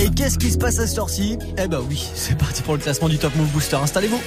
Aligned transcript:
Et 0.00 0.10
qu'est-ce 0.10 0.38
qui 0.38 0.50
se 0.50 0.58
passe 0.58 0.78
à 0.78 0.86
cette 0.86 0.98
heure-ci? 0.98 1.38
Eh 1.58 1.68
bah 1.68 1.80
oui, 1.88 2.08
c'est 2.14 2.36
parti 2.36 2.62
pour 2.62 2.74
le 2.74 2.80
classement 2.80 3.08
du 3.08 3.18
Top 3.18 3.34
Move 3.36 3.48
Booster. 3.48 3.76
Installez-vous. 3.76 4.20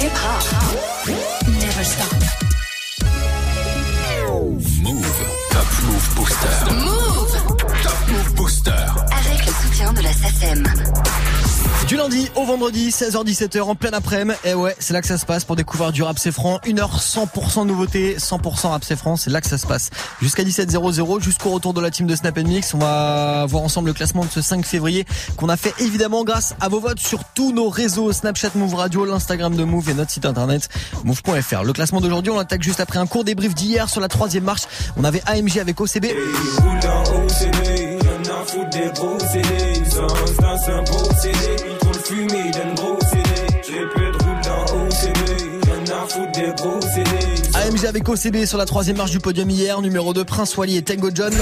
Hip 0.00 0.10
hop 0.12 0.66
never 1.66 1.84
stop. 1.84 2.12
Move. 4.82 5.06
Top 5.50 5.66
Move 5.82 6.14
Booster. 6.14 6.74
Move 6.74 7.34
Top 7.82 8.08
Move 8.08 8.34
Booster. 8.34 8.70
avec 8.70 9.46
le 9.46 9.52
soutien 9.52 9.92
de 9.92 10.00
la 10.02 10.12
SACEM. 10.12 10.64
Lundi 11.96 12.30
au 12.34 12.44
vendredi, 12.44 12.90
16h-17h 12.90 13.62
en 13.62 13.74
plein 13.74 13.90
après-midi. 13.92 14.36
Et 14.44 14.54
ouais, 14.54 14.76
c'est 14.78 14.92
là 14.92 15.00
que 15.00 15.06
ça 15.06 15.16
se 15.16 15.24
passe 15.24 15.44
pour 15.44 15.56
découvrir 15.56 15.92
du 15.92 16.02
rap 16.02 16.18
c'est 16.18 16.32
franc. 16.32 16.58
Une 16.66 16.78
heure 16.78 16.98
100% 16.98 17.66
nouveauté, 17.66 18.16
100% 18.18 18.68
rap 18.68 18.84
c'est 18.84 18.96
franc. 18.96 19.16
C'est 19.16 19.30
là 19.30 19.40
que 19.40 19.46
ça 19.46 19.56
se 19.56 19.66
passe. 19.66 19.90
Jusqu'à 20.20 20.42
17h00, 20.42 21.22
jusqu'au 21.22 21.50
retour 21.50 21.72
de 21.74 21.80
la 21.80 21.90
team 21.90 22.06
de 22.06 22.14
Snap 22.14 22.38
Mix. 22.38 22.74
On 22.74 22.78
va 22.78 23.46
voir 23.46 23.62
ensemble 23.62 23.88
le 23.88 23.94
classement 23.94 24.24
de 24.24 24.30
ce 24.30 24.42
5 24.42 24.66
février 24.66 25.06
qu'on 25.36 25.48
a 25.48 25.56
fait 25.56 25.74
évidemment 25.78 26.24
grâce 26.24 26.54
à 26.60 26.68
vos 26.68 26.80
votes 26.80 27.00
sur 27.00 27.24
tous 27.34 27.52
nos 27.52 27.68
réseaux. 27.68 28.12
Snapchat 28.12 28.50
Move 28.54 28.74
Radio, 28.74 29.04
l'Instagram 29.04 29.54
de 29.56 29.64
Move 29.64 29.90
et 29.90 29.94
notre 29.94 30.10
site 30.10 30.26
internet 30.26 30.68
move.fr. 31.04 31.64
Le 31.64 31.72
classement 31.72 32.00
d'aujourd'hui, 32.00 32.30
on 32.30 32.36
l'attaque 32.36 32.62
juste 32.62 32.80
après 32.80 32.98
un 32.98 33.06
court 33.06 33.24
débrief 33.24 33.54
d'hier 33.54 33.88
sur 33.88 34.00
la 34.00 34.08
troisième 34.08 34.44
marche. 34.44 34.62
On 34.96 35.04
avait 35.04 35.22
AMG 35.26 35.58
avec 35.58 35.80
OCB. 35.80 36.06
Gros 42.14 42.98
CD. 43.00 43.30
Le. 43.48 43.56
J'ai 43.66 43.80
de 43.80 44.24
roule 44.24 44.40
dans 44.44 44.66
y'en 45.66 46.04
a 46.04 46.06
foutre 46.06 46.32
des 46.32 46.52
gros 46.56 46.80
CD. 46.80 47.10
AMG 47.54 47.86
avec 47.86 48.08
OCB 48.08 48.44
sur 48.44 48.58
la 48.58 48.66
troisième 48.66 48.96
marche 48.96 49.10
du 49.10 49.18
podium 49.18 49.50
hier. 49.50 49.80
Numéro 49.80 50.14
2, 50.14 50.24
Prince 50.24 50.56
Wally 50.56 50.76
et 50.76 50.82
Tango 50.82 51.10
John. 51.12 51.32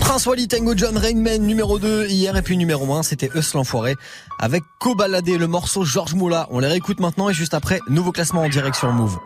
Prince 0.00 0.26
Wally, 0.26 0.46
Tango 0.46 0.74
John, 0.76 0.96
Rainman 0.98 1.42
numéro 1.42 1.78
2 1.78 2.06
hier 2.06 2.36
et 2.36 2.42
puis 2.42 2.58
numéro 2.58 2.92
1 2.92 3.02
c'était 3.02 3.30
Eus 3.34 3.54
l'enfoiré 3.54 3.96
avec 4.38 4.62
Cobaladé 4.78 5.38
le 5.38 5.46
morceau 5.46 5.84
Georges 5.84 6.14
Moula. 6.14 6.48
On 6.50 6.58
les 6.58 6.68
réécoute 6.68 7.00
maintenant 7.00 7.30
et 7.30 7.34
juste 7.34 7.54
après 7.54 7.80
nouveau 7.88 8.12
classement 8.12 8.42
en 8.42 8.48
direction 8.48 8.92
Move. 8.92 9.18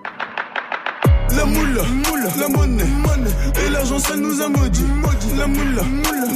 La 1.35 1.45
moule, 1.45 1.81
la 2.39 2.49
monnaie, 2.49 2.85
et 3.65 3.71
l'argent 3.71 3.99
ça 3.99 4.17
nous 4.17 4.41
a 4.41 4.49
maudit. 4.49 4.85
La 5.37 5.47
moule, 5.47 5.83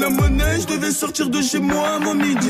la 0.00 0.10
monnaie, 0.10 0.60
je 0.60 0.66
devais 0.66 0.90
sortir 0.90 1.30
de 1.30 1.40
chez 1.40 1.58
moi 1.58 1.96
avant 1.96 2.14
midi. 2.14 2.48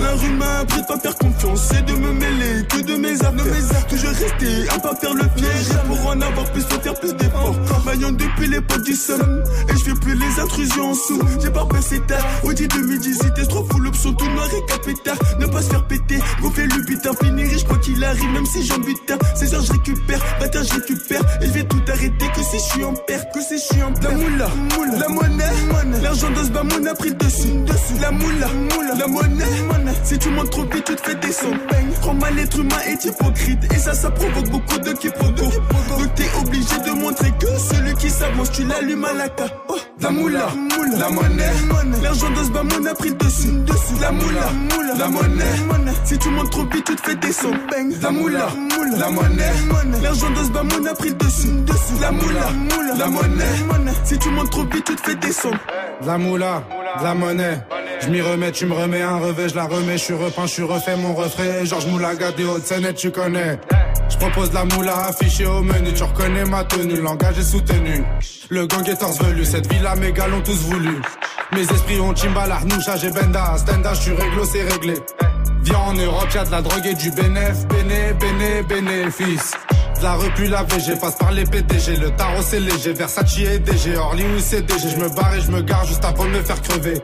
La 0.00 0.12
rue 0.14 0.30
m'a 0.30 0.58
appris 0.60 0.80
de 0.80 0.86
pas 0.86 0.98
faire 0.98 1.14
confiance 1.16 1.70
et 1.72 1.82
de 1.82 1.92
me 1.92 2.12
mêler 2.12 2.66
que 2.68 2.80
de 2.80 2.96
mes 2.96 3.14
affaires. 3.22 3.86
Toujours 3.88 4.10
rester 4.10 4.68
à 4.70 4.78
pas 4.78 4.94
faire 4.96 5.14
le 5.14 5.24
piège 5.36 5.70
et 5.70 5.86
pour 5.86 6.06
en 6.06 6.20
avoir 6.20 6.50
plus 6.52 6.62
faut 6.62 6.80
faire 6.80 6.94
plus 6.94 7.14
d'efforts. 7.14 7.54
Maillon 7.84 8.12
depuis 8.12 8.48
les 8.48 8.60
potes 8.60 8.84
du 8.84 8.94
somme 8.94 9.42
et 9.68 9.72
je 9.76 9.84
fais 9.84 9.94
plus 9.94 10.14
les 10.14 10.40
intrusions 10.40 10.90
en 10.90 10.94
sous. 10.94 11.20
J'ai 11.40 11.50
pas 11.50 11.66
passé 11.66 12.00
tard, 12.08 12.24
Audi 12.42 12.66
2018 12.66 13.32
et 13.38 13.46
trop 13.46 13.64
fou 13.70 13.78
l'option 13.78 14.12
tout 14.14 14.28
noir 14.30 14.48
et 14.48 14.72
capétard. 14.72 15.18
Ne 15.38 15.46
pas 15.46 15.62
se 15.62 15.70
faire 15.70 15.86
péter, 15.86 16.18
gonfler 16.40 16.66
le 16.66 16.82
butin, 16.82 17.10
finir 17.22 17.48
riche 17.48 17.64
quoi 17.64 17.78
qu'il 17.78 18.02
arrive, 18.02 18.30
même 18.30 18.46
si 18.46 18.64
j'en 18.66 18.78
butin. 18.78 19.18
16 19.36 19.54
heures 19.54 19.62
je 19.62 19.72
récupère, 19.72 20.20
bâtard 20.40 20.64
je 20.64 20.74
récupère 20.74 21.01
que 22.10 22.42
si 22.42 22.58
je 22.58 22.72
suis 22.72 22.84
en 22.84 22.94
perte, 22.94 23.32
que 23.32 23.40
si 23.40 23.58
je 23.58 23.62
suis 23.62 23.82
en 23.82 23.92
perte. 23.92 24.04
La 24.04 24.16
moula, 24.16 24.48
la 24.98 25.08
monnaie, 25.08 26.02
l'argent 26.02 26.30
de 26.30 26.44
ce 26.44 26.50
bamon 26.50 26.86
a 26.86 26.94
pris 26.94 27.10
le 27.10 27.14
dessus, 27.14 27.52
dessus. 27.66 28.00
La 28.00 28.10
moula, 28.10 28.48
la 28.98 29.06
monnaie, 29.06 29.44
si 30.04 30.18
tu 30.18 30.28
montes 30.30 30.50
trop 30.50 30.64
vite 30.64 30.84
tu 30.84 30.96
te 30.96 31.00
fais 31.00 31.14
descendre. 31.16 31.56
Prends 32.00 32.14
mal 32.14 32.34
l'être 32.34 32.58
humain 32.58 32.80
est 32.86 33.04
hypocrite. 33.04 33.72
Et 33.72 33.78
ça 33.78 33.94
ça 33.94 34.10
provoque 34.10 34.48
beaucoup 34.50 34.78
de 34.78 34.92
quiproquos. 34.92 35.50
Donc 35.98 36.14
t'es 36.14 36.28
obligé 36.40 36.78
de 36.84 36.90
montrer 36.90 37.30
que 37.38 37.46
celui 37.46 37.94
qui 37.94 38.10
s'avance 38.10 38.50
tu 38.52 38.64
l'allumes 38.64 39.04
à 39.04 39.12
la 39.12 39.26
ca. 39.26 39.46
Oh, 39.68 39.76
la 40.00 40.10
moula, 40.10 40.48
la 40.98 41.08
monnaie, 41.10 41.52
l'argent 42.02 42.30
de 42.30 42.44
ce 42.44 42.88
a 42.88 42.94
pris 42.94 43.10
le 43.10 43.14
dessus, 43.14 43.52
dessus. 43.66 44.00
La 44.00 44.10
moula, 44.10 44.50
la 44.98 45.08
monnaie, 45.08 45.92
si 46.04 46.18
tu 46.18 46.28
montes 46.30 46.50
trop 46.50 46.64
vite 46.64 46.84
tu 46.84 46.96
te 46.96 47.02
fais 47.02 47.14
descendre. 47.14 47.56
La 48.00 48.10
moula, 48.10 48.48
la 48.98 49.10
monnaie, 49.10 49.52
l'argent 50.02 50.30
de 50.30 50.36
ce 50.36 50.88
a 50.88 50.94
pris 50.94 51.10
le 51.10 51.14
dessus, 51.14 51.48
dessus. 51.66 51.91
La 52.00 52.10
moula, 52.10 52.48
la 52.98 53.06
monnaie, 53.06 53.92
si 54.04 54.18
tu 54.18 54.28
montes 54.30 54.50
trop 54.50 54.64
vite 54.64 54.84
tu 54.84 54.96
te 54.96 55.00
fais 55.00 55.14
descendre. 55.14 55.58
De 56.00 56.06
la 56.06 56.18
moula, 56.18 56.62
la 57.02 57.14
monnaie. 57.14 57.58
Je 58.00 58.08
m'y 58.08 58.20
remets, 58.20 58.50
tu 58.50 58.66
me 58.66 58.74
remets 58.74 59.02
un 59.02 59.18
revêt, 59.18 59.48
je 59.48 59.54
la 59.54 59.64
remets, 59.64 59.98
je 59.98 60.04
suis 60.04 60.14
repeint, 60.14 60.46
je 60.46 60.52
suis 60.52 60.62
refait 60.62 60.96
mon 60.96 61.14
refrain. 61.14 61.64
Georges 61.64 61.86
Moulaga 61.86 62.32
des 62.32 62.44
Hautes-Seine, 62.44 62.92
tu 62.94 63.12
connais. 63.12 63.60
Je 64.08 64.16
propose 64.16 64.52
la 64.52 64.64
moula 64.64 65.06
affichée 65.06 65.46
au 65.46 65.62
menu, 65.62 65.92
tu 65.94 66.02
reconnais 66.02 66.44
ma 66.44 66.64
tenue, 66.64 66.96
le 66.96 67.02
langage 67.02 67.38
est 67.38 67.44
soutenu. 67.44 68.02
Le 68.48 68.66
gang 68.66 68.88
est 68.88 68.96
torse 68.96 69.22
velu, 69.22 69.44
cette 69.44 69.72
villa 69.72 69.94
mes 69.94 70.12
gars 70.12 70.26
l'ont 70.26 70.40
tous 70.40 70.60
voulu. 70.62 71.00
Mes 71.52 71.62
esprits 71.62 72.00
ont 72.00 72.14
Chimbala, 72.14 72.56
Arnoucha, 72.56 72.96
j'ai 72.96 73.10
Benda, 73.10 73.54
Stenda, 73.58 73.94
je 73.94 74.00
suis 74.00 74.12
réglo, 74.12 74.44
c'est 74.44 74.62
réglé. 74.62 74.94
Viens 75.62 75.78
en 75.78 75.92
Europe, 75.92 76.28
y'a 76.34 76.44
de 76.44 76.50
la 76.50 76.62
drogue 76.62 76.86
et 76.86 76.94
du 76.94 77.10
bénéf, 77.12 77.66
béné, 77.68 78.12
béné, 78.18 78.62
bénéfice. 78.62 79.52
La 80.02 80.14
repu 80.14 80.48
la 80.48 80.64
VG, 80.64 80.96
passe 80.96 81.14
par 81.14 81.30
les 81.30 81.44
PDG, 81.44 81.96
le 81.96 82.10
tarot 82.16 82.42
c'est 82.42 82.58
léger, 82.58 82.92
Versace 82.92 83.38
et 83.38 83.60
DG, 83.60 83.96
Orly 83.96 84.24
ou 84.24 84.40
CDG, 84.40 84.88
je 84.88 84.96
me 84.96 85.08
barre 85.08 85.36
et 85.36 85.40
je 85.40 85.50
me 85.52 85.62
gare 85.62 85.84
juste 85.84 86.04
avant 86.04 86.24
de 86.24 86.30
me 86.30 86.42
faire 86.42 86.60
crever. 86.60 86.94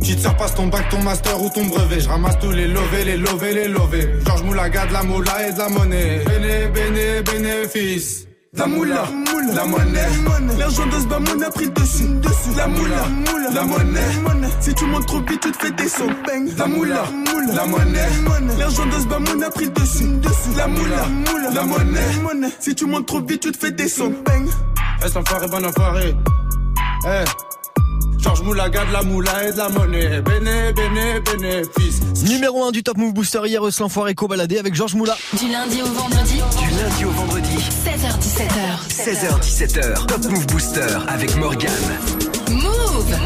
Petite 0.00 0.18
sœur 0.18 0.36
passe 0.36 0.56
ton 0.56 0.66
bac, 0.66 0.88
ton 0.88 1.00
master 1.00 1.40
ou 1.40 1.48
ton 1.50 1.66
brevet, 1.66 2.00
je 2.00 2.08
ramasse 2.08 2.36
tous 2.40 2.50
les 2.50 2.66
lovés, 2.66 3.04
les 3.04 3.16
lovés, 3.16 3.54
les 3.54 3.68
lovés. 3.68 4.08
Georges 4.26 4.42
Moulaga, 4.42 4.86
la 4.86 5.04
moula 5.04 5.48
et 5.48 5.52
de 5.52 5.58
la 5.58 5.68
monnaie, 5.68 6.24
béné, 6.26 6.66
béné, 6.74 7.22
bénéfice. 7.22 8.27
La 8.54 8.66
moula, 8.66 9.04
la 9.54 9.64
monnaie, 9.66 10.08
l'argent 10.58 10.86
de 10.86 10.92
ce 10.92 11.44
a 11.44 11.50
pris 11.50 11.66
le 11.66 11.70
dessus, 11.70 12.08
dessus. 12.22 12.56
La 12.56 12.66
moula, 12.66 13.04
la 13.52 13.62
monnaie, 13.62 14.48
si 14.60 14.74
tu 14.74 14.86
montes 14.86 15.06
trop 15.06 15.20
vite 15.20 15.40
tu 15.42 15.52
te 15.52 15.56
fais 15.58 15.70
descendre. 15.70 16.14
La 16.56 16.66
moula, 16.66 17.04
la 17.54 17.66
monnaie, 17.66 18.08
l'argent 18.58 18.86
de 18.86 18.92
ce 18.92 19.44
a 19.44 19.50
pris 19.50 19.66
le 19.66 19.70
dessus, 19.72 20.08
dessus. 20.22 20.56
La 20.56 20.66
moula, 20.66 21.06
la 21.52 21.62
monnaie, 21.64 22.48
si 22.58 22.74
tu 22.74 22.86
montes 22.86 23.06
trop 23.06 23.20
vite 23.20 23.42
tu 23.42 23.52
te 23.52 23.58
fais 23.58 23.70
descendre. 23.70 24.16
Est 25.04 25.16
enfoiré, 25.16 25.46
bon 25.46 25.64
enfoiré? 25.64 26.14
Eh. 27.06 27.24
Georges 28.18 28.42
Moulaga, 28.42 28.84
de 28.84 28.92
la 28.92 29.02
moula 29.02 29.44
et 29.46 29.52
de 29.52 29.58
la 29.58 29.68
monnaie, 29.68 30.20
béné, 30.22 30.72
béné, 30.72 31.20
bénéfice. 31.20 32.00
Numéro 32.28 32.64
1 32.64 32.72
du 32.72 32.82
Top 32.82 32.96
Move 32.96 33.12
Booster 33.12 33.40
hier 33.46 33.64
Eus 33.64 33.78
l'enfoiré 33.78 34.14
Cobaladé 34.14 34.58
avec 34.58 34.74
Georges 34.74 34.94
Moula. 34.94 35.16
Du 35.38 35.48
lundi 35.48 35.80
au 35.82 35.86
vendredi, 35.86 36.34
Du 36.34 36.82
lundi 36.82 37.04
au 37.04 37.10
vendredi, 37.10 37.27
16h17h. 37.88 38.86
16h-17h. 38.90 40.06
Top 40.06 40.22
Move 40.26 40.46
Booster 40.48 40.86
avec 41.08 41.34
Morgan. 41.36 41.70
Move 42.50 43.16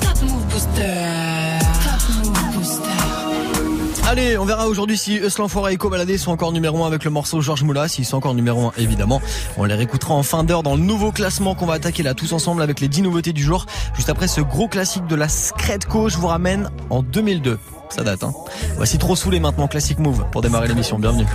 Top 0.00 0.22
Move 0.22 0.44
Booster. 0.46 1.58
Top 1.84 2.24
Move 2.24 2.54
Booster. 2.54 4.08
Allez, 4.08 4.38
on 4.38 4.46
verra 4.46 4.68
aujourd'hui 4.68 4.96
si 4.96 5.16
Eus 5.16 5.36
l'enfoiré 5.36 5.74
et 5.74 5.76
Cobaladé 5.76 6.16
sont 6.16 6.30
encore 6.30 6.52
numéro 6.52 6.82
1 6.82 6.86
avec 6.86 7.04
le 7.04 7.10
morceau 7.10 7.42
Georges 7.42 7.62
Moula. 7.62 7.86
S'ils 7.86 8.06
sont 8.06 8.16
encore 8.16 8.32
numéro 8.32 8.68
1, 8.68 8.72
évidemment. 8.78 9.20
On 9.58 9.64
les 9.64 9.74
réécoutera 9.74 10.14
en 10.14 10.22
fin 10.22 10.44
d'heure 10.44 10.62
dans 10.62 10.76
le 10.76 10.82
nouveau 10.82 11.12
classement 11.12 11.54
qu'on 11.54 11.66
va 11.66 11.74
attaquer 11.74 12.02
là 12.02 12.14
tous 12.14 12.32
ensemble 12.32 12.62
avec 12.62 12.80
les 12.80 12.88
10 12.88 13.02
nouveautés 13.02 13.34
du 13.34 13.42
jour. 13.42 13.66
Juste 13.96 14.08
après 14.08 14.28
ce 14.28 14.40
gros 14.40 14.66
classique 14.66 15.06
de 15.08 15.14
la 15.14 15.28
Scredco, 15.28 16.08
je 16.08 16.16
vous 16.16 16.28
ramène 16.28 16.70
en 16.88 17.02
2002. 17.02 17.58
Ça 17.90 18.02
date, 18.02 18.24
hein. 18.24 18.32
Voici 18.76 18.96
trop 18.96 19.14
saoulé 19.14 19.40
maintenant, 19.40 19.68
classique 19.68 19.98
move 19.98 20.24
pour 20.32 20.40
démarrer 20.40 20.68
l'émission. 20.68 20.98
Bienvenue. 20.98 21.26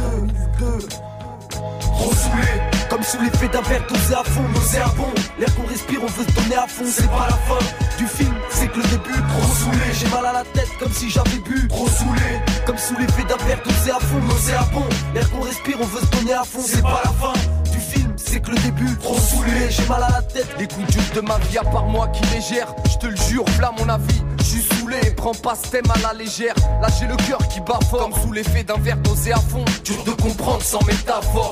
Trop 2.10 2.18
saoulé, 2.18 2.48
comme 2.90 3.04
sous 3.04 3.22
l'effet 3.22 3.48
d'un 3.50 3.62
verre 3.62 3.86
dosé 3.88 4.16
à 4.16 4.24
fond, 4.24 4.42
nauséabond. 4.56 5.14
L'air 5.38 5.56
qu'on 5.56 5.68
respire, 5.68 6.00
on 6.02 6.08
veut 6.08 6.26
se 6.26 6.42
donner 6.42 6.56
à 6.56 6.66
fond, 6.66 6.86
c'est 6.88 7.08
pas 7.08 7.28
la 7.30 7.38
fin 7.38 7.64
du 8.00 8.08
film, 8.08 8.34
c'est 8.50 8.68
que 8.68 8.78
le 8.78 8.84
début. 8.84 9.22
Trop 9.30 9.54
saoulé, 9.54 9.94
j'ai 9.94 10.08
mal 10.08 10.26
à 10.26 10.34
la 10.34 10.44
tête 10.44 10.70
comme 10.80 10.92
si 10.92 11.08
j'avais 11.12 11.38
bu. 11.46 11.68
Trop 11.68 11.88
saoulé, 11.88 12.42
comme 12.66 12.80
sous 12.80 12.98
l'effet 12.98 13.24
d'un 13.30 13.38
verre 13.46 13.62
dosé 13.64 13.92
à 13.92 14.00
fond, 14.00 14.20
nauséabond. 14.28 14.90
L'air 15.14 15.30
qu'on 15.30 15.42
respire, 15.42 15.78
on 15.80 15.86
veut 15.86 16.02
se 16.02 16.18
donner 16.18 16.34
à 16.34 16.44
fond, 16.44 16.62
c'est 16.66 16.82
pas 16.82 17.02
la 17.06 17.12
fin 17.12 17.34
du 17.72 17.80
film, 17.80 18.12
c'est 18.18 18.40
que 18.40 18.50
le 18.50 18.58
début. 18.58 18.98
Trop 18.98 19.20
saoulé, 19.20 19.70
j'ai 19.70 19.86
mal 19.86 20.02
à 20.02 20.10
la 20.10 20.22
tête. 20.24 20.48
Les 20.58 20.68
coups 20.68 20.88
durs 20.88 21.04
de 21.14 21.22
ma 21.22 21.38
vie, 21.38 21.60
à 21.60 21.64
part 21.64 21.86
moi 21.86 22.08
qui 22.08 22.24
les 22.34 22.42
gère, 22.42 22.74
je 22.92 22.98
te 22.98 23.06
le 23.06 23.18
jure, 23.18 23.46
v'là 23.58 23.72
mon 23.78 23.88
avis. 23.88 24.24
Suis 24.44 24.64
saoulé, 24.64 25.00
prends 25.16 25.36
pas 25.36 25.54
ce 25.54 25.70
thème 25.70 25.92
à 25.94 26.00
la 26.02 26.14
légère. 26.18 26.56
Là 26.82 26.88
j'ai 27.00 27.06
le 27.06 27.16
cœur 27.18 27.38
qui 27.50 27.60
bat 27.60 27.78
fort, 27.92 28.10
comme 28.10 28.20
sous 28.20 28.32
l'effet 28.32 28.64
d'un 28.64 28.80
verre 28.80 28.98
dosé 28.98 29.32
à 29.32 29.38
fond. 29.38 29.64
Dur 29.84 30.04
de 30.06 30.12
comprendre 30.12 30.64
sans 30.64 30.84
métaphore, 30.88 31.52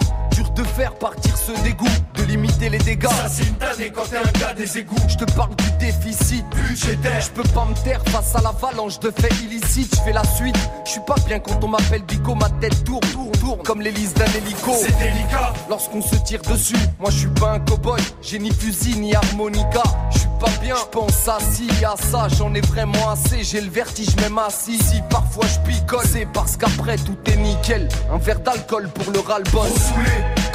de 0.58 0.64
faire 0.64 0.94
partir 0.96 1.38
ce 1.38 1.52
dégoût, 1.62 1.86
de 2.16 2.24
limiter 2.24 2.70
les 2.70 2.80
dégâts. 2.80 3.08
Ça 3.08 3.30
c'est 3.30 3.44
une 3.44 3.56
tannée 3.56 3.92
quand 3.94 4.10
t'es 4.10 4.18
un 4.18 4.40
gars 4.40 4.54
des 4.54 4.80
égouts. 4.80 4.96
Je 5.08 5.16
te 5.16 5.32
parle 5.34 5.56
du 5.56 5.72
déficit 5.80 6.44
Budgétaire. 6.50 7.22
Je 7.22 7.30
peux 7.30 7.48
pas 7.50 7.66
me 7.66 7.76
taire 7.84 8.02
face 8.08 8.36
à 8.36 8.42
l'avalanche 8.42 9.00
de 9.00 9.12
faits 9.12 9.34
illicites. 9.44 9.96
Je 9.96 10.02
fais 10.02 10.14
la 10.14 10.24
suite. 10.24 10.58
Je 10.86 10.92
suis 10.92 11.02
pas 11.02 11.16
bien 11.28 11.40
quand 11.40 11.64
on 11.64 11.68
m'appelle 11.68 12.02
Bico. 12.04 12.34
Ma 12.34 12.50
tête 12.50 12.84
tourne, 12.84 13.02
tourne, 13.12 13.32
tourne 13.34 13.62
comme 13.64 13.82
l'hélice 13.82 14.16
d'un 14.16 14.26
hélico. 14.26 14.72
C'est 14.74 14.98
délicat. 14.98 15.54
Lorsqu'on 15.70 16.02
se 16.02 16.16
tire 16.16 16.42
dessus, 16.42 16.76
moi 17.00 17.12
je 17.12 17.18
suis 17.18 17.28
pas 17.28 17.52
un 17.52 17.60
cowboy. 17.60 18.02
J'ai 18.24 18.40
ni 18.40 18.52
fusil 18.52 19.00
ni 19.00 19.14
harmonica. 19.14 19.84
Je 20.12 20.20
suis 20.20 20.28
pas 20.40 20.52
bien. 20.60 20.76
Je 20.76 20.86
pense 20.86 21.28
à 21.28 21.38
ci, 21.40 21.70
à 21.86 21.96
ça. 22.02 22.28
J'en 22.36 22.54
ai 22.56 22.62
vraiment 22.62 23.12
assez. 23.12 23.44
J'ai 23.44 23.62
le 23.62 23.70
vertige 23.70 24.16
même 24.16 24.40
assis. 24.40 24.80
Si 24.80 25.04
parfois 25.08 25.46
je 25.46 25.72
picole, 25.72 26.06
c'est 26.12 26.28
parce 26.34 26.58
qu'après 26.58 26.96
tout 26.98 27.18
est 27.28 27.38
nickel. 27.38 27.88
Un 28.12 28.18
verre 28.18 28.40
d'alcool 28.40 28.90
pour 28.90 29.14
le 29.14 29.20
ras-le-bol. 29.20 29.70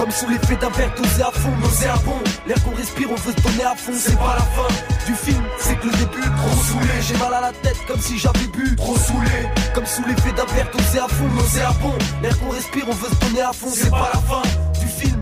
Comme 0.02 0.10
sous 0.10 0.28
l'effet 0.28 0.56
d'un 0.56 0.68
verre 0.70 0.92
dosé 0.96 1.22
à 1.22 1.30
fond, 1.30 1.56
nauséabond 1.60 2.18
L'air 2.48 2.60
qu'on 2.64 2.74
respire, 2.74 3.08
on 3.08 3.14
veut 3.14 3.32
se 3.36 3.40
donner 3.40 3.62
à 3.62 3.76
fond 3.76 3.92
C'est 3.96 4.18
pas 4.18 4.34
la 4.34 4.42
fin. 4.42 5.06
Du 5.06 5.14
film, 5.14 5.44
c'est 5.60 5.76
que 5.76 5.86
le 5.86 5.92
début 5.92 6.22
Trop 6.22 6.62
saoulé. 6.64 6.88
J'ai 7.02 7.16
mal 7.18 7.32
à 7.32 7.40
la 7.40 7.52
tête 7.52 7.76
comme 7.86 8.00
si 8.00 8.18
j'avais 8.18 8.48
bu 8.52 8.74
Trop 8.74 8.96
saoulé. 8.96 9.30
Comme 9.72 9.86
sous 9.86 10.02
l'effet 10.04 10.32
d'un 10.32 10.44
verre 10.46 10.68
dosé 10.76 10.98
à 10.98 11.06
fond, 11.06 11.28
nauséabond 11.36 11.94
L'air 12.20 12.36
qu'on 12.40 12.50
respire, 12.50 12.84
on 12.88 12.94
veut 12.94 13.10
se 13.10 13.26
donner 13.26 13.42
à 13.42 13.52
fond 13.52 13.68
C'est 13.72 13.90
pas 13.90 14.10
la 14.12 14.20
fin. 14.22 14.42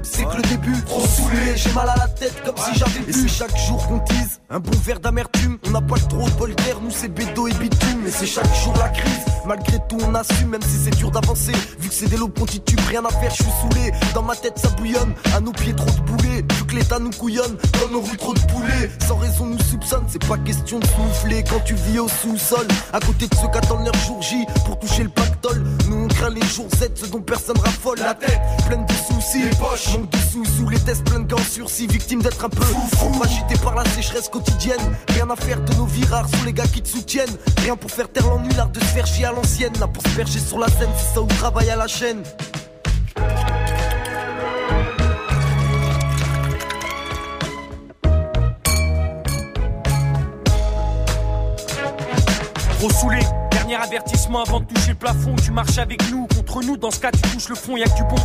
C'est 0.03 0.25
que 0.25 0.37
le 0.37 0.43
début 0.43 0.83
Trop 0.85 1.07
saoulé. 1.07 1.57
J'ai 1.57 1.73
mal 1.73 1.89
à 1.89 1.97
la 1.97 2.09
tête 2.09 2.35
comme 2.45 2.57
si 2.57 2.79
j'avais 2.79 3.01
bu. 3.01 3.13
C'est 3.13 3.29
chaque 3.29 3.57
jour 3.57 3.87
qu'on 3.87 3.99
tease 4.01 4.41
un 4.53 4.59
bon 4.59 4.73
verre 4.85 4.99
d'amertume. 4.99 5.59
On 5.67 5.71
n'a 5.71 5.81
pas 5.81 5.95
le 5.95 6.09
trop 6.09 6.29
d'air, 6.47 6.81
nous 6.83 6.91
c'est 6.91 7.09
bédo 7.09 7.47
et 7.47 7.53
bitume. 7.53 8.07
Et 8.07 8.11
c'est 8.11 8.27
chaque 8.27 8.53
jour 8.65 8.75
la 8.79 8.89
crise. 8.89 9.25
Malgré 9.47 9.79
tout 9.89 9.99
on 10.05 10.15
assume 10.15 10.49
même 10.49 10.63
si 10.63 10.77
c'est 10.85 10.97
dur 10.97 11.11
d'avancer. 11.11 11.53
Vu 11.79 11.89
que 11.89 11.95
c'est 11.95 12.09
des 12.09 12.17
qu'on 12.17 12.47
titube, 12.47 12.81
rien 12.89 13.05
à 13.05 13.11
faire, 13.11 13.31
je 13.31 13.43
suis 13.43 13.53
saoulé. 13.61 13.93
Dans 14.15 14.23
ma 14.23 14.35
tête 14.35 14.59
ça 14.59 14.69
bouillonne, 14.71 15.15
à 15.35 15.41
nos 15.41 15.53
pieds 15.53 15.75
trop 15.75 15.91
de 15.91 16.01
boulets 16.01 16.45
Vu 16.57 16.65
que 16.67 16.75
l'état 16.75 16.99
nous 16.99 17.11
couillonne, 17.11 17.57
dans 17.81 17.93
nos 17.93 18.01
rues 18.01 18.17
trop 18.17 18.35
de 18.35 18.41
poulets 18.41 18.91
Sans 19.07 19.17
raison 19.17 19.47
nous 19.47 19.59
soupçonne, 19.59 20.05
c'est 20.09 20.27
pas 20.27 20.39
question 20.39 20.81
de 20.81 20.87
souffler. 20.87 21.45
Quand 21.49 21.61
tu 21.65 21.75
vis 21.75 22.01
au 22.01 22.09
sous-sol, 22.09 22.67
à 22.93 23.01
côté 23.01 23.29
de 23.29 23.35
ceux 23.37 23.49
qu'attendent 23.49 23.85
leur 23.85 23.95
jour 23.95 24.21
J 24.21 24.45
Pour 24.67 24.79
toucher 24.79 25.05
le 25.05 25.11
nous 25.89 26.05
on 26.05 26.09
craint 26.09 26.31
les 26.31 26.43
jours 26.43 26.69
Z 26.77 26.91
Ce 26.95 27.07
dont 27.07 27.21
personne 27.21 27.59
raffole, 27.59 27.99
La 27.99 28.15
tête. 28.15 28.41
pleine 28.67 28.85
de 28.87 28.93
soucis. 28.93 29.43
Les 29.45 29.57
poches. 29.57 29.89
Manque 29.93 30.11
de 30.11 30.19
sous 30.19 30.45
sous 30.45 30.69
les 30.69 30.79
tests 30.79 31.05
pleins 31.05 31.21
de 31.21 31.33
gants 31.33 31.43
sursis 31.51 31.87
Victime 31.87 32.23
d'être 32.23 32.45
un 32.45 32.49
peu 32.49 32.63
fou 32.63 33.23
agité 33.23 33.55
par 33.63 33.75
la 33.75 33.85
sécheresse 33.91 34.29
quotidienne. 34.29 34.81
Rien 35.09 35.29
à 35.31 35.37
faire 35.37 35.61
de 35.61 35.73
nos 35.75 35.87
vies 35.87 36.05
rares 36.07 36.29
sous 36.29 36.45
les 36.45 36.53
gars 36.53 36.67
qui 36.67 36.83
te 36.83 36.89
soutiennent. 36.89 37.37
Rien 37.63 37.77
pour 37.77 37.91
faire 37.91 38.11
taire 38.11 38.27
l'ennui, 38.27 38.53
l'art 38.55 38.71
de 38.71 38.81
se 38.81 38.85
faire 38.87 39.07
chier 39.07 39.25
à 39.27 39.33
l'ancienne. 39.33 39.73
Là 39.81 39.87
pour 39.87 40.03
se 40.03 40.09
percher 40.11 40.39
sur 40.39 40.59
la 40.59 40.69
scène, 40.69 40.91
c'est 40.97 41.15
ça 41.15 41.23
où 41.23 41.27
travaille 41.27 41.71
à 41.71 41.77
la 41.77 41.87
chaîne. 41.87 42.23
Trop 52.79 52.91
saoulé, 52.91 53.21
avertissement 53.79 54.43
avant 54.43 54.61
de 54.61 54.67
toucher 54.67 54.91
le 54.91 54.97
plafond. 54.97 55.37
Tu 55.37 55.53
marches 55.53 55.79
avec 55.79 56.11
nous, 56.11 56.27
contre 56.27 56.63
nous, 56.63 56.77
dans 56.77 56.91
ce 56.91 57.01
cas 57.01 57.11
tu 57.13 57.21
touches 57.31 57.49
le 57.49 57.55
fond, 57.55 57.77
y'a 57.77 57.87
que 57.87 57.97
du 57.97 58.03
bon. 58.05 58.17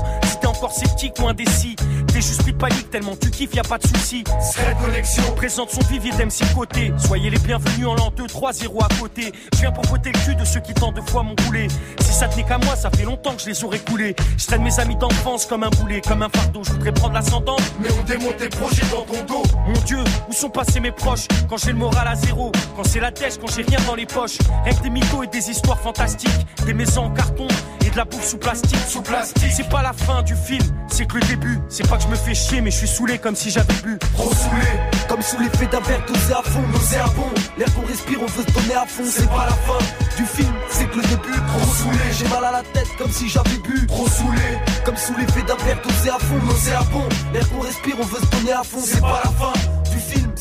Encore 0.55 0.71
sceptique 0.71 1.13
ou 1.19 1.27
indécis, 1.27 1.75
t'es 2.07 2.21
juste 2.21 2.45
panique 2.57 2.89
tellement 2.89 3.15
tu 3.15 3.29
kiffes, 3.29 3.53
y 3.53 3.59
a 3.59 3.63
pas 3.63 3.77
de 3.77 3.87
souci. 3.87 4.23
Serait 4.39 4.75
connexion. 4.75 5.23
Présente 5.35 5.69
son 5.71 5.81
vivier 5.81 6.11
d'MC 6.11 6.53
côté. 6.55 6.93
Soyez 6.97 7.29
les 7.29 7.39
bienvenus 7.39 7.87
en 7.87 7.95
l'an 7.95 8.11
2, 8.15 8.27
3, 8.27 8.53
0 8.53 8.83
à 8.83 8.87
côté. 8.99 9.33
Je 9.53 9.59
viens 9.59 9.71
pour 9.71 9.85
voter 9.85 10.11
le 10.11 10.19
cul 10.19 10.35
de 10.35 10.45
ceux 10.45 10.59
qui 10.61 10.73
tant 10.73 10.91
de 10.91 11.01
fois 11.01 11.23
m'ont 11.23 11.35
roulé. 11.45 11.67
Si 11.99 12.13
ça 12.13 12.27
tenait 12.27 12.43
qu'à 12.43 12.57
moi, 12.57 12.75
ça 12.75 12.89
fait 12.89 13.03
longtemps 13.03 13.33
que 13.33 13.41
je 13.41 13.47
les 13.47 13.63
aurais 13.63 13.79
coulés. 13.79 14.15
Je 14.37 14.45
traîne 14.45 14.63
mes 14.63 14.79
amis 14.79 14.95
d'enfance 14.95 15.45
comme 15.45 15.63
un 15.63 15.69
boulet, 15.69 16.01
comme 16.01 16.21
un 16.21 16.29
fardeau. 16.29 16.63
Je 16.63 16.71
voudrais 16.71 16.93
prendre 16.93 17.13
l'ascendant. 17.13 17.57
Mais 17.79 17.89
on 17.99 18.03
démonte 18.03 18.37
tes 18.37 18.49
projets 18.49 18.85
dans 18.91 19.01
ton 19.01 19.23
dos. 19.25 19.43
Mon 19.67 19.81
Dieu, 19.85 19.99
où 20.29 20.33
sont 20.33 20.49
passés 20.49 20.79
mes 20.79 20.91
proches? 20.91 21.27
Quand 21.49 21.57
j'ai 21.57 21.71
le 21.71 21.77
moral 21.77 22.07
à 22.07 22.15
zéro, 22.15 22.51
quand 22.75 22.83
c'est 22.83 22.99
la 23.01 23.11
tête, 23.11 23.37
quand 23.39 23.51
j'ai 23.53 23.63
rien 23.63 23.79
dans 23.85 23.95
les 23.95 24.05
poches. 24.05 24.37
Rêve 24.63 24.81
des 24.81 24.89
mythos 24.89 25.23
et 25.23 25.27
des 25.27 25.49
histoires 25.49 25.79
fantastiques, 25.79 26.29
des 26.65 26.73
maisons 26.73 27.05
en 27.05 27.11
carton 27.11 27.47
la 27.95 28.05
bouffe 28.05 28.25
sous 28.25 28.37
plastique. 28.37 28.77
Sous 28.87 29.01
plastique. 29.01 29.51
C'est 29.55 29.69
pas 29.69 29.81
la 29.81 29.93
fin 29.93 30.21
du 30.23 30.35
film, 30.35 30.63
c'est 30.87 31.05
que 31.05 31.15
le 31.15 31.21
début. 31.27 31.59
C'est 31.69 31.87
pas 31.87 31.97
que 31.97 32.03
je 32.03 32.07
me 32.07 32.15
fais 32.15 32.33
chier, 32.35 32.61
mais 32.61 32.71
je 32.71 32.77
suis 32.77 32.87
saoulé 32.87 33.17
comme 33.17 33.35
si 33.35 33.49
j'avais 33.49 33.73
bu. 33.83 33.97
Trop 34.13 34.33
saoulé. 34.33 34.67
Comme 35.07 35.21
sous 35.21 35.39
l'effet 35.39 35.67
d'un 35.67 35.79
verre 35.81 36.03
dosé 36.07 36.33
à 36.33 36.41
fond, 36.41 36.61
nauséabond 36.73 37.29
L'air 37.57 37.73
qu'on 37.73 37.85
respire, 37.85 38.19
on 38.21 38.25
veut 38.25 38.43
se 38.45 38.51
donner 38.51 38.75
à 38.75 38.85
fond 38.85 39.03
C'est 39.05 39.27
pas 39.29 39.45
la 39.45 39.53
fin. 39.53 39.77
du 40.17 40.25
film, 40.25 40.53
c'est 40.69 40.85
que 40.89 40.95
le 40.97 41.03
début 41.03 41.39
Trop 41.47 41.73
saoulé. 41.73 41.97
J'ai 42.11 42.27
mal 42.27 42.43
à 42.43 42.51
la 42.51 42.63
tête 42.73 42.87
comme 42.97 43.11
si 43.11 43.29
j'avais 43.29 43.57
bu 43.63 43.85
Trop 43.87 44.07
saoulé. 44.07 44.41
Comme 44.83 44.97
sous 44.97 45.15
l'effet 45.15 45.43
d'un 45.43 45.55
verre 45.63 45.81
dosé 45.83 46.09
à 46.09 46.19
fond, 46.19 46.39
nauséabond 46.45 47.07
L'air 47.33 47.49
qu'on 47.49 47.61
respire, 47.61 47.95
on 47.99 48.05
veut 48.05 48.19
se 48.19 48.37
donner 48.37 48.53
à 48.53 48.63
fond 48.63 48.79
C'est 48.83 49.01
pas 49.01 49.21
la 49.23 49.31
fin. 49.31 49.53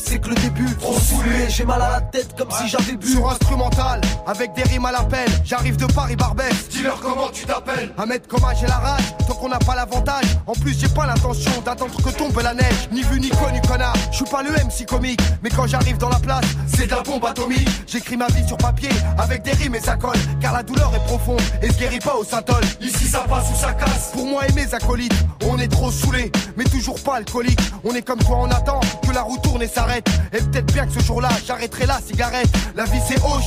C'est 0.05 0.19
que 0.19 0.29
le 0.29 0.35
début 0.35 0.75
Trop 0.79 0.99
saoulé. 0.99 1.49
J'ai 1.49 1.65
mal 1.65 1.81
à 1.81 1.89
la 1.89 2.01
tête 2.01 2.35
comme 2.37 2.49
si 2.51 2.67
j'avais 2.67 2.95
bu 2.95 3.07
Sur 3.07 3.29
instrumental, 3.29 4.01
avec 4.27 4.53
des 4.53 4.63
rimes 4.63 4.85
à 4.85 4.91
l'appel, 4.91 5.27
j'arrive 5.43 5.77
de 5.77 5.85
Paris 5.85 6.15
Barbès. 6.15 6.69
Dis-leur 6.69 6.99
comment 7.01 7.29
tu 7.29 7.45
t'appelles. 7.45 7.91
Un 7.97 8.05
mètre 8.05 8.27
comme 8.27 8.45
j'ai 8.59 8.67
la 8.67 8.75
rage, 8.77 9.03
tant 9.27 9.33
qu'on 9.33 9.49
n'a 9.49 9.59
pas 9.59 9.75
l'avantage. 9.75 10.25
En 10.47 10.53
plus, 10.53 10.77
j'ai 10.79 10.89
pas 10.89 11.05
l'intention 11.05 11.51
d'attendre 11.65 11.95
que 12.01 12.09
tombe 12.09 12.39
la 12.41 12.53
neige. 12.53 12.89
Ni 12.91 13.01
vu 13.03 13.19
ni 13.19 13.29
connu, 13.29 13.59
connard. 13.67 13.95
Je 14.11 14.17
suis 14.17 14.25
pas 14.25 14.43
le 14.43 14.51
MC 14.51 14.85
comique, 14.87 15.21
mais 15.41 15.49
quand 15.49 15.67
j'arrive 15.67 15.97
dans 15.97 16.09
la 16.09 16.19
place, 16.19 16.45
C'est 16.67 16.85
de 16.87 16.91
la 16.91 17.01
bombe 17.01 17.25
atomique. 17.25 17.67
j'écris 17.87 18.17
ma 18.17 18.27
vie 18.27 18.45
sur 18.47 18.57
papier, 18.57 18.89
avec 19.17 19.43
des 19.43 19.51
rimes 19.51 19.75
et 19.75 19.79
ça 19.79 19.95
colle. 19.95 20.17
Car 20.41 20.53
la 20.53 20.63
douleur 20.63 20.91
est 20.95 21.05
profonde 21.05 21.41
et 21.61 21.67
se 21.71 21.77
guérit 21.77 21.99
pas 21.99 22.15
au 22.15 22.23
Saint-Ol. 22.23 22.63
Ici 22.81 23.07
ça 23.07 23.19
passe 23.19 23.45
ou 23.51 23.55
ça 23.55 23.73
casse. 23.73 23.94
Pour 24.25 24.33
moi 24.33 24.47
et 24.47 24.53
mes 24.53 24.73
acolytes, 24.73 25.13
on 25.47 25.59
est 25.59 25.67
trop 25.67 25.91
saoulés, 25.91 26.31
mais 26.57 26.63
toujours 26.63 26.99
pas 26.99 27.17
alcoolique. 27.17 27.59
On 27.83 27.93
est 27.93 28.01
comme 28.01 28.17
toi, 28.17 28.39
on 28.39 28.49
attend 28.49 28.79
que 29.07 29.13
la 29.13 29.21
roue 29.21 29.37
tourne 29.37 29.61
et 29.61 29.67
s'arrête. 29.67 30.07
Et 30.33 30.39
peut-être 30.39 30.73
bien 30.73 30.87
que 30.87 30.93
ce 30.93 30.99
jour-là, 31.05 31.29
j'arrêterai 31.45 31.85
la 31.85 31.99
cigarette. 32.01 32.49
La 32.75 32.85
vie 32.85 32.99
c'est 33.07 33.19
hoche. 33.19 33.45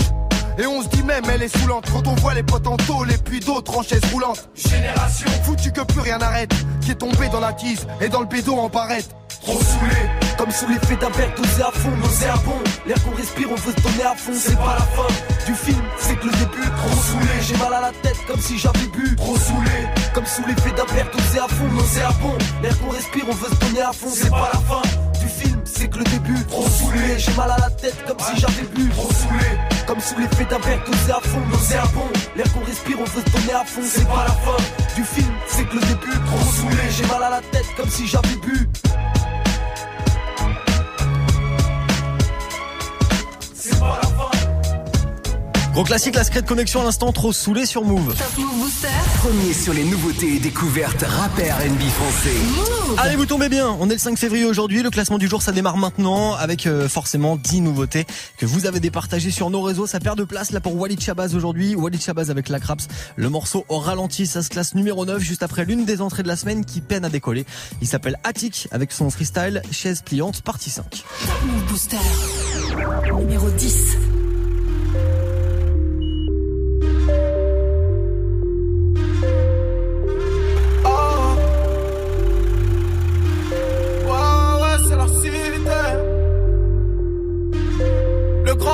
Et 0.57 0.67
on 0.67 0.81
se 0.81 0.87
dit 0.91 1.03
même 1.03 1.25
elle 1.35 1.43
est 1.43 1.49
saoulante 1.49 1.87
Quand 1.93 2.07
on 2.07 2.15
voit 2.15 2.35
les 2.35 2.45
potes 2.45 2.69
en 2.69 2.77
tôle 2.77 3.11
et 3.11 3.19
puis 3.19 3.41
d'autres 3.41 3.77
en 3.77 3.83
chaise 3.83 4.03
roulante 4.13 4.49
Génération. 4.55 5.27
Foutu 5.43 5.73
que 5.73 5.81
plus 5.81 6.01
rien 6.01 6.19
n'arrête 6.19 6.53
Qui 6.81 6.93
est 6.93 6.97
tombé 6.97 7.29
dans 7.29 7.41
la 7.41 7.53
tise 7.53 7.85
et 8.01 8.09
dans 8.09 8.21
le 8.21 8.27
bédo 8.27 8.55
en 8.55 8.69
barrette 8.69 9.09
Trop 9.43 9.61
saoulé. 9.61 10.28
Comme 10.39 10.51
sous 10.53 10.69
l'effet 10.69 10.95
d'un 10.97 11.11
verre 11.11 11.35
dosé 11.37 11.63
à 11.63 11.73
fond, 11.73 11.91
nauséabond 12.01 12.63
L'air 12.87 13.03
qu'on 13.03 13.11
respire, 13.17 13.49
on 13.51 13.57
veut 13.57 13.73
se 13.77 13.83
donner 13.83 14.05
à 14.05 14.15
fond 14.15 14.33
C'est 14.37 14.57
pas 14.57 14.77
la 14.79 14.87
fin. 14.95 15.09
du 15.47 15.55
film, 15.55 15.83
c'est 15.99 16.15
que 16.17 16.27
le 16.27 16.33
début 16.33 16.71
Trop 16.77 17.03
saoulé. 17.03 17.35
J'ai 17.43 17.57
mal 17.57 17.75
à 17.75 17.81
la 17.81 17.93
tête 18.03 18.17
comme 18.29 18.41
si 18.41 18.57
j'avais 18.57 18.87
bu 18.95 19.17
Trop 19.17 19.37
saoulé. 19.37 19.89
Comme 20.15 20.27
sous 20.27 20.43
l'effet 20.47 20.71
d'un 20.77 20.85
verre 20.95 21.11
dosé 21.11 21.39
à 21.41 21.49
fond, 21.49 21.65
nauséabond 21.75 22.39
L'air 22.63 22.79
qu'on 22.79 22.91
respire, 22.91 23.25
on 23.29 23.35
veut 23.35 23.49
se 23.51 23.55
donner 23.67 23.83
à 23.83 23.93
fond 23.93 24.09
C'est 24.13 24.31
pas 24.31 24.51
la 24.55 24.61
fin. 24.61 24.83
du 25.21 25.27
film, 25.29 25.61
c'est 25.65 25.89
que 25.89 25.99
le 25.99 26.05
début 26.05 26.45
Trop 26.47 26.69
saoulé. 26.69 27.19
J'ai 27.19 27.35
mal 27.35 27.51
à 27.51 27.59
la 27.59 27.71
tête 27.71 27.97
comme 28.07 28.21
si 28.21 28.41
j'avais 28.41 28.67
bu 28.75 28.89
Trop 28.91 29.11
saoulé. 29.11 29.51
Comme 29.89 30.01
sous 30.01 30.19
l'effet 30.19 30.45
d'un 30.45 30.59
verre 30.59 30.85
dosé 30.87 31.11
à 31.13 31.21
fond, 31.21 31.43
nauséabond 31.51 32.09
L'air 32.37 32.47
qu'on 32.53 32.65
respire, 32.65 32.97
on 33.01 33.05
veut 33.05 33.23
se 33.27 33.31
donner 33.37 33.55
à 33.55 33.65
fond 33.65 33.83
C'est 33.85 34.07
pas 34.07 34.25
la 34.29 34.35
fin. 34.47 34.57
du 34.95 35.03
film, 35.03 35.33
c'est 35.49 35.65
que 35.69 35.75
le 35.75 35.81
début 35.81 36.15
Trop 36.27 36.53
saoulé. 36.55 36.83
J'ai 36.97 37.07
mal 37.07 37.23
à 37.25 37.31
la 37.31 37.41
tête 37.51 37.67
comme 37.77 37.91
si 37.91 38.07
j'avais 38.07 38.37
bu 38.37 38.69
Gros 45.79 45.85
classique, 45.85 46.17
la 46.17 46.25
secret 46.25 46.43
connexion 46.43 46.81
à 46.81 46.85
l'instant, 46.85 47.13
trop 47.13 47.33
saoulé 47.33 47.65
sur 47.65 47.85
Move. 47.85 48.13
Top 48.17 48.37
Move 48.37 48.63
Booster. 48.63 48.89
Premier 49.19 49.53
sur 49.53 49.73
les 49.73 49.85
nouveautés 49.85 50.35
et 50.35 50.39
découvertes 50.41 51.05
rappeurs 51.07 51.59
NB 51.61 51.81
français. 51.91 52.35
Move. 52.57 52.99
Allez, 52.99 53.15
vous 53.15 53.27
tombez 53.27 53.49
bien. 53.49 53.77
On 53.79 53.89
est 53.89 53.93
le 53.93 54.01
5 54.01 54.19
février 54.19 54.45
aujourd'hui. 54.45 54.83
Le 54.83 54.91
classement 54.91 55.19
du 55.19 55.29
jour, 55.29 55.41
ça 55.41 55.53
démarre 55.53 55.77
maintenant 55.77 56.35
avec 56.35 56.67
euh, 56.67 56.89
forcément 56.89 57.37
10 57.37 57.61
nouveautés 57.61 58.07
que 58.39 58.45
vous 58.45 58.67
avez 58.67 58.81
départagées 58.81 59.31
sur 59.31 59.51
nos 59.51 59.63
réseaux. 59.63 59.87
Ça 59.87 60.01
perd 60.01 60.19
de 60.19 60.25
place 60.25 60.51
là 60.51 60.59
pour 60.59 60.75
Walid 60.75 61.01
Chabaz 61.01 61.37
aujourd'hui. 61.37 61.77
Walid 61.77 62.03
Chabaz 62.03 62.29
avec 62.29 62.49
la 62.49 62.59
Craps. 62.59 62.89
Le 63.15 63.29
morceau 63.29 63.65
au 63.69 63.79
ralenti, 63.79 64.27
ça 64.27 64.43
se 64.43 64.49
classe 64.49 64.75
numéro 64.75 65.07
9 65.07 65.23
juste 65.23 65.45
après 65.45 65.65
l'une 65.65 65.85
des 65.85 66.01
entrées 66.01 66.25
de 66.25 66.29
la 66.29 66.35
semaine 66.35 66.65
qui 66.65 66.81
peine 66.81 67.05
à 67.05 67.09
décoller. 67.09 67.47
Il 67.81 67.87
s'appelle 67.87 68.19
Attic 68.25 68.67
avec 68.73 68.91
son 68.91 69.11
freestyle 69.11 69.63
chaise 69.71 70.03
pliante 70.05 70.43
partie 70.43 70.71
5. 70.71 70.91
Top 70.91 71.03
Move 71.47 71.67
Booster. 71.69 71.97
Numéro 73.17 73.49
10. 73.49 74.18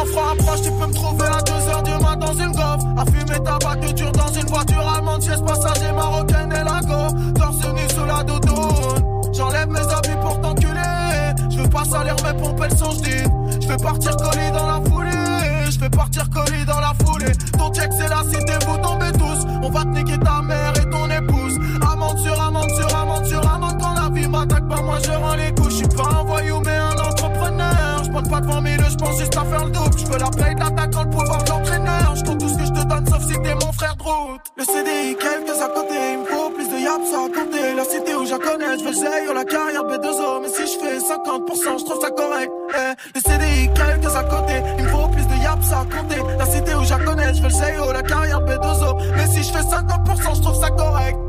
Grand 0.04 0.12
froid 0.12 0.32
approche, 0.32 0.62
tu 0.62 0.70
peux 0.70 0.86
me 0.86 0.92
trouver 0.92 1.26
à 1.26 1.40
2h 1.40 1.82
du 1.82 2.04
mat 2.04 2.16
dans 2.16 2.34
une 2.34 2.52
golf. 2.52 2.82
À 2.98 3.04
fumer 3.06 3.42
tabac 3.42 3.76
de 3.76 3.92
dur 3.92 4.12
dans 4.12 4.28
une 4.28 4.46
voiture 4.46 4.88
allemande, 4.88 5.22
chaise 5.22 5.42
passager 5.46 5.92
marocaine 5.92 6.52
et 6.52 6.64
la 6.64 6.80
go. 6.80 7.32
Torse 7.38 7.72
nu 7.72 7.88
sous 7.94 8.04
la 8.04 8.22
doudoune. 8.22 9.32
J'enlève 9.32 9.68
mes 9.68 9.80
habits 9.80 10.20
pour 10.20 10.40
t'enculer. 10.40 10.80
Je 11.50 11.58
veux 11.58 11.70
pas 11.70 11.84
salir 11.84 12.16
mes 12.24 12.38
pompes, 12.38 12.60
elles 12.62 12.76
sont. 12.76 12.94
Je 13.64 13.68
vais 13.68 13.76
partir 13.76 14.16
colis 14.16 14.50
dans 14.52 14.66
la 14.66 14.80
foulée. 14.90 15.70
Je 15.70 15.78
vais 15.78 15.90
partir 15.90 16.28
colis 16.28 16.64
dans 16.66 16.80
la 16.80 16.92
foulée. 17.04 17.32
Ton 17.58 17.72
check, 17.72 17.90
c'est 17.98 18.08
la 18.08 18.22
cité, 18.24 18.52
vous 18.66 18.76
tombez 18.78 19.12
tous. 19.12 19.46
On 19.62 19.70
va 19.70 19.84
te 19.84 19.88
la 30.18 30.30
paye 30.30 30.54
de 30.54 30.98
le 30.98 31.10
pouvoir 31.10 31.38
de. 31.44 31.54
Je 32.14 32.22
tout 32.22 32.48
ce 32.48 32.54
que 32.56 32.64
je 32.64 32.70
te 32.70 32.86
donne, 32.86 33.06
sauf 33.06 33.22
si 33.26 33.32
t'es 33.42 33.54
mon 33.54 33.72
frère 33.72 33.96
de 33.96 34.02
route. 34.02 34.40
Le 34.56 34.64
CDI, 34.64 35.16
quelques 35.16 35.60
à 35.60 35.68
côté, 35.68 35.94
il 36.12 36.18
me 36.18 36.24
faut 36.26 36.50
plus 36.50 36.68
de 36.68 36.78
yaps 36.78 37.12
à 37.12 37.26
compter. 37.34 37.74
La 37.74 37.84
cité 37.84 38.14
où 38.14 38.24
je 38.24 38.34
connais, 38.36 38.78
je 38.78 38.84
veux 38.84 39.34
la 39.34 39.44
carrière 39.44 39.84
B2O. 39.84 40.42
Mais 40.42 40.48
si 40.48 40.72
je 40.72 40.78
fais 40.78 40.98
50%, 40.98 41.78
je 41.80 41.84
trouve 41.84 42.00
ça 42.00 42.10
correct. 42.10 42.52
Eh, 42.70 42.94
le 43.14 43.20
CDI, 43.20 43.70
quelques 43.74 44.14
à 44.14 44.24
côté, 44.24 44.62
il 44.78 44.84
me 44.84 44.88
faut 44.88 45.08
plus 45.08 45.26
de 45.26 45.42
yaps 45.42 45.72
à 45.72 45.84
compter. 45.84 46.22
La 46.38 46.46
cité 46.46 46.74
où 46.74 46.84
je 46.84 46.94
connais, 47.04 47.34
je 47.34 47.42
veux 47.42 47.92
la 47.92 48.02
carrière 48.02 48.40
B2O. 48.40 49.16
Mais 49.16 49.26
si 49.26 49.42
je 49.42 49.52
fais 49.52 49.62
50%, 49.62 50.36
je 50.36 50.40
trouve 50.40 50.60
ça 50.60 50.70
correct. 50.70 51.23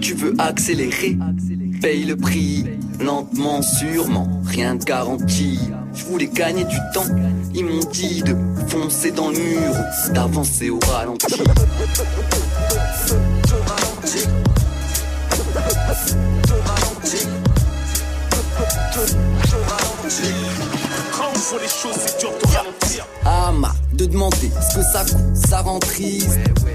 Tu 0.00 0.14
veux 0.14 0.34
accélérer, 0.38 1.18
paye 1.82 2.04
le 2.04 2.16
prix, 2.16 2.64
lentement, 3.00 3.60
sûrement, 3.60 4.40
rien 4.46 4.76
de 4.76 4.84
garanti. 4.84 5.60
Je 5.92 6.04
voulais 6.04 6.28
gagner 6.28 6.64
du 6.64 6.78
temps, 6.94 7.04
ils 7.54 7.66
m'ont 7.66 7.84
dit 7.92 8.22
de 8.22 8.34
foncer 8.68 9.10
dans 9.10 9.28
le 9.28 9.38
mur, 9.38 9.74
d'avancer 10.14 10.70
au 10.70 10.78
ralenti. 10.78 11.26
Les 21.60 21.68
choses, 21.68 21.94
c'est 22.06 22.18
dur 22.18 22.30
de 22.42 22.56
ralentir. 22.56 23.06
Ah 23.24 23.52
ma, 23.52 23.72
de 23.92 24.06
demander 24.06 24.50
ce 24.70 24.78
que 24.78 24.82
ça 24.82 25.04
coûte, 25.04 25.36
ça 25.36 25.60
rend 25.60 25.78
triste. 25.80 26.30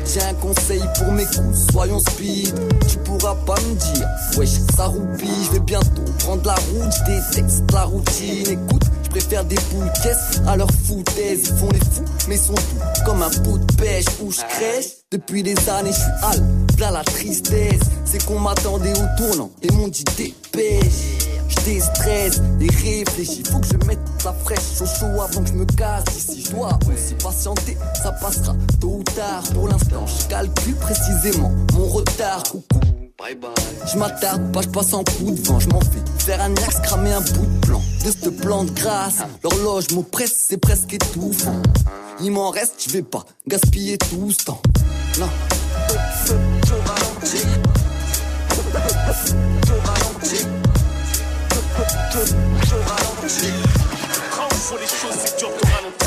J'ai 0.06 0.22
un 0.22 0.34
conseil 0.36 0.82
pour 0.98 1.12
mes 1.12 1.26
coups, 1.26 1.72
soyons 1.72 2.00
speed. 2.00 2.54
Tu 2.88 2.98
pourras 3.00 3.36
pas 3.46 3.56
me 3.56 3.74
dire, 3.74 4.08
wesh, 4.38 4.60
ça 4.76 4.86
roupille. 4.86 5.46
Je 5.48 5.52
vais 5.54 5.60
bientôt 5.62 6.04
prendre 6.20 6.46
la 6.46 6.54
route, 6.54 6.94
je 7.00 7.12
déteste 7.12 7.72
la 7.74 7.84
routine. 7.84 8.48
Écoute, 8.48 8.84
je 9.04 9.10
préfère 9.10 9.44
des 9.46 9.58
boules 9.72 9.92
caisses 10.04 10.42
à 10.48 10.56
leur 10.56 10.70
foutaise. 10.72 11.50
Ils 11.50 11.58
font 11.58 11.70
les 11.72 11.80
fous, 11.80 12.06
mais 12.30 12.38
sont 12.38 12.54
tout 12.54 13.04
comme 13.06 13.24
un 13.24 13.30
pot 13.30 13.58
de 13.58 13.74
pêche 13.76 14.06
où 14.22 14.32
je 14.32 14.42
crèche. 14.42 14.86
Depuis 15.12 15.42
des 15.42 15.58
années, 15.70 15.92
je 15.92 15.98
suis 15.98 16.12
hal, 16.22 16.44
plein 16.78 16.92
la 16.92 17.04
tristesse. 17.04 17.82
C'est 18.06 18.24
qu'on 18.26 18.40
m'attendait 18.40 18.94
au 18.94 19.18
tournant 19.18 19.52
et 19.62 19.72
m'ont 19.72 19.90
dit 19.90 20.06
dépêche. 20.16 21.28
Je 21.50 21.56
déstresse 21.66 22.42
et 22.62 22.68
réfléchis, 22.68 23.44
faut 23.50 23.60
que 23.60 23.68
je 23.68 23.88
mette 23.88 24.00
la 24.24 24.34
fraîche 24.34 24.82
au 24.82 24.86
chaud 24.86 25.22
avant 25.22 25.44
que 25.44 25.50
je 25.50 25.54
me 25.54 25.66
casse. 25.66 26.04
Ici, 26.18 26.44
je 26.46 26.52
dois 26.52 26.78
aussi 26.88 27.14
patienter, 27.16 27.78
ça 28.02 28.12
passera 28.12 28.56
tôt 28.80 29.00
ou 29.00 29.04
tard. 29.04 29.44
Pour 29.54 29.68
l'instant, 29.68 30.06
je 30.06 30.28
calcule 30.28 30.76
précisément 30.76 31.52
mon 31.74 31.88
retard. 31.88 32.44
Coucou. 32.44 32.80
Bye 33.18 33.36
bye. 33.36 33.52
Je 33.92 33.98
m'attarde 33.98 34.52
pas, 34.52 34.62
je 34.62 34.68
passe 34.68 34.94
en 34.94 35.04
coup 35.04 35.32
de 35.32 35.42
vent, 35.42 35.60
je 35.60 35.70
m'en 35.70 35.82
fais 35.82 36.04
faire 36.20 36.42
un 36.42 36.54
axe, 36.58 36.80
cramer 36.84 37.14
un 37.14 37.22
bout 37.22 37.46
de 37.46 37.66
plan 37.66 37.82
de 38.06 38.12
ce 38.12 38.30
plan 38.30 38.64
de 38.64 38.72
grâce. 38.72 39.18
L'horloge 39.44 39.90
m'oppresse, 39.94 40.36
c'est 40.50 40.58
presque 40.58 40.94
étouffant. 40.94 41.62
Il 42.22 42.32
m'en 42.32 42.52
reste, 42.52 42.76
je 42.86 42.92
vais 42.92 43.02
pas 43.02 43.26
gaspiller 43.48 43.98
tout 43.98 44.32
ce 44.32 44.46
temps. 44.46 44.62
Non. 45.20 45.30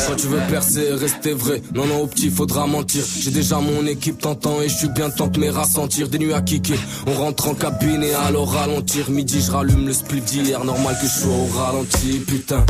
Quand 0.07 0.17
tu 0.17 0.27
veux 0.27 0.41
percer, 0.51 0.93
rester 0.93 1.33
vrai. 1.33 1.63
Non, 1.75 1.87
non, 1.87 2.03
au 2.03 2.07
petit, 2.07 2.31
faudra 2.31 2.67
mentir. 2.67 3.05
J'ai 3.21 3.31
déjà 3.31 3.59
mon 3.59 3.87
équipe 3.87 4.19
t'entend 4.19 4.61
et 4.61 4.69
je 4.69 4.75
suis 4.75 4.89
bien 4.89 5.11
temps 5.11 5.29
de 5.29 5.39
me 5.39 5.51
rassentir. 5.51 6.09
Des 6.09 6.19
nuits 6.19 6.33
à 6.33 6.41
kicker. 6.41 6.79
On 7.07 7.13
rentre 7.13 7.49
en 7.49 7.55
cabine 7.55 8.03
et 8.03 8.15
alors 8.15 8.53
ralentir. 8.53 9.11
Midi, 9.11 9.41
je 9.41 9.51
rallume 9.51 9.87
le 9.87 9.93
split 9.93 10.21
d'hier. 10.21 10.65
Normal 10.65 10.97
que 11.01 11.07
je 11.07 11.21
sois 11.21 11.33
au 11.33 11.47
ralenti, 11.59 12.19
putain. 12.27 12.65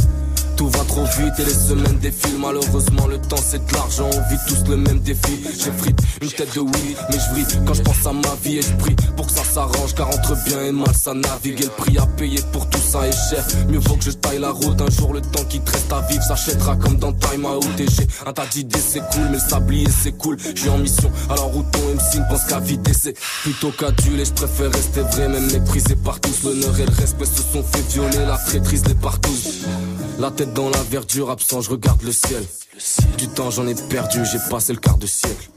Tout 0.60 0.68
va 0.68 0.84
trop 0.84 1.04
vite 1.04 1.32
et 1.38 1.44
les 1.46 1.54
semaines 1.54 1.98
défilent. 2.02 2.38
Malheureusement, 2.38 3.06
le 3.06 3.16
temps 3.16 3.40
c'est 3.42 3.66
de 3.66 3.72
l'argent. 3.72 4.10
On 4.12 4.28
vit 4.28 4.38
tous 4.46 4.68
le 4.68 4.76
même 4.76 5.00
défi. 5.00 5.40
J'ai 5.58 5.72
frite 5.72 5.98
une 6.20 6.28
tête 6.28 6.54
de 6.54 6.60
oui, 6.60 6.96
mais 7.08 7.16
je 7.18 7.30
brille 7.30 7.46
quand 7.66 7.72
je 7.72 7.80
pense 7.80 8.06
à 8.06 8.12
ma 8.12 8.34
vie 8.44 8.58
et 8.58 8.60
je 8.60 8.72
prie 8.74 8.94
pour 9.16 9.26
que 9.26 9.32
ça 9.32 9.42
s'arrange. 9.42 9.94
Car 9.94 10.08
entre 10.08 10.36
bien 10.44 10.62
et 10.64 10.72
mal, 10.72 10.94
ça 10.94 11.14
navigue. 11.14 11.62
Et 11.62 11.64
le 11.64 11.70
prix 11.70 11.96
à 11.96 12.04
payer 12.04 12.40
pour 12.52 12.68
tout 12.68 12.78
ça 12.78 13.08
est 13.08 13.30
cher. 13.30 13.42
Mieux 13.70 13.78
vaut 13.78 13.96
que 13.96 14.04
je 14.04 14.10
taille 14.10 14.38
la 14.38 14.50
route. 14.50 14.78
Un 14.82 14.90
jour, 14.90 15.14
le 15.14 15.22
temps 15.22 15.44
qui 15.48 15.60
te 15.60 15.70
reste 15.70 15.90
à 15.94 16.02
vivre 16.02 16.22
s'achètera 16.22 16.76
comme 16.76 16.96
dans 16.96 17.14
Time 17.14 17.46
Out. 17.46 17.64
Et 17.78 17.86
j'ai 17.88 18.06
un 18.26 18.32
tas 18.34 18.44
d'idées, 18.44 18.78
c'est 18.86 19.00
cool, 19.12 19.30
mais 19.30 19.38
sablier 19.38 19.88
c'est 19.88 20.12
cool. 20.12 20.36
Je 20.54 20.68
en 20.68 20.76
mission, 20.76 21.10
alors 21.30 21.56
où 21.56 21.62
ton 21.62 21.78
MC 21.94 22.18
ne 22.18 22.28
pense 22.28 22.44
qu'à 22.44 22.60
vider. 22.60 22.92
C'est 22.92 23.16
plutôt 23.44 23.70
qu'aduler. 23.70 24.26
Je 24.26 24.32
préfère 24.34 24.70
rester 24.70 25.00
vrai, 25.00 25.26
même 25.26 25.50
méprisé 25.52 25.96
par 25.96 26.20
tous. 26.20 26.42
L'honneur 26.44 26.78
et 26.78 26.84
le 26.84 26.92
respect 26.92 27.24
se 27.24 27.40
sont 27.50 27.62
fait 27.62 27.88
violer. 27.94 28.26
La 28.26 28.36
traîtrise 28.36 28.86
les 28.86 28.94
partout. 28.94 29.32
La 30.18 30.30
tête 30.30 30.49
dans 30.54 30.70
la 30.70 30.82
verdure, 30.82 31.30
absent, 31.30 31.60
je 31.60 31.70
regarde 31.70 32.02
le 32.02 32.12
ciel. 32.12 32.44
Du 33.18 33.28
temps 33.28 33.50
j'en 33.50 33.66
ai 33.66 33.74
perdu, 33.74 34.24
j'ai 34.24 34.38
passé 34.50 34.72
le 34.72 34.78
quart 34.78 34.98
de 34.98 35.06
siècle. 35.06 35.50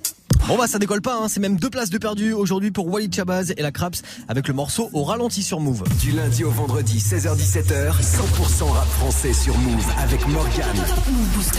Bon 0.47 0.57
bah 0.57 0.67
ça 0.67 0.79
décolle 0.79 1.01
pas, 1.01 1.15
hein. 1.15 1.27
c'est 1.29 1.39
même 1.39 1.57
deux 1.57 1.69
places 1.69 1.89
de 1.89 1.97
perdu 1.97 2.33
aujourd'hui 2.33 2.71
pour 2.71 2.87
Walid 2.87 3.13
Chabaz 3.13 3.53
et 3.55 3.61
la 3.61 3.71
Craps 3.71 4.01
avec 4.27 4.47
le 4.47 4.53
morceau 4.53 4.89
au 4.93 5.03
ralenti 5.03 5.41
sur 5.41 5.59
Move. 5.59 5.83
Du 6.01 6.11
lundi 6.11 6.43
au 6.43 6.51
vendredi, 6.51 6.99
16h-17h, 6.99 7.93
100% 8.01 8.63
rap 8.71 8.87
français 8.87 9.33
sur 9.33 9.57
Move 9.57 9.85
avec 9.97 10.27
Morgan. 10.27 10.75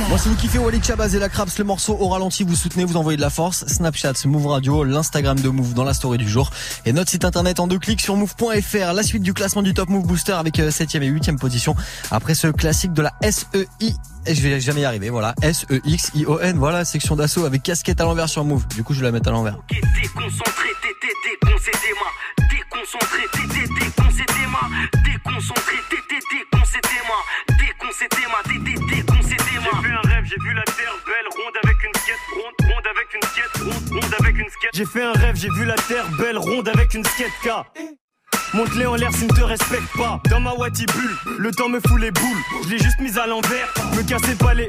Moi 0.09 0.19
si 0.19 0.29
vous 0.29 0.37
kiffez 0.37 0.59
Walid 0.59 0.85
Chabaz 0.85 1.15
et 1.15 1.19
la 1.19 1.29
Craps, 1.29 1.59
le 1.59 1.65
morceau 1.65 1.97
au 1.99 2.09
ralenti, 2.09 2.45
vous 2.45 2.55
soutenez, 2.55 2.85
vous 2.85 2.97
envoyez 2.97 3.17
de 3.17 3.23
la 3.23 3.31
force. 3.31 3.67
Snapchat, 3.67 4.13
Move 4.27 4.47
Radio, 4.47 4.85
l'Instagram 4.85 5.39
de 5.39 5.49
Move 5.49 5.75
dans 5.75 5.85
la 5.85 5.95
story 5.95 6.19
du 6.19 6.29
jour 6.29 6.51
et 6.85 6.93
notre 6.93 7.11
site 7.11 7.25
internet 7.25 7.61
en 7.61 7.67
deux 7.67 7.79
clics 7.79 8.01
sur 8.01 8.17
move.fr. 8.17 8.93
La 8.93 9.03
suite 9.03 9.23
du 9.23 9.33
classement 9.35 9.63
du 9.63 9.75
Top 9.75 9.89
Move 9.89 10.07
Booster 10.07 10.33
avec 10.33 10.59
7ème 10.59 11.03
et 11.03 11.11
8ème 11.11 11.39
position 11.39 11.75
après 12.11 12.35
ce 12.35 12.49
classique 12.49 12.93
de 12.93 13.03
la 13.03 13.13
SEI 13.23 13.95
et 14.27 14.35
je 14.35 14.43
vais 14.43 14.61
jamais 14.61 14.83
y 14.83 14.85
arriver, 14.85 15.11
voilà. 15.11 15.35
S-E-X-I-O-N, 15.43 16.57
voilà, 16.59 16.85
section 16.85 17.17
d'assaut 17.17 17.45
avec 17.45 17.63
casquette 17.63 18.01
à 18.01 18.05
l'envers 18.05 18.29
sur 18.29 18.45
Move. 18.45 18.67
Du 18.69 18.83
coup, 18.83 18.95
je 18.95 19.01
vais 19.01 19.07
la 19.07 19.13
mettre 19.13 19.29
à 19.29 19.33
l'envers. 19.33 19.59
Déconcentré, 19.69 20.69
t'es 20.83 21.09
déconcédément. 21.31 22.11
Déconcentré, 22.51 23.23
t'es 23.33 23.47
déconcédément. 23.85 24.67
Déconcentré, 25.05 25.77
t'es 25.91 26.19
déconcédément. 26.31 27.21
Déconcédément, 27.49 28.41
t'es 28.45 28.97
déconcédément. 28.97 29.71
J'ai 29.83 29.89
vu 29.89 29.95
un 29.95 30.09
rêve, 30.09 30.25
j'ai 30.25 30.41
vu 30.43 30.55
la 30.55 30.65
terre 30.65 30.97
belle, 31.07 31.29
ronde 31.37 31.57
avec 31.63 31.77
une 31.85 31.95
skate, 32.01 32.25
ronde, 32.35 32.71
ronde 32.71 32.87
avec 32.87 33.09
une 33.15 33.23
skate, 33.29 33.57
ronde, 33.63 34.03
ronde 34.03 34.15
avec 34.21 34.39
une 34.39 34.49
skate. 34.49 34.71
J'ai 34.75 34.87
fait 34.87 35.03
un 35.03 35.13
rêve, 35.13 35.37
j'ai 35.37 35.51
vu 35.51 35.65
la 35.65 35.77
terre 35.77 36.07
belle, 36.19 36.39
ronde 36.39 36.69
avec 36.69 36.95
une 36.95 37.05
skate 37.05 37.33
K. 37.43 37.49
Monte-les 38.53 38.87
en 38.87 38.95
l'air 38.95 39.13
s'ils 39.13 39.29
ne 39.29 39.37
te 39.37 39.43
respectent 39.43 39.97
pas. 39.97 40.21
Dans 40.31 40.41
ma 40.41 40.53
bulle, 40.55 41.17
le 41.39 41.51
temps 41.51 41.69
me 41.69 41.81
fout 41.81 42.01
les 42.01 42.11
boules. 42.11 42.43
Je 42.65 42.71
l'ai 42.71 42.79
juste 42.79 43.01
mise 43.01 43.19
à 43.19 43.27
l'envers, 43.27 43.73
me 43.97 44.03
cassez 44.03 44.35
pas 44.35 44.55
les. 44.55 44.69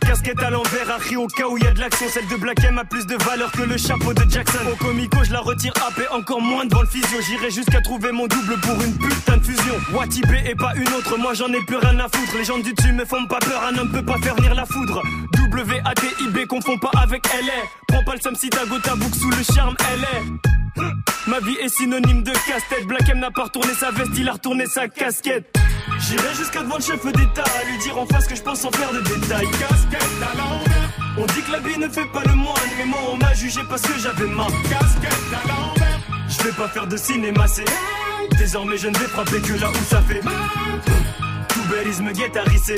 Casquette 0.00 0.42
à 0.42 0.50
l'envers, 0.50 0.90
Harry 0.90 1.16
au 1.16 1.26
cas 1.26 1.46
où 1.46 1.56
y 1.58 1.66
a 1.66 1.70
de 1.70 1.78
l'action. 1.78 2.06
Celle 2.12 2.26
de 2.26 2.36
Black 2.36 2.64
M 2.64 2.78
a 2.78 2.84
plus 2.84 3.06
de 3.06 3.16
valeur 3.22 3.52
que 3.52 3.62
le 3.62 3.76
chapeau 3.76 4.12
de 4.12 4.28
Jackson. 4.28 4.58
Au 4.72 4.76
comico, 4.76 5.18
je 5.22 5.32
la 5.32 5.40
retire 5.40 5.72
AP 5.86 6.04
encore 6.10 6.40
moins 6.40 6.64
devant 6.64 6.80
le 6.80 6.88
physio. 6.88 7.20
J'irai 7.20 7.50
jusqu'à 7.50 7.80
trouver 7.80 8.10
mon 8.10 8.26
double 8.26 8.58
pour 8.60 8.82
une 8.82 8.96
putain 8.96 9.36
de 9.36 9.44
fusion. 9.44 9.74
Wati 9.92 10.22
B 10.22 10.32
et 10.46 10.54
pas 10.54 10.72
une 10.74 10.88
autre, 10.94 11.16
moi 11.16 11.34
j'en 11.34 11.52
ai 11.52 11.64
plus 11.64 11.76
rien 11.76 11.98
à 12.00 12.08
foutre. 12.08 12.36
Les 12.36 12.44
gens 12.44 12.58
du 12.58 12.72
dessus 12.72 12.92
me 12.92 13.04
font 13.04 13.26
pas 13.26 13.38
peur, 13.38 13.62
un 13.64 13.78
homme 13.78 13.90
peut 13.90 14.04
pas 14.04 14.18
faire 14.18 14.34
venir 14.34 14.54
la 14.54 14.66
foudre. 14.66 15.02
W-A-T-I-B, 15.32 16.46
confond 16.46 16.78
pas 16.78 16.90
avec 17.00 17.26
LR. 17.26 17.68
Prends 17.86 18.02
pas 18.04 18.14
le 18.14 18.20
somme 18.20 18.36
si 18.36 18.50
ta 18.50 18.64
go 18.66 18.78
ta 18.78 18.96
boucle 18.96 19.16
sous 19.16 19.30
le 19.30 19.42
charme, 19.44 19.76
LR. 19.78 20.59
Ma 21.26 21.40
vie 21.40 21.56
est 21.62 21.68
synonyme 21.68 22.22
de 22.22 22.32
casse-tête. 22.32 22.86
Black 22.86 23.08
M 23.08 23.20
n'a 23.20 23.30
pas 23.30 23.44
retourné 23.44 23.72
sa 23.74 23.90
veste, 23.90 24.12
il 24.16 24.28
a 24.28 24.32
retourné 24.32 24.66
sa 24.66 24.88
casquette. 24.88 25.56
J'irai 25.98 26.34
jusqu'à 26.34 26.62
devant 26.62 26.76
le 26.76 26.82
chef 26.82 27.04
d'État 27.04 27.44
à 27.44 27.64
lui 27.70 27.78
dire 27.78 27.98
en 27.98 28.06
face 28.06 28.26
que 28.26 28.34
je 28.34 28.42
pense 28.42 28.60
sans 28.60 28.70
faire 28.70 28.92
de 28.92 29.00
détails. 29.00 29.48
Casquette 29.50 30.02
à. 30.22 30.30
On 31.18 31.26
dit 31.26 31.42
que 31.42 31.52
la 31.52 31.58
vie 31.58 31.78
ne 31.78 31.88
fait 31.88 32.06
pas 32.12 32.22
le 32.24 32.34
moine, 32.34 32.54
mais 32.78 32.86
moi 32.86 32.98
on 33.12 33.16
m'a 33.16 33.34
jugé 33.34 33.60
parce 33.68 33.82
que 33.82 33.98
j'avais 33.98 34.26
ma 34.26 34.46
casquette 34.68 35.12
à 35.32 35.48
l'envers. 35.48 36.00
Je 36.28 36.42
vais 36.44 36.52
pas 36.52 36.68
faire 36.68 36.86
de 36.86 36.96
cinéma, 36.96 37.46
c'est 37.46 37.64
désormais 38.38 38.78
je 38.78 38.88
ne 38.88 38.96
vais 38.96 39.06
frapper 39.06 39.40
que 39.40 39.52
là 39.60 39.70
où 39.70 39.84
ça 39.88 40.00
fait. 40.02 40.20
Tout 41.48 41.62
belise 41.68 42.00
me 42.00 42.12
guette 42.12 42.36
à 42.36 42.42
risser. 42.44 42.76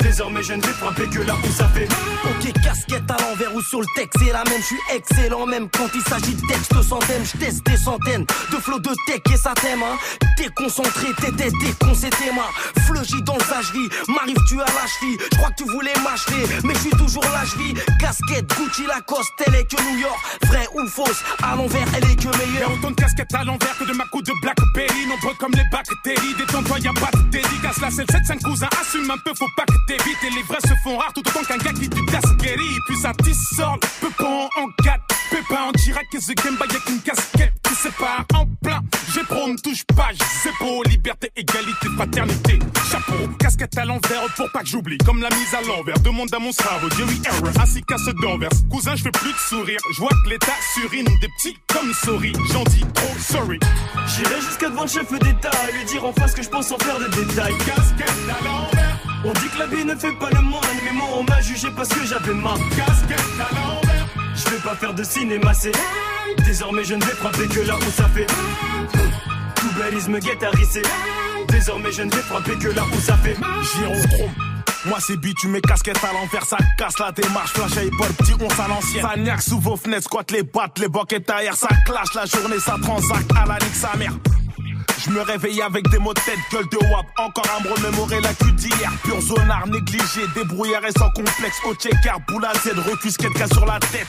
Désormais 0.00 0.42
je 0.42 0.54
ne 0.54 0.62
vais 0.62 0.72
frapper 0.72 1.06
que 1.08 1.20
là 1.20 1.34
où 1.42 1.52
ça 1.52 1.68
fait 1.68 1.88
Ok, 2.24 2.52
casquette 2.62 3.10
à 3.10 3.16
l'envers 3.22 3.54
ou 3.54 3.62
sur 3.62 3.80
le 3.80 3.86
texte, 3.96 4.18
c'est 4.18 4.32
la 4.32 4.44
même, 4.44 4.60
je 4.60 4.66
suis 4.66 4.80
excellent 4.94 5.46
même 5.46 5.68
quand 5.70 5.88
il 5.94 6.02
s'agit 6.02 6.34
de 6.34 6.46
texte 6.46 6.72
centaines, 6.82 7.24
je 7.24 7.38
teste 7.38 7.66
des 7.66 7.76
centaines 7.76 8.24
de 8.50 8.56
flots 8.56 8.78
de 8.78 8.90
tech 9.06 9.20
et 9.32 9.36
ça 9.36 9.52
t'aime, 9.54 9.82
hein. 9.82 9.96
Déconcentré, 10.36 11.08
t'étais 11.20 11.50
décon, 11.60 11.94
c'était 11.94 12.32
ma 12.32 12.48
fleugie 12.82 13.22
dans 13.22 13.34
le 13.34 13.42
vie 13.72 13.88
M'arrive 14.08 14.36
tu 14.48 14.60
à 14.60 14.64
la 14.64 14.86
cheville, 14.86 15.18
je 15.32 15.36
crois 15.36 15.50
que 15.50 15.62
tu 15.62 15.70
voulais 15.70 15.92
m'acheter, 16.02 16.60
mais 16.64 16.74
je 16.74 16.78
suis 16.80 16.90
toujours 16.90 17.24
la 17.32 17.44
cheville. 17.44 17.74
Casquette, 17.98 18.46
Gucci, 18.56 18.86
Lacoste, 18.86 19.32
elle 19.46 19.54
est 19.56 19.64
que 19.64 19.82
New 19.82 19.98
York, 19.98 20.18
vrai 20.46 20.66
ou 20.74 20.86
fausse, 20.86 21.22
à 21.42 21.56
l'envers, 21.56 21.86
elle 21.96 22.04
est 22.10 22.16
que 22.16 22.28
meilleure. 22.38 22.70
Y'a 22.70 22.74
autant 22.74 22.90
de 22.90 22.96
casquettes 22.96 23.34
à 23.34 23.44
l'envers 23.44 23.76
que 23.78 23.84
de 23.84 23.92
ma 23.92 24.04
coupe 24.06 24.24
de 24.24 24.32
Blackberry, 24.42 25.06
nombreux 25.06 25.34
comme 25.38 25.52
les 25.52 25.64
bactéries, 25.70 26.34
détends-toi, 26.38 26.78
y'a 26.78 26.92
pas 26.92 27.10
de 27.12 27.22
dédicace, 27.30 27.80
là 27.80 27.88
c'est 27.90 28.10
le 28.10 28.18
7-5 28.18 28.42
cousin, 28.42 28.68
assume 28.80 29.10
un 29.10 29.18
peu, 29.18 29.32
faut 29.36 29.50
pas 29.56 29.64
que 29.64 29.87
et 29.90 30.30
les 30.34 30.42
vrais 30.42 30.60
se 30.60 30.74
font 30.82 30.98
rares 30.98 31.12
tout 31.14 31.22
autant 31.26 31.44
qu'un 31.44 31.56
gars 31.56 31.72
qui 31.72 31.88
du 31.88 32.04
Gasquerie, 32.04 32.78
puis 32.86 32.96
ça 32.96 33.12
dissort, 33.22 33.78
peu 34.00 34.10
pas 34.10 34.48
en 34.56 34.68
4, 34.84 35.00
pépin 35.30 35.62
en 35.68 35.72
direct, 35.72 36.14
et 36.14 36.20
ce 36.20 36.32
game 36.32 36.56
by 36.56 36.64
avec 36.64 36.88
une 36.88 37.00
casquette 37.00 37.54
qui 37.62 37.74
sépare 37.74 38.24
en 38.34 38.44
plein. 38.62 38.80
J'ai 39.14 39.22
pro, 39.22 39.48
ne 39.48 39.56
touche 39.56 39.84
pas, 39.96 40.10
c'est 40.42 40.52
beau, 40.60 40.82
liberté, 40.84 41.30
égalité, 41.36 41.88
paternité. 41.96 42.58
Chapeau, 42.90 43.28
casquette 43.38 43.78
à 43.78 43.84
l'envers 43.84 44.26
pour 44.36 44.50
pas 44.52 44.60
que 44.60 44.66
j'oublie. 44.66 44.98
Comme 44.98 45.22
la 45.22 45.30
mise 45.30 45.54
à 45.54 45.62
l'envers, 45.62 45.98
demande 46.00 46.32
à 46.34 46.38
mon 46.38 46.52
cerveau, 46.52 46.88
Jerry 46.96 47.20
Error, 47.24 47.52
ainsi 47.60 47.82
qu'à 47.82 47.96
ce 47.98 48.10
d'envers. 48.10 48.50
Cousin, 48.70 48.94
je 48.94 49.04
fais 49.04 49.10
plus 49.10 49.32
de 49.32 49.38
sourire, 49.38 49.80
je 49.94 50.00
vois 50.00 50.10
que 50.24 50.30
l'état 50.30 50.52
surine 50.74 51.06
des 51.20 51.28
petits 51.38 51.56
comme 51.72 51.92
souris. 51.94 52.34
J'en 52.52 52.64
dis 52.64 52.84
trop 52.94 53.18
sorry. 53.18 53.58
J'irai 54.06 54.40
jusqu'à 54.42 54.68
devant 54.68 54.82
le 54.82 54.88
chef 54.88 55.10
d'État, 55.10 55.50
lui 55.72 55.84
dire 55.86 56.04
en 56.04 56.12
face 56.12 56.34
que 56.34 56.42
je 56.42 56.48
pense 56.48 56.70
en 56.72 56.78
faire 56.78 56.98
des 56.98 57.24
détails. 57.24 57.56
Casquette 57.58 58.08
à 58.28 58.44
l'envers. 58.44 58.97
On 59.24 59.32
dit 59.32 59.48
que 59.48 59.58
la 59.58 59.66
vie 59.66 59.84
ne 59.84 59.94
fait 59.96 60.12
pas 60.12 60.30
le 60.30 60.40
moine, 60.42 60.62
mais 60.84 60.92
moi 60.92 61.08
on 61.14 61.22
m'a 61.24 61.40
jugé 61.40 61.68
parce 61.74 61.88
que 61.88 62.06
j'avais 62.06 62.34
ma 62.34 62.54
casquette 62.76 63.18
à 63.40 63.54
l'envers. 63.54 64.06
Je 64.34 64.50
vais 64.50 64.62
pas 64.62 64.76
faire 64.76 64.94
de 64.94 65.02
cinéma, 65.02 65.52
c'est 65.54 65.72
Désormais 66.44 66.84
je 66.84 66.94
ne 66.94 67.04
vais 67.04 67.12
frapper 67.12 67.48
que 67.48 67.60
là 67.60 67.76
où 67.76 67.90
ça 67.90 68.08
fait 68.08 68.26
Tout 69.56 70.10
me 70.10 70.18
guette 70.20 70.42
à 70.42 70.50
Désormais 71.48 71.90
je 71.90 72.02
ne 72.02 72.10
vais 72.10 72.22
frapper 72.22 72.56
que 72.56 72.68
là 72.68 72.82
où 72.92 73.00
ça 73.00 73.16
fait 73.16 73.36
Girochrome 73.74 74.30
moi 74.86 74.98
c'est 75.00 75.16
tu 75.34 75.48
mets 75.48 75.60
casquette 75.60 75.98
à 76.02 76.12
l'envers, 76.12 76.44
ça 76.46 76.56
casse 76.78 76.98
la 77.00 77.10
démarche, 77.10 77.50
flash 77.50 77.76
épaule, 77.84 78.12
petit 78.16 78.32
on 78.40 78.62
à 78.62 78.68
l'ancienne. 78.68 79.40
Sous 79.40 79.58
vos 79.58 79.76
fenêtres, 79.76 80.04
squat 80.04 80.30
les 80.30 80.44
boîtes, 80.44 80.78
les 80.78 80.88
boquettes 80.88 81.28
ailleurs, 81.28 81.56
ça 81.56 81.68
clash. 81.84 82.14
La 82.14 82.24
journée, 82.24 82.60
ça 82.60 82.76
transacte 82.80 83.30
à 83.36 83.44
la 83.44 83.58
nique 83.58 83.74
sa 83.74 83.96
mère. 83.96 84.12
Je 85.04 85.10
me 85.10 85.20
réveille 85.22 85.62
avec 85.62 85.88
des 85.90 85.98
mots 85.98 86.12
de 86.12 86.20
tête, 86.20 86.38
gueule 86.50 86.68
de 86.70 86.76
wap. 86.90 87.06
Encore 87.18 87.46
à 87.56 87.62
me 87.62 87.72
remémorer 87.72 88.20
la 88.20 88.34
cul 88.34 88.52
d'hier. 88.52 88.90
Pur 89.04 89.20
zonard, 89.20 89.66
négligé, 89.68 90.22
débrouillard 90.34 90.84
et 90.84 90.92
sans 90.98 91.10
complexe. 91.10 91.58
Au 91.66 91.74
checker, 91.74 92.16
boule 92.26 92.44
à 92.44 92.54
Z, 92.54 92.72
refuse 92.78 93.16
quelqu'un 93.16 93.46
sur 93.46 93.64
la 93.64 93.78
tête. 93.78 94.08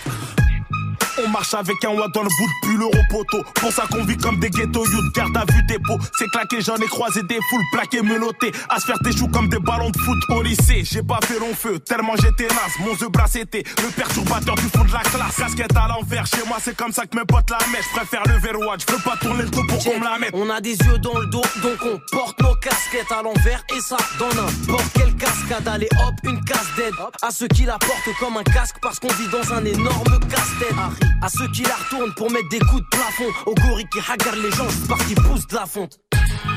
On 1.23 1.27
marche 1.29 1.53
avec 1.53 1.83
un 1.83 1.89
watt 1.89 2.11
dans 2.13 2.23
le 2.23 2.29
bout 2.29 2.47
de 2.47 2.67
pull 2.67 2.83
au 2.83 2.91
poteau. 3.09 3.43
Pour 3.55 3.71
ça 3.71 3.83
qu'on 3.91 4.03
vit 4.03 4.17
comme 4.17 4.39
des 4.39 4.49
ghettos 4.49 4.85
youth, 4.85 5.13
garde 5.13 5.35
à 5.35 5.45
vue 5.51 5.63
dépôt. 5.63 5.97
C'est 6.17 6.29
claqué, 6.29 6.61
j'en 6.61 6.77
ai 6.77 6.87
croisé 6.87 7.21
des 7.23 7.39
foules 7.49 7.63
plaquées, 7.71 8.01
menottées. 8.01 8.51
À 8.69 8.79
se 8.79 8.85
faire 8.85 8.99
des 8.99 9.11
choux 9.11 9.27
comme 9.27 9.49
des 9.49 9.59
ballons 9.59 9.89
de 9.89 9.97
foot 9.99 10.17
au 10.29 10.41
lycée. 10.41 10.83
J'ai 10.83 11.03
pas 11.03 11.19
fait 11.25 11.39
long 11.39 11.53
feu, 11.53 11.79
tellement 11.79 12.15
j'étais 12.15 12.47
naze. 12.47 12.73
Mon 12.79 12.91
œuf 12.91 13.11
bras 13.11 13.27
c'était 13.27 13.63
le 13.83 13.89
perturbateur 13.89 14.55
du 14.55 14.69
fond 14.69 14.83
de 14.85 14.93
la 14.93 15.01
classe. 15.01 15.35
Casquette 15.37 15.75
à 15.75 15.87
l'envers, 15.87 16.25
chez 16.25 16.43
moi 16.47 16.57
c'est 16.61 16.75
comme 16.75 16.91
ça 16.91 17.05
que 17.05 17.17
mes 17.17 17.25
potes 17.25 17.49
la 17.49 17.57
mettent. 17.71 17.85
Je 17.91 17.97
préfère 17.97 18.23
le 18.25 18.39
verrouage, 18.39 18.81
je 18.87 18.93
veux 18.93 19.01
pas 19.01 19.17
tourner 19.17 19.43
le 19.43 19.49
dos 19.49 19.63
pour 19.67 19.83
qu'on 19.83 19.99
me 19.99 20.05
la 20.05 20.19
mette. 20.19 20.31
On 20.33 20.49
a 20.49 20.61
des 20.61 20.77
yeux 20.77 20.99
dans 20.99 21.17
le 21.19 21.25
dos, 21.27 21.43
donc 21.61 21.79
on 21.83 21.99
porte 22.15 22.39
nos 22.41 22.55
casquettes 22.55 23.11
à 23.11 23.21
l'envers. 23.21 23.63
Et 23.75 23.81
ça, 23.81 23.97
dans 24.17 24.29
n'importe 24.29 24.93
quelle 24.93 25.15
cascade. 25.15 25.67
Allez 25.67 25.89
hop, 25.99 26.15
une 26.23 26.43
casse 26.45 26.67
d'aide. 26.77 26.93
À 27.21 27.31
ceux 27.31 27.47
qui 27.47 27.63
la 27.63 27.77
portent 27.77 28.17
comme 28.19 28.37
un 28.37 28.43
casque 28.43 28.77
parce 28.81 28.99
qu'on 28.99 29.07
vit 29.09 29.27
dans 29.27 29.53
un 29.53 29.65
énorme 29.65 30.19
casse-tête. 30.29 31.08
À 31.21 31.29
ceux 31.29 31.47
qui 31.51 31.63
la 31.63 31.75
retournent 31.75 32.13
pour 32.13 32.31
mettre 32.31 32.49
des 32.49 32.59
coups 32.59 32.81
de 32.81 32.87
plafond. 32.91 33.31
Aux 33.45 33.55
gorilles 33.55 33.89
qui 33.91 33.99
regardent 33.99 34.43
les 34.43 34.51
gens 34.51 34.69
juste 34.69 34.87
parce 34.87 35.03
qu'ils 35.05 35.15
poussent 35.15 35.47
de 35.47 35.55
la 35.55 35.65
fonte. 35.65 35.99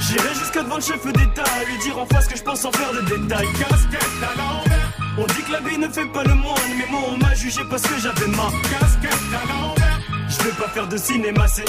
J'irai 0.01 0.35
jusqu'à 0.35 0.63
devant 0.63 0.77
le 0.77 0.83
chef 0.83 1.05
d'État 1.05 1.45
à 1.45 1.65
lui 1.65 1.79
dire 1.79 1.99
en 1.99 2.07
face 2.07 2.29
que 2.29 2.37
je 2.37 2.43
pense 2.43 2.65
en 2.65 2.73
faire 2.73 2.93
des 2.93 3.17
détails. 3.17 3.49
Casquette 3.59 4.23
à 4.23 4.39
l'envers. 4.39 4.93
On 5.19 5.27
dit 5.27 5.43
que 5.47 5.53
la 5.53 5.61
vie 5.61 5.79
ne 5.79 5.89
fait 5.89 6.07
pas 6.07 6.25
le 6.25 6.35
moine, 6.35 6.61
mais 6.79 6.87
moi 6.91 7.01
on 7.09 7.17
m'a 7.19 7.35
jugé 7.35 7.61
parce 7.69 7.83
que 7.83 7.99
j'avais 8.01 8.29
ma 8.29 8.51
casquette 8.69 9.13
à. 9.35 9.83
Je 10.29 10.43
vais 10.45 10.53
pas 10.53 10.69
faire 10.69 10.89
de 10.89 10.97
cinéma, 10.97 11.47
c'est 11.47 11.65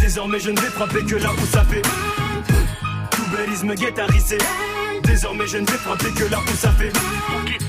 désormais 0.00 0.40
je 0.40 0.50
ne 0.50 0.60
vais 0.60 0.68
frapper 0.68 1.04
que 1.04 1.14
là 1.16 1.30
où 1.32 1.46
ça 1.46 1.64
fait. 1.64 1.82
Tout 3.10 3.22
belise 3.36 3.62
me 3.62 3.74
guette 3.74 3.98
à 3.98 4.06
risser. 4.06 4.38
Désormais 5.04 5.46
je 5.46 5.58
ne 5.58 5.66
vais 5.66 6.10
que 6.12 6.30
là 6.30 6.38
où 6.40 6.56
ça 6.56 6.72
fait. 6.72 6.92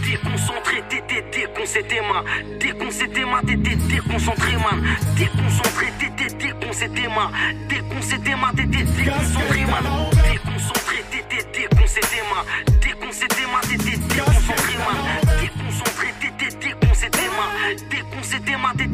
Déconcentré, 0.04 0.84
déconcentré, 1.32 2.02
man. 2.02 2.24
Déconcentré, 2.60 3.26
man, 3.26 3.46
t'étais 3.46 3.76
déconcentré, 3.76 4.54
man. 4.58 4.84
Déconcentré, 5.18 5.88
t'étais 6.00 6.34
déconcentré, 6.36 7.08
man. 7.08 7.32
Déconcentré, 7.70 8.36
man, 8.36 8.56
t'étais 8.56 8.84
déconcentré, 8.84 9.66
man. 9.66 9.84
Déconcentré, 10.12 11.04
déconcentré, 11.12 12.22
man. 12.32 12.46
Déconcentré, 12.82 13.46
man, 13.52 13.62
t'étais 13.64 13.98
déconcentré, 13.98 14.78
man. 14.78 14.98
Déconcentré. 15.42 15.96
Déconcentré, 16.60 17.28
man, 17.38 17.56
t'étais 17.68 17.98
déconcentré, 17.98 18.58
man. 18.58 18.85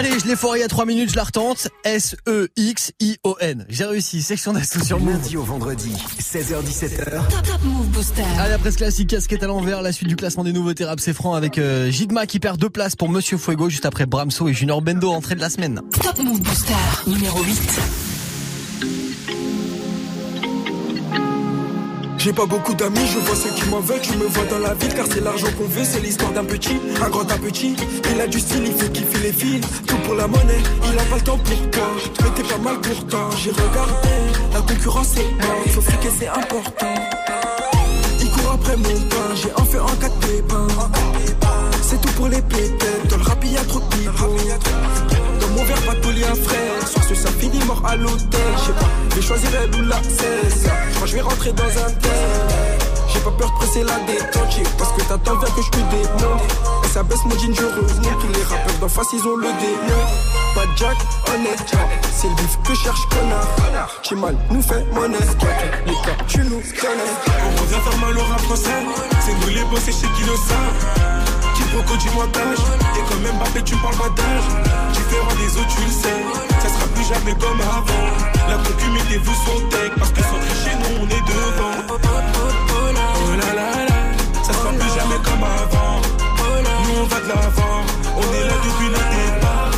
Allez, 0.00 0.18
je 0.18 0.26
l'ai 0.26 0.34
foiré 0.34 0.60
il 0.60 0.62
y 0.62 0.64
a 0.64 0.68
3 0.68 0.86
minutes, 0.86 1.10
je 1.10 1.16
la 1.16 1.24
retente. 1.24 1.68
S-E-X-I-O-N. 1.84 3.66
J'ai 3.68 3.84
réussi, 3.84 4.22
section 4.22 4.54
d'assaut 4.54 4.82
sur 4.82 4.98
Move. 4.98 5.12
Lundi 5.12 5.36
au 5.36 5.42
vendredi, 5.42 5.92
16h17h. 6.18 7.28
Top, 7.28 7.42
top 7.42 7.62
Move 7.64 7.86
Booster. 7.88 8.22
Allez, 8.38 8.54
après 8.54 8.70
ce 8.70 8.78
classique 8.78 9.10
casquette 9.10 9.42
à 9.42 9.46
l'envers, 9.46 9.82
la 9.82 9.92
suite 9.92 10.08
du 10.08 10.16
classement 10.16 10.42
des 10.42 10.54
nouveautés 10.54 10.86
rap 10.86 11.00
c'est 11.00 11.12
franc 11.12 11.34
avec 11.34 11.58
euh, 11.58 11.90
Jigma 11.90 12.24
qui 12.24 12.40
perd 12.40 12.58
deux 12.58 12.70
places 12.70 12.96
pour 12.96 13.10
Monsieur 13.10 13.36
Fuego 13.36 13.68
juste 13.68 13.84
après 13.84 14.06
Bramso 14.06 14.48
et 14.48 14.54
Junior 14.54 14.80
Bendo 14.80 15.10
entrée 15.10 15.34
de 15.34 15.42
la 15.42 15.50
semaine. 15.50 15.82
Top 16.02 16.18
Move 16.18 16.40
Booster 16.40 16.72
numéro 17.06 17.42
8. 17.42 19.09
J'ai 22.22 22.34
pas 22.34 22.44
beaucoup 22.44 22.74
d'amis, 22.74 23.06
je 23.06 23.18
vois 23.18 23.34
ceux 23.34 23.48
qui 23.48 23.66
m'en 23.70 23.80
veulent, 23.80 24.02
tu 24.02 24.12
me 24.12 24.26
vois 24.26 24.44
dans 24.44 24.58
la 24.58 24.74
ville 24.74 24.92
car 24.92 25.06
c'est 25.10 25.24
l'argent 25.24 25.46
qu'on 25.56 25.64
veut, 25.64 25.84
c'est 25.84 26.00
l'histoire 26.00 26.30
d'un 26.32 26.44
petit, 26.44 26.76
un 27.02 27.08
grand 27.08 27.22
un 27.32 27.38
petit. 27.38 27.74
Il 28.12 28.20
a 28.20 28.26
du 28.26 28.38
style, 28.38 28.62
il 28.66 28.74
fait 28.74 28.92
kiffer 28.92 29.18
les 29.22 29.30
villes, 29.30 29.64
tout 29.86 29.96
pour 30.04 30.14
la 30.14 30.26
monnaie, 30.26 30.60
il 30.84 30.98
a 30.98 31.02
pas 31.04 31.16
le 31.16 31.22
temps 31.22 31.38
pour 31.38 31.70
toi. 31.70 31.90
Mais 32.22 32.30
t'es 32.34 32.42
pas 32.42 32.58
mal 32.58 32.78
pourtant, 32.82 33.30
j'ai 33.42 33.52
regardé, 33.52 34.10
la 34.52 34.60
concurrence 34.60 35.16
est 35.16 35.46
morte, 35.46 35.68
faut 35.70 35.80
friquer 35.80 36.10
c'est 36.18 36.28
important. 36.28 36.94
Il 38.20 38.30
court 38.30 38.52
après 38.52 38.76
mon 38.76 38.82
pain, 38.82 39.34
j'ai 39.42 39.54
en 39.54 39.64
fait 39.64 39.78
en 39.78 39.86
quatre 39.86 40.18
pépins. 40.18 40.68
C'est 41.80 42.02
tout 42.02 42.12
pour 42.16 42.28
les 42.28 42.42
pétettes, 42.42 43.06
dans 43.08 43.16
le 43.16 43.22
rap 43.22 43.42
y'a 43.46 43.64
trop 43.64 43.80
de 43.80 45.19
un 46.24 46.34
frère. 46.34 46.88
Soir 46.88 47.04
ce 47.08 47.14
ça 47.14 47.30
finit 47.30 47.62
mort 47.64 47.82
à 47.86 47.96
l'hôtel. 47.96 48.40
J'sais 48.56 48.72
pas, 48.72 48.88
je 49.10 49.16
vais 49.16 49.22
choisir 49.22 49.50
elle 49.62 49.80
ou 49.80 49.84
la 49.86 50.02
16. 50.02 50.70
Moi 50.98 51.06
je 51.06 51.14
vais 51.14 51.20
rentrer 51.20 51.52
dans 51.52 51.64
un 51.64 51.90
tel. 52.00 52.10
J'ai 53.12 53.20
pas 53.20 53.30
peur 53.32 53.50
de 53.50 53.56
presser 53.56 53.82
la 53.82 53.98
détente, 54.06 54.76
parce 54.78 54.92
que 54.92 55.02
t'attends 55.02 55.36
bien 55.36 55.48
que 55.48 55.62
je 55.62 55.70
te 55.70 55.76
démonte. 55.76 56.42
Et 56.84 56.88
ça 56.88 57.02
baisse 57.02 57.24
mon 57.24 57.38
jean, 57.38 57.54
je 57.54 57.64
reviens. 57.64 58.12
Tous 58.20 58.28
les 58.28 58.42
rappeurs 58.44 58.78
d'en 58.80 58.88
face, 58.88 59.08
ils 59.12 59.26
ont 59.26 59.36
le 59.36 59.48
démon. 59.48 60.00
Pas 60.54 60.62
Jack, 60.76 60.96
honnête, 61.34 61.74
c'est 62.12 62.28
le 62.28 62.34
bif 62.34 62.58
que 62.66 62.74
cherche 62.74 63.06
connard. 63.08 63.46
Mal, 64.20 64.36
nous 64.50 64.62
fait 64.62 64.84
monnaie. 64.92 65.18
Les 65.86 65.94
cas, 65.94 66.16
tu 66.26 66.38
nous 66.38 66.60
connais. 66.80 67.12
On 67.46 67.62
revient 67.62 67.80
faire 67.88 67.98
mal 67.98 68.18
au 68.18 68.22
rap 68.22 68.40
français. 68.40 68.70
C'est 69.20 69.34
nous 69.34 69.54
les 69.54 69.64
boss 69.64 69.86
et 69.88 69.92
chez 69.92 70.08
qui 70.16 70.22
le 70.22 70.36
savent. 70.36 71.10
Quiproquo 71.54 71.96
du 71.96 72.10
montage 72.10 72.58
Et 72.96 73.02
quand 73.08 73.20
même 73.20 73.36
Mbappé 73.36 73.62
tu 73.62 73.76
parles 73.76 73.96
pas 73.96 74.08
d'âge 74.10 74.89
Différent 75.10 75.34
des 75.34 75.58
autres 75.58 75.74
tu 75.74 75.82
le 75.82 75.90
sais. 75.90 76.22
Ça 76.62 76.68
sera 76.68 76.86
plus 76.94 77.02
jamais 77.02 77.34
comme 77.34 77.60
avant. 77.60 78.06
La 78.48 78.56
concu 78.58 78.90
mettez-vous 78.90 79.34
son 79.44 79.58
tech 79.68 79.90
Parce 79.98 80.10
que 80.12 80.22
sans 80.22 80.38
tricher 80.38 80.76
nous 80.78 81.02
on 81.02 81.06
est 81.06 81.26
devant. 81.26 81.74
Oh 81.90 83.30
là 83.34 83.54
là 83.56 83.70
là 83.88 83.96
Ça 84.44 84.52
sera 84.52 84.70
plus 84.70 84.92
jamais 84.94 85.18
comme 85.24 85.42
avant. 85.42 85.98
Nous 86.62 87.00
on 87.02 87.06
va 87.06 87.20
de 87.22 87.28
l'avant. 87.28 87.80
On 88.18 88.22
est 88.22 88.46
là 88.46 88.54
depuis 88.62 88.86
le 88.86 89.02
départ. 89.10 89.70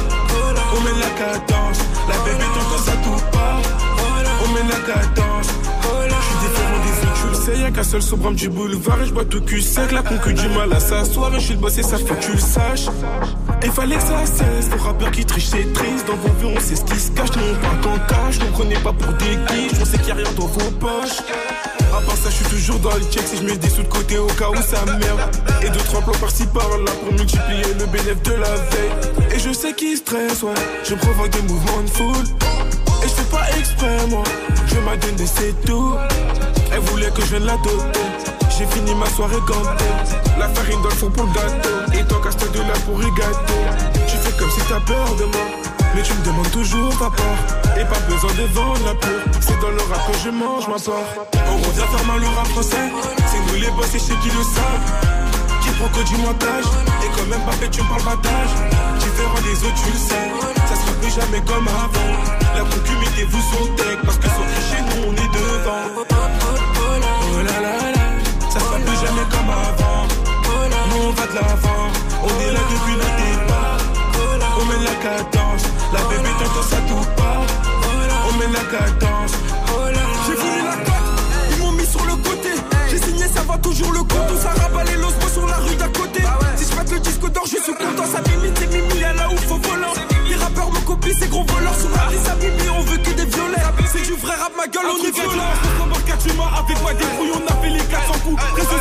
On 0.76 0.80
met 0.82 1.00
la 1.00 1.10
cadence. 1.16 1.78
La 2.08 2.16
bébé 2.24 2.44
t'entends 2.52 2.82
ça 2.82 2.92
tout 3.02 3.22
pas. 3.32 3.56
On 4.44 4.48
met 4.52 4.68
la 4.68 4.80
cadence. 4.84 5.48
Je 6.08 6.26
suis 6.26 6.38
différent 6.44 6.80
des 6.84 7.06
autres 7.06 7.20
tu 7.22 7.28
le 7.28 7.34
sais. 7.34 7.62
Y'a 7.62 7.70
qu'un 7.70 7.84
seul 7.84 8.02
sobrame 8.02 8.34
du 8.34 8.50
boulevard 8.50 9.00
Et 9.00 9.06
je 9.06 9.14
bois 9.14 9.24
tout 9.24 9.40
cul 9.40 9.62
sec. 9.62 9.92
La 9.92 10.02
concu 10.02 10.34
du 10.34 10.48
mal 10.50 10.70
à 10.74 10.80
s'asseoir 10.80 11.34
Et 11.34 11.40
je 11.40 11.46
suis 11.46 11.54
le 11.54 11.60
boss 11.60 11.78
et 11.78 11.82
ça 11.82 11.96
faut 11.96 12.14
que 12.14 12.20
tu 12.20 12.32
le 12.32 12.38
saches 12.38 12.88
il 13.64 13.70
fallait 13.70 13.96
que 13.96 14.02
ça 14.02 14.26
cesse, 14.26 14.70
le 14.70 14.80
rappeur 14.80 15.10
qui 15.10 15.24
triche 15.24 15.46
c'est 15.46 15.72
triste 15.72 16.06
Dans 16.06 16.16
vos 16.16 16.32
vues 16.40 16.54
on 16.56 16.60
sait 16.60 16.76
ce 16.76 16.84
qui 16.84 16.98
se 16.98 17.10
cache, 17.12 17.30
non 17.36 17.54
pas 17.60 17.88
qu'en 17.88 17.98
cache 18.06 18.38
Ne 18.40 18.46
prenez 18.46 18.76
pas 18.76 18.92
pour 18.92 19.12
des 19.14 19.36
guiches, 19.48 19.78
on 19.80 19.84
sait 19.84 19.98
qu'il 19.98 20.08
y 20.08 20.12
a 20.12 20.14
rien 20.14 20.32
dans 20.36 20.46
vos 20.46 20.70
poches 20.72 21.22
à 21.94 22.00
part 22.00 22.16
ça, 22.16 22.30
je 22.30 22.36
suis 22.36 22.44
toujours 22.46 22.78
dans 22.78 22.94
le 22.94 23.02
check 23.02 23.22
si 23.26 23.36
je 23.36 23.42
mets 23.42 23.56
des 23.56 23.68
sous 23.68 23.82
de 23.82 23.88
côté 23.88 24.16
au 24.16 24.26
cas 24.26 24.48
où 24.48 24.56
ça 24.56 24.82
merde. 24.86 25.20
Et 25.62 25.68
deux, 25.68 25.78
trois 25.80 26.00
plans 26.00 26.18
par-ci 26.18 26.46
par-là 26.46 26.90
pour 27.04 27.12
multiplier 27.12 27.64
le 27.78 27.84
bénéfice 27.84 28.22
de 28.22 28.32
la 28.32 28.48
veille. 28.48 29.34
Et 29.34 29.38
je 29.38 29.52
sais 29.52 29.74
qu'il 29.74 29.98
stresse, 29.98 30.42
ouais. 30.42 30.54
Je 30.84 30.94
provoque 30.94 31.28
des 31.28 31.42
mouvements 31.42 31.82
de 31.82 31.90
foule. 31.90 32.24
Et 33.04 33.08
je 33.08 33.12
fais 33.12 33.30
pas 33.30 33.46
exprès, 33.58 34.06
moi. 34.08 34.24
Je 34.66 34.76
m'adonne 34.76 35.26
c'est 35.26 35.52
tout. 35.66 35.94
Elle 36.72 36.80
voulait 36.80 37.10
que 37.10 37.20
je 37.20 37.26
vienne 37.26 37.44
la 37.44 37.58
doter. 37.58 38.31
J'ai 38.62 38.68
fini 38.74 38.94
ma 38.94 39.06
soirée 39.06 39.42
gantée. 39.46 39.84
La 40.38 40.48
farine 40.48 40.80
dans 40.82 40.88
le 40.88 40.94
fond 40.94 41.10
pour 41.10 41.24
le 41.24 41.32
gâteau. 41.32 41.98
Et 41.98 42.04
toi, 42.04 42.20
casse 42.22 42.36
de 42.36 42.58
là 42.60 42.74
pour 42.86 43.02
y. 43.02 43.06
Tu 44.06 44.16
fais 44.16 44.32
comme 44.38 44.50
si 44.50 44.60
t'as 44.68 44.80
peur 44.80 45.14
de 45.18 45.24
moi. 45.24 45.46
Mais 45.94 46.02
tu 46.02 46.14
me 46.14 46.24
demandes 46.24 46.50
toujours 46.50 46.92
ta 46.98 47.10
part. 47.10 47.42
Et 47.76 47.84
pas 47.84 47.98
besoin 48.08 48.32
de 48.34 48.46
vendre 48.54 48.84
la 48.86 48.94
peau. 48.94 49.16
C'est 49.40 49.58
dans 49.60 49.70
le 49.70 49.82
rap 49.90 50.06
que 50.06 50.18
je 50.24 50.30
mange 50.30 50.68
ma. 50.68 50.76
On 50.76 51.56
revient 51.56 51.88
faire 51.90 52.06
mal 52.06 52.20
le 52.20 52.28
rap 52.28 52.46
français. 52.48 52.86
C'est 53.26 53.42
nous 53.52 53.60
les 53.60 53.70
boss 53.70 53.94
et 53.94 53.98
chez 53.98 54.16
qui 54.22 54.30
le 54.30 54.44
savent. 54.44 54.88
Qui 55.62 55.70
que 55.70 56.02
du 56.06 56.16
montage. 56.22 56.68
Et 57.02 57.10
quand 57.16 57.26
même 57.26 57.42
pas 57.42 57.52
fait, 57.52 57.68
tu 57.68 57.82
me 57.82 57.88
parles 57.88 58.04
battage. 58.04 58.52
Différent 59.00 59.42
des 59.42 59.58
autres, 59.66 59.82
tu 59.82 59.90
le 59.90 59.98
sais. 59.98 60.26
Ça 60.68 60.74
sera 60.78 60.92
plus 61.00 61.10
jamais 61.10 61.42
comme 61.46 61.66
avant. 61.66 62.12
La 62.54 62.62
concumité 62.62 63.24
vous 63.24 63.42
sont 63.50 63.66
tech. 63.74 63.98
Parce 64.04 64.18
que 64.18 64.28
sur 64.28 64.46
chez 64.70 64.82
nous, 64.82 65.08
on 65.08 65.12
est 65.12 65.32
devant. 65.34 66.41
On. 71.34 71.38
On 71.38 72.40
est 72.40 72.52
là 72.52 72.60
depuis 72.68 72.92
le 72.92 73.08
départ. 73.16 73.78
On 74.60 74.64
met 74.66 74.84
la 74.84 74.94
cadence. 74.96 75.62
La 75.90 76.00
bébé 76.00 76.28
t'entend 76.38 76.62
ça 76.62 76.76
tout 76.86 77.06
pas. 77.16 77.46
On 78.28 78.38
met 78.38 78.52
la 78.52 78.60
cadence. 78.60 79.32
J'ai 80.26 80.34
voulu 80.34 80.62
la 80.62 80.76
cote, 80.84 80.92
ils 81.52 81.58
m'ont 81.58 81.72
mis 81.72 81.86
sur 81.86 82.04
le 82.04 82.16
côté. 82.16 82.50
J'ai 82.90 82.98
signé, 82.98 83.26
ça 83.28 83.40
va 83.48 83.56
toujours 83.56 83.92
le 83.92 84.00
compte. 84.00 84.28
On 84.30 84.36
s'est 84.36 84.60
rabalé 84.60 84.92
l'osmo 84.96 85.26
sur 85.32 85.46
la 85.46 85.56
rue 85.56 85.74
d'à 85.76 85.88
côté. 85.88 86.20
Si 86.56 86.70
je 86.70 86.76
pète 86.76 86.92
le 86.92 87.00
disque 87.00 87.32
d'or, 87.32 87.44
je 87.46 87.62
suis 87.62 87.74
content. 87.74 88.04
Ça 88.12 88.20
limite, 88.28 88.58
c'est 88.58 88.66
Mimi, 88.66 89.00
elle 89.00 89.16
là 89.16 89.30
où 89.32 89.36
faut 89.48 89.56
volant. 89.56 89.94
Les 90.28 90.36
rappeurs 90.36 90.70
me 90.70 90.80
copient, 90.80 91.16
ces 91.18 91.28
gros 91.28 91.44
voleurs. 91.44 91.78
Sur 91.80 91.88
la 91.96 92.12
liste 92.12 92.28
à 92.28 92.34
Mimi, 92.34 92.68
on 92.76 92.82
veut 92.82 92.98
que 92.98 93.10
des 93.10 93.24
violets. 93.24 93.64
C'est 93.90 94.02
du 94.02 94.20
vrai 94.20 94.36
rap, 94.36 94.52
ma 94.54 94.66
gueule, 94.66 94.84
on 94.84 95.02
est 95.02 95.10
violent. 95.10 95.52
tu 96.22 96.32
m'as 96.36 96.60
avec 96.60 96.80
moi 96.82 96.92
des 96.92 97.04
couilles, 97.16 97.32
on 97.32 97.50
a 97.50 97.54
fait 97.62 97.70
les 97.70 97.84
400 97.84 98.12
coups. 98.24 98.42
Reste 98.54 98.72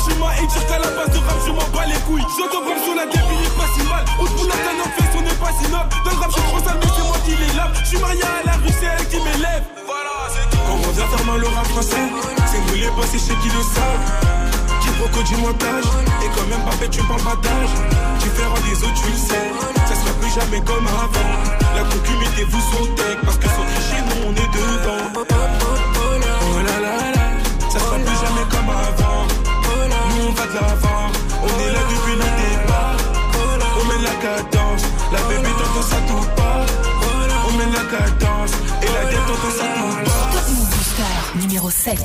sur 0.00 0.10
sur 0.10 0.18
parchemin 0.18 0.32
et 0.42 0.46
dire 0.46 0.66
qu'à 0.66 0.78
la 0.78 0.90
base 0.90 1.10
de 1.10 1.18
rap, 1.18 1.38
je 1.44 1.50
m'en 1.50 1.68
bats 1.72 1.86
les 1.86 2.00
couilles. 2.06 2.26
J'entends 2.36 2.64
sur 2.84 2.94
la 2.94 3.06
débile, 3.06 3.38
il 3.40 3.46
est 3.46 3.56
pas 3.56 3.68
si 3.74 3.82
mal. 3.88 4.04
Bout 4.18 4.46
la 4.48 4.58
canne 4.64 4.80
en 4.80 4.90
face, 4.96 5.14
on 5.16 5.22
n'est 5.22 5.40
pas 5.40 5.52
si 5.58 5.70
noble? 5.70 5.88
Dans 6.04 6.10
le 6.10 6.18
rap, 6.18 6.30
je 6.30 6.34
suis 6.34 6.48
trop 6.48 6.60
sale, 6.64 6.78
mais 6.80 6.90
c'est 6.94 7.06
moi 7.06 7.18
qui 7.24 7.34
les 7.36 7.52
lave. 7.54 7.72
Je 7.82 7.88
suis 7.88 7.98
marié 7.98 8.22
à 8.22 8.42
la 8.46 8.52
rue, 8.58 8.74
c'est 8.80 8.86
elle 8.86 9.06
qui 9.08 9.18
m'élève. 9.18 9.64
On 10.70 10.76
revient 10.88 11.08
faire 11.10 11.24
mal 11.26 11.44
au 11.44 11.50
rap 11.50 11.66
français? 11.68 12.06
C'est 12.50 12.60
nous 12.66 12.74
les 12.74 12.90
boss 12.96 13.12
et 13.14 13.18
chez 13.18 13.36
qui 13.38 13.50
le 13.54 13.62
savent. 13.62 14.06
Qui 14.80 14.88
que 14.88 15.22
du 15.28 15.36
montage. 15.36 15.84
Et 16.22 16.28
quand 16.34 16.46
même 16.48 16.64
pas 16.64 16.76
fait, 16.80 16.88
tu 16.88 17.02
parles 17.04 17.22
battage. 17.22 17.72
Différent 18.20 18.60
des 18.66 18.76
autres, 18.82 19.00
tu 19.02 19.10
le 19.10 19.16
sais. 19.16 19.46
Ça 19.86 19.94
sera 19.94 20.12
plus 20.20 20.32
jamais 20.32 20.60
comme 20.64 20.86
avant. 20.86 21.30
La 21.76 21.82
concumité 21.84 22.44
vous 22.48 22.60
sont 22.72 22.86
tech. 22.96 23.18
Parce 23.24 23.36
que 23.36 23.48
sur 23.48 23.64
chez 23.88 24.00
nous, 24.00 24.28
on 24.28 24.32
est 24.32 24.50
dedans. 24.56 25.04
Oh 25.14 26.58
là 26.58 26.80
là 26.80 26.94
là. 27.14 27.24
Ça 27.70 27.78
sera 27.78 27.96
plus 27.96 28.18
jamais 28.24 28.44
comme 28.50 28.70
avant. 28.70 29.03
On 30.34 30.36
va 30.36 30.46
de 30.46 30.54
l'avant. 30.54 31.12
On 31.42 31.60
est 31.60 31.72
là 31.72 31.80
depuis 31.90 32.16
le 32.16 32.28
départ. 32.42 32.96
On 33.78 33.84
met 33.84 34.02
la 34.02 34.14
cadence. 34.24 34.82
La 35.12 35.20
bébé 35.28 35.48
t'entend 35.58 35.82
ça 35.82 35.96
tout 36.08 36.26
pas. 36.34 36.66
On 37.46 37.52
met 37.56 37.66
la 37.66 37.84
cadence. 37.94 38.50
Et 38.82 38.86
la 38.86 39.10
tête 39.10 39.26
t'entend 39.28 39.52
ça 39.58 39.64
tout 39.76 39.94
pas. 40.96 41.40
Numéro 41.40 41.70
7. 41.70 41.98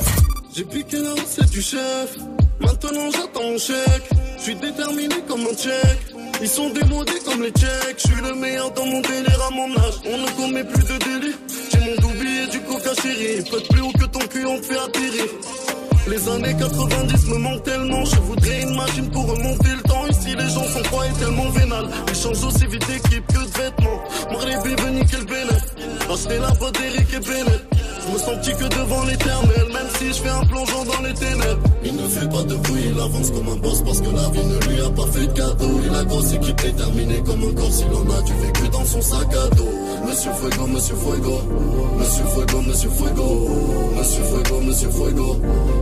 J'ai 0.54 0.64
piqué 0.64 0.98
la 0.98 1.12
recette 1.12 1.50
du 1.50 1.60
chef. 1.60 2.18
Maintenant 2.60 3.10
j'attends 3.10 3.42
mon 3.42 3.58
chèque. 3.58 4.10
Je 4.38 4.42
suis 4.42 4.54
déterminé 4.54 5.16
comme 5.26 5.40
un 5.40 5.54
tchèque. 5.56 6.14
Ils 6.40 6.48
sont 6.48 6.70
démodés 6.70 7.20
comme 7.24 7.42
les 7.42 7.50
tchèques. 7.50 7.98
Je 7.98 8.12
suis 8.12 8.22
le 8.22 8.34
meilleur 8.34 8.70
dans 8.70 8.86
mon 8.86 9.00
délire 9.00 9.42
à 9.48 9.50
mon 9.50 9.76
âge. 9.76 9.94
On 10.06 10.18
ne 10.18 10.30
commet 10.36 10.64
plus 10.64 10.84
de 10.84 10.98
délits. 10.98 11.36
J'ai 11.72 11.80
mon 11.80 11.96
doubi 12.00 12.28
et 12.44 12.46
du 12.46 12.60
coca 12.60 12.94
chéri. 13.02 13.42
Peut 13.50 13.62
plus 13.70 13.80
haut 13.80 13.92
que 13.98 14.04
ton 14.04 14.20
cul, 14.20 14.46
on 14.46 14.58
te 14.58 14.66
fait 14.66 14.78
atterrir. 14.78 15.24
Les 16.10 16.28
années 16.28 16.56
90 16.58 17.28
me 17.28 17.38
manquent 17.38 17.62
tellement. 17.62 18.04
Je 18.04 18.16
voudrais 18.16 18.62
une 18.62 18.74
machine 18.74 19.08
pour 19.12 19.30
remonter 19.30 19.68
le 19.76 19.82
temps. 19.82 20.06
Ici, 20.08 20.34
les 20.34 20.48
gens 20.48 20.64
sont 20.64 20.82
froids 20.84 21.06
et 21.06 21.12
tellement 21.20 21.48
vénal. 21.50 21.88
Ils 22.08 22.14
changent 22.16 22.42
aussi 22.42 22.66
vite 22.66 22.84
d'équipe 22.88 23.24
que 23.28 23.38
de 23.38 23.62
vêtements. 23.62 24.02
Marley 24.32 24.56
veut 24.56 24.90
niquer 24.90 25.18
le 25.18 25.24
bénet. 25.24 26.12
Acheter 26.12 26.38
la 26.40 26.50
pote 26.50 26.76
d'Eric 26.80 27.14
et 27.14 27.20
Bennett. 27.20 27.79
Je 28.10 28.14
me 28.14 28.18
sens 28.18 28.36
petit 28.38 28.50
que 28.56 28.64
devant 28.64 29.04
l'éternel, 29.04 29.66
même 29.72 29.86
si 29.96 30.08
je 30.08 30.14
fais 30.14 30.30
un 30.30 30.44
plongeon 30.44 30.84
dans 30.84 31.00
les 31.06 31.14
ténèbres. 31.14 31.62
Il 31.84 31.94
ne 31.94 32.08
fait 32.08 32.28
pas 32.28 32.42
de 32.42 32.56
bruit, 32.56 32.82
il 32.92 33.00
avance 33.00 33.30
comme 33.30 33.48
un 33.48 33.56
boss 33.56 33.82
parce 33.82 34.00
que 34.00 34.10
la 34.10 34.28
vie 34.30 34.44
ne 34.44 34.58
lui 34.66 34.80
a 34.82 34.90
pas 34.90 35.06
fait 35.12 35.28
de 35.28 35.32
cadeau. 35.32 35.80
Il 35.84 35.94
a 35.94 36.04
grosse 36.04 36.32
équipe 36.32 36.60
déterminée 36.60 37.22
comme 37.24 37.44
un 37.44 37.52
corps, 37.54 37.70
il 37.78 37.94
en 37.94 38.18
a 38.18 38.22
du 38.22 38.32
vécu 38.32 38.68
dans 38.72 38.84
son 38.84 39.00
sac 39.00 39.28
à 39.32 39.54
dos. 39.54 39.68
Monsieur 40.08 40.32
Fuego, 40.32 40.66
Monsieur 40.66 40.96
Fuego, 40.96 41.40
Monsieur 41.98 42.24
Fuego, 42.24 42.62
Monsieur 42.62 42.90
Fuego, 42.90 43.30
Monsieur 43.40 44.18
Fuego, 44.18 44.60
Monsieur 44.60 44.90
Fuego, 44.90 45.36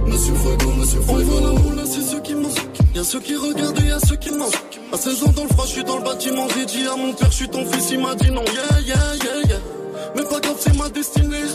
Monsieur 0.06 0.34
Fuego, 0.34 0.72
Monsieur 0.76 1.00
Fuego. 1.00 1.32
On 1.32 1.54
voit 1.54 1.74
la 1.76 1.86
c'est 1.86 2.02
ceux 2.02 2.20
qui 2.20 2.34
mangent. 2.34 2.66
Y'a 2.94 3.04
ceux 3.04 3.20
qui 3.20 3.36
regardent 3.36 3.80
et 3.80 3.86
y'a 3.86 4.00
ceux 4.00 4.16
qui 4.16 4.32
mangent. 4.32 4.62
À 4.92 4.98
16 4.98 5.22
ans 5.22 5.32
dans 5.34 5.44
le 5.44 5.48
froid, 5.48 5.64
je 5.64 5.70
suis 5.70 5.84
dans 5.84 5.96
le 5.96 6.04
bâtiment. 6.04 6.46
J'ai 6.54 6.66
dit 6.66 6.86
à 6.92 6.96
mon 6.96 7.14
père, 7.14 7.30
je 7.30 7.36
suis 7.36 7.48
ton 7.48 7.64
fils, 7.64 7.88
il 7.90 8.00
m'a 8.00 8.14
dit 8.16 8.30
non. 8.30 8.44
Yeah, 8.44 8.80
yeah, 8.80 8.96
yeah, 9.24 9.48
yeah. 9.48 9.77
Mais 10.18 10.24
pas 10.24 10.40
grave, 10.40 10.56
c'est 10.58 10.76
ma 10.76 10.88
destinée. 10.88 11.46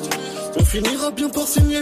On 0.56 0.64
finira 0.64 1.12
bien 1.12 1.28
par 1.28 1.46
signer. 1.46 1.82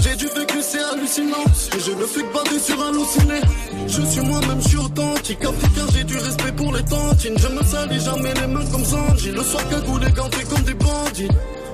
J'ai 0.00 0.14
du 0.14 0.26
vécu, 0.26 0.58
c'est 0.60 0.78
hallucinant. 0.78 1.44
Et 1.76 1.80
je 1.80 1.90
ne 1.90 2.06
fais 2.06 2.22
que 2.22 2.32
bader 2.32 2.60
sur 2.60 2.80
halluciné. 2.80 3.40
Je 3.88 4.02
suis 4.02 4.20
moi-même, 4.20 4.60
je 4.62 4.68
suis 4.68 4.78
authentique. 4.78 5.44
Africain, 5.44 5.86
j'ai 5.92 6.04
du 6.04 6.16
respect 6.16 6.52
pour 6.52 6.72
les 6.72 6.84
tantines. 6.84 7.36
Je 7.36 7.48
me 7.48 7.64
salis 7.64 8.00
jamais 8.00 8.32
les 8.34 8.46
mains 8.46 8.64
comme 8.70 8.84
Sanji. 8.84 9.32
Le 9.32 9.42
soir, 9.42 9.68
cagoulé, 9.70 10.06
ganté 10.12 10.44
comme 10.44 10.62
des 10.62 10.74
bandits. 10.74 11.28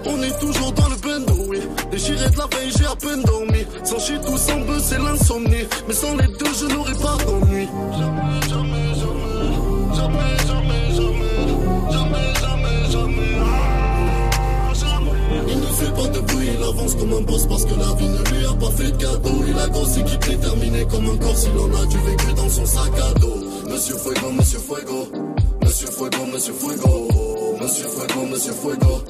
On 0.07 0.23
est 0.23 0.39
toujours 0.41 0.73
dans 0.73 0.89
le 0.89 0.97
bendo, 0.97 1.35
oui. 1.49 1.59
Déchiré 1.91 2.31
de 2.31 2.39
la 2.39 2.47
veille, 2.47 2.73
j'ai 2.79 2.87
à 2.87 2.97
peine 2.97 3.23
dormi. 3.25 3.67
Sans 3.85 3.99
chier 3.99 4.19
tout, 4.25 4.39
sans 4.39 4.61
bœuf, 4.61 4.83
c'est 4.83 4.99
l'insomnie. 4.99 5.67
Mais 5.87 5.95
sans 5.95 6.17
les 6.17 6.29
deux, 6.29 6.55
je 6.59 6.67
n'aurais 6.75 6.95
pas 6.95 7.17
d'ennui. 7.25 7.69
Jamais, 7.99 8.49
jamais. 8.49 8.86
Un 17.17 17.21
boss 17.23 17.47
parce 17.47 17.65
que 17.65 17.75
la 17.75 17.93
vie 17.95 18.09
ne 18.09 18.37
lui 18.37 18.47
a 18.47 18.55
pas 18.55 18.71
fait 18.73 18.91
de 18.91 18.97
cadeau. 18.97 19.45
Il 19.47 19.59
a 19.59 19.69
grosse 19.69 19.97
équipe 19.97 20.27
déterminée 20.29 20.87
comme 20.91 21.07
un 21.07 21.17
corps, 21.17 21.37
s'il 21.37 21.59
en 21.59 21.83
a 21.83 21.87
du 21.87 21.99
vécu 21.99 22.33
dans 22.35 22.49
son 22.49 22.67
sac 22.67 22.93
à 22.99 23.19
dos. 23.19 23.37
Monsieur 23.71 23.97
Fuego, 23.97 24.33
Monsieur 24.33 24.59
Fuego. 24.59 25.09
Monsieur 25.63 25.89
Fuego, 25.89 26.27
Monsieur 26.33 26.53
Fuego. 26.53 27.09
Monsieur 27.61 27.89
Fuego, 27.89 28.27
Monsieur 28.31 28.53
Fuego. 28.53 29.03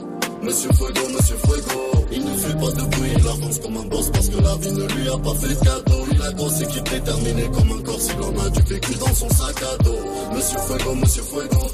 Monsieur 0.43 0.71
Fuego, 0.73 1.01
Monsieur 1.15 1.37
Fuego. 1.37 2.07
Il 2.13 2.25
ne 2.25 2.35
fait 2.37 2.55
pas 2.55 2.71
de 2.71 2.83
bruit, 2.89 3.11
il 3.19 3.29
avance 3.29 3.59
comme 3.59 3.77
un 3.77 3.87
boss 3.87 4.11
parce 4.13 4.29
que 4.29 4.41
la 4.41 4.55
vie 4.57 4.73
ne 4.73 4.87
lui 4.95 5.09
a 5.09 5.19
pas 5.19 5.35
fait 5.35 5.49
de 5.49 5.55
cadeau. 5.55 6.05
Il 6.13 6.23
a 6.23 6.33
grosse 6.33 6.61
équipe 6.61 6.89
déterminée 6.89 7.51
comme 7.53 7.79
un 7.79 7.83
corps, 7.83 8.01
s'il 8.01 8.21
en 8.23 8.45
a 8.45 8.51
du 8.51 8.63
vécu 8.63 8.95
dans 8.95 9.15
son 9.15 9.29
sac 9.31 9.57
à 9.63 9.83
dos. 9.83 9.99
Monsieur 10.35 10.59
Fuego, 10.59 10.95
Monsieur 10.95 11.23
Fuego. 11.23 11.67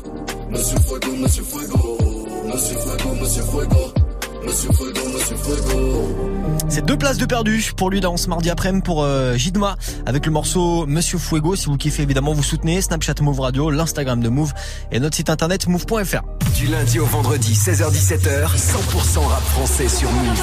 Monsieur 0.51 0.79
Fuego, 0.79 1.17
Monsieur 1.17 1.45
Fuego. 1.45 1.99
Monsieur 2.47 2.77
Fuego, 2.79 3.15
Monsieur 3.21 3.43
Fuego. 3.43 4.02
Monsieur 4.45 4.71
Fuego, 4.73 5.09
Monsieur 5.09 5.37
Fuego. 5.37 6.33
C'est 6.69 6.85
deux 6.87 6.97
places 6.97 7.19
de 7.19 7.27
perdu 7.27 7.73
pour 7.77 7.91
lui 7.91 8.01
dans 8.01 8.17
ce 8.17 8.29
mardi 8.29 8.49
après-midi 8.49 8.83
pour 8.83 9.03
euh, 9.03 9.37
Jidma 9.37 9.77
avec 10.07 10.25
le 10.25 10.33
morceau 10.33 10.87
Monsieur 10.87 11.19
Fuego. 11.19 11.55
Si 11.55 11.67
vous 11.67 11.77
kiffez 11.77 12.03
évidemment, 12.03 12.33
vous 12.33 12.43
soutenez 12.43 12.81
Snapchat 12.81 13.15
Move 13.21 13.41
Radio, 13.41 13.71
l'Instagram 13.71 14.21
de 14.21 14.31
Move 14.31 14.55
et 14.91 14.99
notre 14.99 15.15
site 15.17 15.29
internet 15.29 15.67
move.fr. 15.67 16.23
Du 16.57 16.67
lundi 16.67 16.99
au 16.99 17.05
vendredi, 17.05 17.53
16h17h, 17.53 18.47
100% 18.57 19.27
rap 19.27 19.43
français 19.43 19.89
sur 19.89 20.11
Move. 20.11 20.43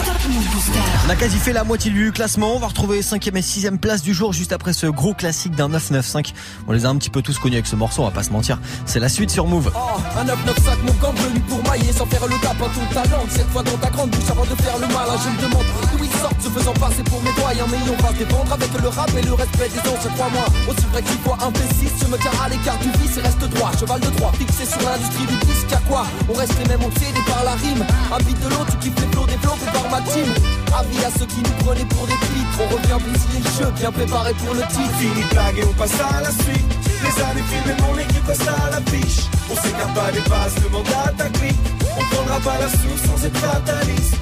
On 1.07 1.09
a 1.09 1.15
quasi 1.15 1.37
fait 1.37 1.53
la 1.53 1.63
moitié 1.63 1.89
du 1.89 2.11
classement. 2.11 2.55
On 2.55 2.59
va 2.59 2.67
retrouver 2.67 3.01
5ème 3.01 3.37
et 3.37 3.41
6ème 3.41 3.77
place 3.79 4.03
du 4.03 4.13
jour 4.13 4.31
juste 4.31 4.53
après 4.53 4.73
ce 4.73 4.85
gros 4.85 5.15
classique 5.15 5.55
d'un 5.55 5.69
995. 5.69 6.33
On 6.67 6.73
les 6.73 6.85
a 6.85 6.89
un 6.89 6.97
petit 6.97 7.09
peu 7.09 7.23
tous 7.23 7.39
connus 7.39 7.55
avec 7.55 7.67
ce 7.67 7.75
morceau, 7.75 8.03
on 8.03 8.05
va 8.05 8.11
pas 8.11 8.23
se 8.23 8.31
mentir. 8.31 8.59
C'est 8.85 8.99
la 8.99 9.09
suite 9.09 9.31
sur 9.31 9.47
Move. 9.47 9.71
Oh, 9.75 9.99
un 10.15 10.25
995, 10.25 10.77
mon 10.83 10.93
gang 10.93 11.15
venu 11.15 11.39
pour 11.41 11.63
mailler 11.71 11.91
sans 11.91 12.05
faire 12.05 12.27
le 12.27 12.35
tap 12.41 12.61
à 12.61 12.65
tout 12.65 12.93
talent. 12.93 13.23
Cette 13.29 13.49
fois 13.49 13.63
dans 13.63 13.77
ta 13.77 13.88
grande 13.89 14.09
bouche 14.11 14.29
avant 14.29 14.45
de 14.45 14.55
faire 14.61 14.77
le 14.77 14.87
mal, 14.87 15.09
je 15.23 15.29
me 15.29 15.37
demande 15.49 15.65
d'où 15.91 16.03
ils 16.03 16.19
sortent 16.19 16.41
se 16.41 16.49
faisant 16.49 16.73
passer 16.73 17.03
pour 17.03 17.21
mes 17.23 17.33
doigts. 17.33 17.53
Mais 17.69 17.77
on 17.89 18.01
va 18.01 18.09
se 18.09 18.23
défendre 18.23 18.53
avec 18.53 18.71
le 18.81 18.87
rap 18.89 19.11
et 19.17 19.21
le 19.21 19.33
respect 19.33 19.69
des 19.69 19.83
autres. 19.89 20.09
Crois-moi, 20.15 20.45
aussi 20.69 20.85
vrai 20.91 21.01
qu'il 21.03 21.19
faut 21.23 21.35
P6, 21.35 21.89
je 22.01 22.07
me 22.07 22.17
tiens 22.17 22.31
à 22.43 22.49
l'écart 22.49 22.77
du 22.79 22.89
vice 22.99 23.17
et 23.17 23.21
reste 23.21 23.43
droit. 23.55 23.71
Cheval 23.79 23.99
de 23.99 24.09
droit, 24.17 24.31
fixé 24.37 24.65
sur 24.65 24.81
l'industrie 24.81 25.25
du 25.25 25.37
disque, 25.45 25.73
à 25.73 25.81
quoi 25.87 26.05
On 26.29 26.33
reste 26.33 26.57
les 26.59 26.67
mêmes 26.69 26.83
obsédés 26.83 27.25
par 27.27 27.43
la 27.43 27.53
rime. 27.55 27.83
Habite 28.11 28.39
de 28.39 28.49
l'eau, 28.49 28.63
tu 28.69 28.77
kiffes 28.77 28.99
les 29.01 29.09
flots 29.11 29.27
développés 29.27 29.71
par 29.73 29.87
ma 29.89 30.01
team. 30.01 30.29
Avis 30.77 31.03
à 31.05 31.11
ceux 31.17 31.25
qui 31.25 31.41
nous 31.41 31.57
prenaient 31.65 31.89
pour 31.89 32.05
des 32.07 32.19
pitres. 32.31 32.57
On 32.59 32.67
revient 32.73 32.99
plus 33.03 33.21
les 33.33 33.43
jeux, 33.57 33.71
bien 33.79 33.91
préparés 33.91 34.33
pour 34.33 34.53
le 34.53 34.61
titre. 34.69 34.95
Fini 34.99 35.23
de 35.23 35.29
blague 35.29 35.57
et 35.59 35.65
on 35.65 35.73
passe 35.73 35.97
à 35.99 36.21
la 36.21 36.31
suite. 36.31 36.69
Les 37.03 37.15
années 37.23 37.45
filmées, 37.49 37.77
mon 37.81 37.97
équipe 37.97 38.25
reste 38.27 38.47
à 38.47 38.69
l'affiche. 38.69 39.38
On 39.51 39.55
s'écarte 39.55 39.93
pas 39.93 40.11
des 40.11 40.29
bases, 40.29 40.55
demande 40.63 40.87
à 41.05 41.11
ta 41.11 41.29
clique. 41.29 41.59
On 41.97 42.15
prendra 42.15 42.39
pas 42.39 42.59
la 42.59 42.69
soupe 42.69 42.99
sans 43.05 43.25
être 43.25 43.37
fataliste. 43.37 44.15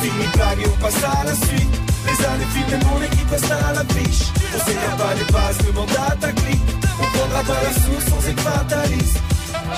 Fini 0.00 0.26
blague 0.34 0.60
et 0.60 0.68
on 0.68 0.82
passe 0.82 1.02
à 1.04 1.24
la 1.24 1.34
suite. 1.34 1.74
Les 2.06 2.26
années 2.26 2.50
filmées, 2.54 2.84
mon 2.84 3.02
équipe 3.02 3.30
reste 3.30 3.50
à 3.50 3.72
l'affiche. 3.72 4.22
On 4.54 4.58
s'écarte 4.64 4.98
pas 4.98 5.14
des 5.14 5.32
bases, 5.32 5.58
demande 5.66 5.90
à 5.90 6.16
ta 6.16 6.32
clique. 6.32 6.62
On 7.00 7.18
prendra 7.18 7.42
pas 7.42 7.62
la 7.64 7.72
soupe 7.72 8.02
sans 8.08 8.28
être 8.28 8.40
fataliste. 8.40 9.18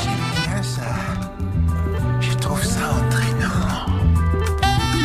J'aime 0.03 0.53
bien 0.53 0.63
ça. 0.63 0.91
Je 2.21 2.35
trouve 2.37 2.65
ça. 2.65 3.14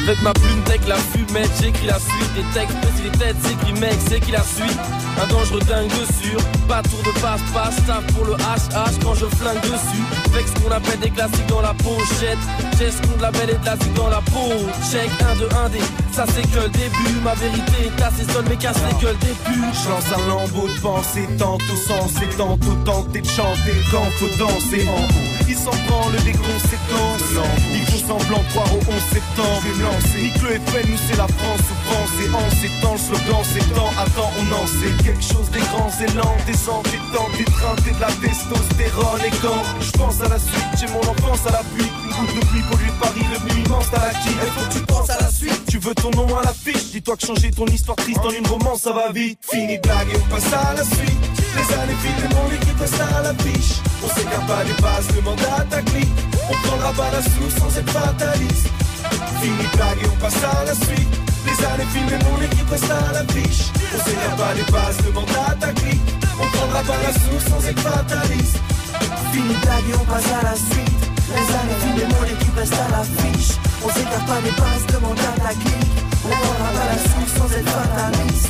Avec 0.10 0.24
ma 0.24 0.34
plume 0.34 0.63
tech, 0.63 0.80
la 0.88 0.95
fumette, 0.95 1.52
j'écris 1.62 1.86
la 1.86 2.00
suite 2.00 2.34
Des 2.34 2.60
textes, 2.60 2.76
petit 2.82 3.12
des 3.12 3.15
têtes, 3.15 3.36
c'est 3.43 3.63
qui 3.63 3.80
mec, 3.80 3.93
c'est 4.10 4.19
qui 4.19 4.32
la 4.32 4.41
suite? 4.41 4.80
Un 5.22 5.28
dangereux 5.28 5.60
dingue 5.69 5.88
de 5.88 6.06
sûr, 6.24 6.41
pas 6.67 6.82
tour 6.82 6.98
de 7.06 7.12
passe-passe 7.19 7.76
Tape 7.86 8.12
pour 8.13 8.26
le 8.26 8.34
HH 8.34 9.04
quand 9.04 9.13
je 9.13 9.28
flingue 9.28 9.62
dessus 9.62 10.02
Avec 10.34 10.48
ce 10.48 10.63
qu'on 10.63 10.72
appelle 10.72 10.98
des 11.00 11.12
classiques 11.12 11.45
dans 11.45 11.62
la 11.62 11.76
pochette. 11.76 12.41
J'ai 12.80 12.89
ce 12.89 13.00
qu'on 13.04 13.17
de 13.17 13.22
la 13.22 13.30
belle 13.30 13.52
et 13.52 13.60
de 13.60 13.65
la 13.65 13.76
dans 13.93 14.10
la 14.10 14.22
peau. 14.34 14.50
Check 14.89 15.12
1 15.22 15.36
2 15.36 15.50
1 15.65 15.69
D, 15.69 15.80
ça 16.12 16.26
c'est 16.34 16.41
que 16.41 16.58
le 16.58 16.69
début. 16.69 17.19
Ma 17.24 17.36
vérité 17.36 17.78
est 17.86 18.02
assez 18.02 18.24
seule 18.34 18.45
mais 18.50 18.56
casse 18.56 18.82
les 18.89 19.06
gueules 19.06 19.19
des 19.19 19.36
putes 19.45 19.78
Je 19.84 19.89
lance 19.89 20.10
un 20.10 20.28
lambeau 20.28 20.67
de 20.67 20.80
pensée, 20.82 21.28
tantôt 21.38 21.78
sens 21.88 22.13
et 22.24 22.36
tantôt 22.36 22.74
tenter 22.84 23.22
de 23.22 23.28
chanter. 23.28 23.78
Quand 23.91 24.10
faut 24.17 24.36
danser 24.39 24.88
en 24.89 25.04
haut 25.04 25.30
il 25.50 25.56
s'en 25.56 25.72
prend 25.72 26.10
le 26.10 26.19
déconséquence 26.19 27.24
Ils 27.74 28.02
font 28.02 28.19
semblant 28.19 28.43
croire 28.50 28.72
au 28.72 28.78
11 28.78 29.02
septembre 29.12 29.63
Lancer 30.00 30.22
Nique 30.22 30.42
le 30.42 30.56
FN, 30.56 30.92
nous 30.92 30.98
c'est 31.08 31.18
la 31.18 31.28
France 31.28 31.60
souffrance 31.68 32.12
Et 32.24 32.30
en 32.30 32.50
ces 32.56 32.82
temps, 32.82 32.94
le 32.94 33.00
slogan 33.00 33.44
c'est 33.44 33.74
temps 33.74 33.92
Attends, 34.00 34.32
on 34.40 34.48
en 34.54 34.66
sait 34.68 35.04
quelque 35.04 35.22
chose 35.22 35.50
des 35.52 35.60
grands 35.60 35.92
élans 36.00 36.36
Des 36.48 36.70
entêtants, 36.70 37.30
des 37.38 37.44
trains, 37.44 37.76
de 37.76 38.00
la 38.00 38.08
testostérone. 38.08 39.22
Et 39.28 39.36
quand 39.42 39.62
je 39.82 39.92
pense 39.92 40.22
à 40.22 40.30
la 40.30 40.40
suite, 40.40 40.72
j'ai 40.80 40.88
mon 40.88 41.02
enfance 41.02 41.46
à 41.48 41.52
la 41.52 41.64
pluie 41.76 41.90
Une 42.06 42.16
goutte 42.16 42.36
de 42.36 42.46
pluie 42.48 42.64
pollue 42.72 42.92
Paris, 43.02 43.26
revenu 43.34 43.66
immense 43.66 43.94
à 43.94 44.00
la 44.00 44.12
Il 44.24 44.52
faut 44.52 44.68
que 44.70 44.74
tu 44.74 44.86
penses 44.86 45.10
à 45.10 45.20
la 45.20 45.32
suite 45.32 45.66
Tu 45.68 45.80
veux 45.80 45.96
ton 45.96 46.12
nom 46.12 46.38
à 46.38 46.44
l'affiche. 46.44 46.92
Dis-toi 46.92 47.18
que 47.18 47.26
changer 47.26 47.52
ton 47.52 47.66
histoire 47.66 47.98
triste 47.98 48.20
en 48.24 48.32
une 48.32 48.48
romance 48.48 48.82
ça 48.82 48.94
va 48.94 49.12
vite. 49.12 49.40
Fini 49.52 49.78
blague 49.80 50.08
et 50.14 50.18
on 50.18 50.34
passe 50.34 50.54
à 50.54 50.74
la 50.76 50.84
suite. 50.84 51.20
Les 51.56 51.74
années 51.76 52.00
filent, 52.02 52.30
mon 52.36 52.48
équipe 52.56 52.80
reste 52.80 53.02
à 53.02 53.22
la 53.22 53.34
fiche 53.34 53.82
On 54.06 54.08
s'écarte 54.08 54.48
pas 54.48 54.64
des 54.64 54.82
bases, 54.82 55.08
demande 55.16 55.40
à 55.58 55.64
ta 55.64 55.82
clique. 55.82 56.20
On 56.50 56.68
prendra 56.68 56.94
pas 56.94 57.12
la 57.12 57.22
soupe 57.22 57.52
sans 57.60 57.78
être 57.78 57.92
fataliste. 57.92 58.70
Fini 59.41 59.65
blague 59.76 60.02
et 60.04 60.08
on 60.12 60.17
passe 60.22 60.43
à 60.43 60.63
la 60.65 60.76
suite. 60.76 61.13
Les 61.45 61.65
années 61.65 61.89
filment 61.93 62.10
et 62.10 62.24
mon 62.24 62.41
équipe 62.41 62.69
reste 62.69 62.91
à 62.91 63.13
la 63.13 63.24
fiche. 63.34 63.72
On 63.95 64.04
s'énerve 64.04 64.36
pas 64.38 64.54
les 64.54 64.72
bases, 64.72 64.98
demande 65.06 65.30
à 65.48 65.56
ta 65.56 65.72
clique. 65.74 66.10
On 66.41 66.48
prendra 66.58 66.82
pas 66.84 67.00
la 67.04 67.13
soupe 67.13 67.43
sans 67.50 67.67
être 67.67 67.80
fataliste. 67.80 68.60
Fini 69.32 69.56
blague 69.63 69.89
et 69.89 69.95
on 69.95 70.06
passe 70.06 70.32
à 70.39 70.43
la 70.43 70.56
suite. 70.56 71.02
Les 71.36 71.48
années 71.60 71.80
filment 71.82 72.02
et 72.04 72.13
mon 72.13 72.26
équipe 72.26 72.56
reste 72.56 72.74
à 72.74 72.89
la 72.91 73.04
fiche. 73.04 73.58
On 73.86 73.89
s'écarte 73.89 74.26
pas 74.28 74.41
les 74.43 74.52
bases, 74.52 74.86
demande 74.93 75.19
à 75.19 75.39
ta 75.39 75.54
clique. 75.54 75.98
On 76.26 76.30
prendra 76.30 76.69
pas 76.78 76.88
la 76.91 76.98
soupe 76.98 77.32
sans 77.38 77.50
être 77.58 77.69
fataliste. 77.69 78.50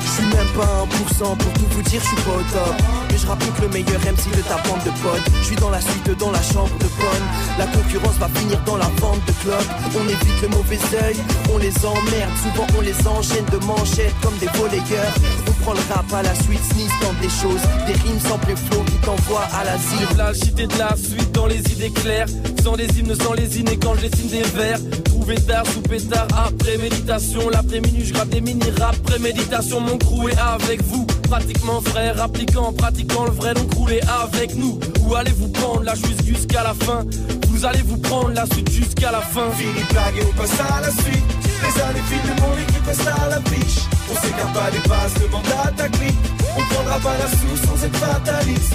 Je 0.00 0.22
même 0.22 0.48
pas 0.56 0.86
1% 1.20 1.36
pour 1.36 1.52
tout 1.52 1.66
vous 1.70 1.82
dire, 1.82 2.00
je 2.00 2.06
suis 2.06 2.16
pas 2.24 2.32
au 2.32 2.42
top. 2.52 2.74
Mais 3.10 3.18
je 3.18 3.26
que 3.26 3.62
le 3.62 3.68
meilleur 3.68 4.00
MC 4.00 4.36
de 4.36 4.42
ta 4.42 4.56
bande 4.66 4.82
de 4.84 4.90
potes. 5.02 5.22
Je 5.40 5.44
suis 5.46 5.56
dans 5.56 5.70
la 5.70 5.80
suite, 5.80 6.10
dans 6.18 6.30
la 6.30 6.42
chambre 6.42 6.76
de 6.78 6.88
bonne. 6.98 7.26
La 7.58 7.66
concurrence 7.66 8.16
va 8.18 8.28
finir 8.34 8.60
dans 8.66 8.76
la 8.76 8.90
vente 9.00 9.24
de 9.26 9.32
club. 9.42 9.64
On 9.94 10.04
évite 10.08 10.42
le 10.42 10.48
mauvais 10.48 10.78
oeil, 11.02 11.16
on 11.52 11.58
les 11.58 11.74
emmerde. 11.84 12.34
Souvent 12.42 12.66
on 12.76 12.80
les 12.80 13.06
enchaîne 13.06 13.44
de 13.52 13.64
manchettes 13.64 14.14
comme 14.22 14.36
des 14.38 14.48
volleyeurs. 14.58 15.14
On 15.46 15.52
prend 15.62 15.72
le 15.72 15.80
rap 15.92 16.12
à 16.12 16.22
la 16.22 16.34
suite, 16.34 16.64
sneeze 16.72 16.90
tente 17.00 17.18
des 17.20 17.28
choses. 17.28 17.62
Des 17.86 17.94
rimes 17.94 18.20
sans 18.20 18.38
plus 18.38 18.56
flow 18.56 18.82
qui 18.84 18.98
t'envoient 19.04 19.48
à 19.54 19.64
l'asile. 19.64 20.08
La 20.16 20.34
cité 20.34 20.66
de 20.66 20.78
la 20.78 20.96
suite 20.96 21.32
dans 21.32 21.46
les 21.46 21.60
idées 21.72 21.90
claires. 21.90 22.26
Sans 22.62 22.74
les 22.74 22.88
hymnes, 22.98 23.14
sans 23.14 23.34
les 23.34 23.60
innées 23.60 23.78
quand 23.78 23.94
je 23.94 24.08
dessine 24.08 24.28
des 24.28 24.42
vers. 24.42 24.78
Trouvé 25.04 25.36
tard, 25.36 25.64
sous 25.66 25.80
pétard, 25.80 26.26
après 26.36 26.76
méditation. 26.78 27.48
L'après-midi, 27.50 28.04
je 28.06 28.12
gratte 28.12 28.30
des 28.30 28.40
mini-rap, 28.40 28.96
préméditation. 29.02 29.67
Mon 29.70 29.98
crew 29.98 30.28
est 30.30 30.38
avec 30.38 30.82
vous, 30.82 31.06
pratiquement 31.28 31.80
frère, 31.82 32.20
appliquant, 32.22 32.72
pratiquant 32.72 33.24
le 33.24 33.30
vrai, 33.30 33.52
donc 33.52 33.72
roulez 33.74 34.00
avec 34.24 34.54
nous. 34.56 34.80
Où 35.02 35.14
allez-vous 35.14 35.48
prendre 35.48 35.82
la 35.82 35.94
chute 35.94 36.24
jusqu'à 36.24 36.62
la 36.62 36.72
fin? 36.72 37.04
Vous 37.48 37.64
allez 37.66 37.82
vous 37.82 37.98
prendre 37.98 38.30
la 38.30 38.46
suite 38.46 38.70
jusqu'à 38.70 39.12
la 39.12 39.20
fin? 39.20 39.50
Fini 39.52 39.84
blague 39.90 40.16
et 40.18 40.22
on 40.24 40.32
passe 40.40 40.58
à 40.58 40.80
la 40.80 40.90
suite. 40.90 41.24
Les 41.62 41.82
années 41.82 42.02
filent, 42.08 42.34
mon 42.40 42.54
équipe 42.56 42.86
reste 42.86 43.06
à 43.06 43.28
la 43.28 43.40
fiche. 43.50 43.84
On 44.10 44.14
s'écarte 44.14 44.54
pas 44.54 44.70
des 44.70 44.88
bases, 44.88 45.14
demande 45.22 45.46
à 45.64 45.70
ta 45.70 45.88
clique. 45.88 46.26
On 46.56 46.74
prendra 46.74 46.98
pas 46.98 47.16
la 47.18 47.28
sous 47.28 47.66
sans 47.66 47.84
être 47.84 47.96
fataliste. 47.96 48.74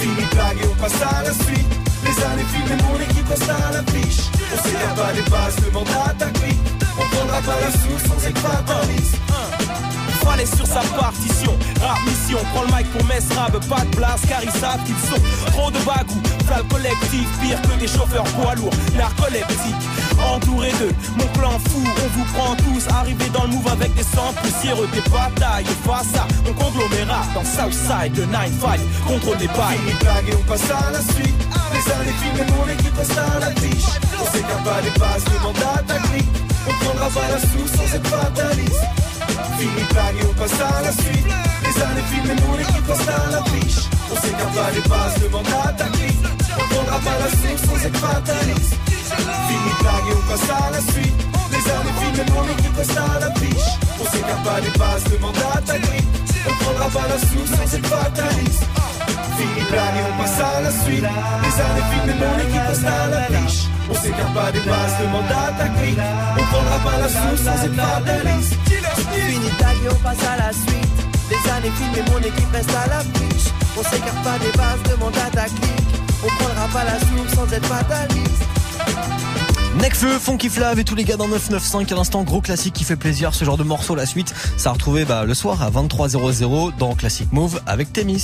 Fini 0.00 0.24
blague 0.32 0.58
et 0.62 0.68
on 0.70 0.82
passe 0.82 1.02
à 1.02 1.22
la 1.22 1.32
suite. 1.32 1.70
Les 2.04 2.24
années 2.24 2.46
filent, 2.52 2.76
mon 2.84 3.00
équipe 3.00 3.28
reste 3.28 3.50
à 3.50 3.72
la 3.72 3.82
fiche. 3.90 4.24
On 4.52 4.68
s'écarte 4.68 4.96
pas 4.96 5.12
des 5.12 5.30
bases, 5.30 5.56
demande 5.66 5.88
à 6.06 6.14
ta 6.14 6.26
clique. 6.38 6.60
On 6.98 7.16
prendra 7.16 7.40
pas 7.40 7.58
la 7.60 7.70
sous 7.72 8.06
sans 8.06 8.28
être 8.28 8.38
fataliste 8.38 9.16
fallait 10.26 10.46
sur 10.46 10.66
sa 10.66 10.80
partition. 10.98 11.56
Rap 11.80 11.98
mission, 12.06 12.38
prends 12.52 12.62
le 12.62 12.72
mic 12.76 12.86
pour 12.92 13.02
Rab, 13.36 13.52
pas 13.66 13.84
de 13.84 13.96
place 13.96 14.20
car 14.28 14.42
ils 14.42 14.50
savent 14.50 14.82
qu'ils 14.84 15.02
sont 15.08 15.20
trop 15.52 15.70
de 15.70 15.78
bagou. 15.78 16.20
Flamme 16.46 16.66
collectif, 16.68 17.26
pire 17.40 17.60
que 17.62 17.78
des 17.80 17.88
chauffeurs 17.88 18.24
poids 18.36 18.54
lourds, 18.54 18.74
narcoleptiques. 18.96 19.86
Entouré 20.34 20.70
de 20.80 20.92
mon 21.16 21.26
plan 21.38 21.58
fou, 21.68 21.82
on 21.82 22.18
vous 22.18 22.24
prend 22.34 22.54
tous. 22.56 22.88
Arrivé 22.88 23.28
dans 23.32 23.44
le 23.44 23.50
move 23.50 23.68
avec 23.68 23.94
des 23.94 24.02
sangs 24.02 24.34
poussiéreux, 24.42 24.88
des 24.92 25.02
batailles. 25.10 25.66
Face 25.86 26.14
à 26.14 26.26
mon 26.44 26.52
conglomérat 26.52 27.24
dans 27.34 27.44
Southside, 27.44 28.12
de 28.12 28.24
9-5, 28.24 28.80
contrôle 29.06 29.38
des 29.38 29.48
bails. 29.48 29.78
Fini 29.78 29.98
blague 30.00 30.28
et 30.28 30.34
on 30.34 30.42
passe 30.48 30.70
à 30.70 30.90
la 30.90 31.00
suite. 31.00 31.40
Les 31.72 31.92
années 31.92 32.16
filment, 32.20 32.46
mon 32.56 32.72
équipe 32.72 32.96
reste 32.96 33.18
à 33.18 33.40
la 33.40 33.50
fiche. 33.60 33.90
On 34.20 34.30
s'écarte 34.30 34.64
pas 34.64 34.82
des 34.82 34.98
bases, 34.98 35.24
demande 35.24 35.56
à 35.74 35.82
ta. 35.82 35.94
On 36.68 36.84
prendra 36.84 37.08
pas 37.08 37.28
la 37.32 37.38
sous 37.40 37.68
sans 37.68 37.94
être 37.94 38.06
fataliste. 38.06 39.09
Fini 39.58 39.84
blague 39.92 40.16
et 40.20 40.26
on 40.28 40.34
passe 40.34 40.60
à 40.60 40.82
la 40.82 40.92
suite. 40.92 41.26
Les 41.62 41.82
années 41.82 42.06
filment, 42.10 42.40
mon 42.46 42.58
équipe 42.58 42.86
reste 42.88 43.08
à 43.08 43.30
la 43.30 43.42
fiche. 43.50 43.84
On 44.10 44.16
s'écarte 44.16 44.54
pas 44.54 44.70
des 44.72 44.88
bases, 44.88 45.16
demande 45.22 45.46
à 45.46 45.72
ta 45.72 45.84
clique. 45.84 46.24
On 46.58 46.74
prendra 46.74 46.98
pas 46.98 47.16
la 47.20 47.28
sous 47.30 47.58
sans 47.66 47.86
être 47.86 47.98
fataliste. 47.98 48.74
Fini 49.46 49.72
blague 49.80 50.06
et 50.08 50.16
on 50.16 50.24
passe 50.30 50.50
à 50.50 50.70
la 50.70 50.80
suite. 50.92 51.20
Les 51.52 51.64
années 51.70 51.96
filment, 52.00 52.34
mon 52.34 52.44
équipe 52.54 52.76
reste 52.76 52.96
à 52.96 53.20
la 53.20 53.30
fiche. 53.40 53.70
On 54.00 54.04
s'écarte 54.10 54.42
pas 54.44 54.60
des 54.60 54.78
bases, 54.78 55.04
demande 55.12 55.36
à 55.54 55.60
ta 55.60 55.78
clique. 55.78 56.08
On 56.48 56.64
prendra 56.64 56.88
pas 56.88 57.06
la 57.08 57.18
sous 57.18 57.46
sans 57.46 57.76
être 57.76 57.86
fataliste. 57.86 58.64
Fini 59.36 59.62
blague 59.70 59.96
et 60.00 60.04
on 60.08 60.22
passe 60.22 60.40
à 60.40 60.60
la 60.62 60.70
suite. 60.70 61.04
Les 61.44 61.54
années 61.60 61.86
filment, 61.92 62.16
mon 62.20 62.36
équipe 62.40 62.68
reste 62.68 62.86
à 62.86 63.06
la 63.12 63.22
fiche. 63.28 63.60
On 63.90 63.94
s'écarte 63.94 64.34
pas 64.34 64.50
des 64.52 64.60
bases, 64.60 64.94
demande 65.00 65.30
à 65.30 65.52
ta 65.58 65.68
clique. 65.68 65.98
On 66.38 66.44
prendra 66.52 66.78
pas 66.78 66.98
la 67.02 67.08
sans 67.08 67.64
être 67.64 67.74
fataliste. 67.74 68.69
Fini 69.08 69.46
et 69.46 69.88
on 69.88 69.94
passe 69.96 70.24
à 70.24 70.36
la 70.36 70.52
suite. 70.52 71.00
Les 71.30 71.50
années 71.50 71.72
filment 71.76 71.96
et 71.96 72.10
mon 72.10 72.18
équipe 72.18 72.52
reste 72.52 72.74
à 72.74 72.88
la 72.88 73.00
fiche. 73.00 73.50
On 73.78 73.82
s'écarte 73.82 74.22
pas 74.24 74.38
des 74.38 74.52
bases, 74.56 74.82
demande 74.90 75.16
à 75.16 75.30
ta 75.30 75.44
clique. 75.44 75.94
On 76.22 76.26
prendra 76.26 76.66
pas 76.72 76.84
la 76.84 76.98
soupe 77.00 77.34
sans 77.34 77.52
être 77.52 77.66
fataliste. 77.66 78.44
Necfeu, 79.80 80.18
Funky 80.18 80.50
Flav 80.50 80.78
et 80.78 80.84
tous 80.84 80.94
les 80.94 81.04
gars 81.04 81.16
dans 81.16 81.28
995 81.28 81.92
à 81.92 81.96
l'instant 81.96 82.22
gros 82.22 82.40
classique 82.40 82.74
qui 82.74 82.84
fait 82.84 82.96
plaisir 82.96 83.34
ce 83.34 83.44
genre 83.44 83.56
de 83.56 83.62
morceau 83.62 83.94
la 83.94 84.04
suite 84.04 84.34
ça 84.58 84.70
a 84.70 84.72
retrouvé 84.74 85.06
bah, 85.06 85.24
le 85.24 85.32
soir 85.32 85.62
à 85.62 85.70
23h00 85.70 86.76
dans 86.76 86.94
Classic 86.94 87.32
Move 87.32 87.60
avec 87.66 87.90
Témis 87.92 88.22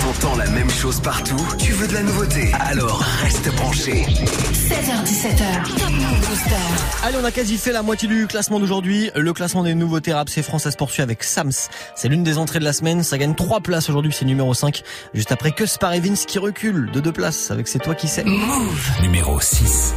T'entends 0.00 0.36
la 0.36 0.48
même 0.50 0.70
chose 0.70 1.00
partout 1.00 1.40
Tu 1.58 1.72
veux 1.72 1.88
de 1.88 1.94
la 1.94 2.02
nouveauté 2.02 2.52
Alors 2.60 3.00
reste 3.22 3.52
branché. 3.56 4.04
16h17h 4.04 5.76
Top 5.76 5.90
Move 5.90 6.28
Booster 6.28 6.54
Allez 7.02 7.16
on 7.20 7.24
a 7.24 7.32
quasi 7.32 7.58
fait 7.58 7.72
la 7.72 7.82
moitié 7.82 8.06
du 8.06 8.28
classement 8.28 8.60
d'aujourd'hui. 8.60 9.10
Le 9.16 9.32
classement 9.32 9.64
des 9.64 9.74
nouveautés 9.74 10.12
rap 10.12 10.28
c'est 10.28 10.42
France 10.42 10.62
ça 10.62 10.70
se 10.70 10.76
poursuit 10.76 11.02
avec 11.02 11.24
Sams. 11.24 11.50
C'est 11.96 12.08
l'une 12.08 12.22
des 12.22 12.38
entrées 12.38 12.60
de 12.60 12.64
la 12.64 12.72
semaine. 12.72 13.02
Ça 13.02 13.18
gagne 13.18 13.34
3 13.34 13.60
places 13.60 13.90
aujourd'hui 13.90 14.12
c'est 14.16 14.24
numéro 14.24 14.54
5 14.54 14.84
Juste 15.14 15.32
après 15.32 15.50
que 15.50 15.66
Spar 15.66 15.92
Vince 15.94 16.26
qui 16.26 16.38
recule 16.38 16.90
de 16.92 17.00
2 17.00 17.10
places 17.10 17.50
avec 17.50 17.66
C'est 17.66 17.80
toi 17.80 17.96
qui 17.96 18.06
sais. 18.06 18.22
Move. 18.22 18.90
Numéro 19.02 19.40
6 19.40 19.92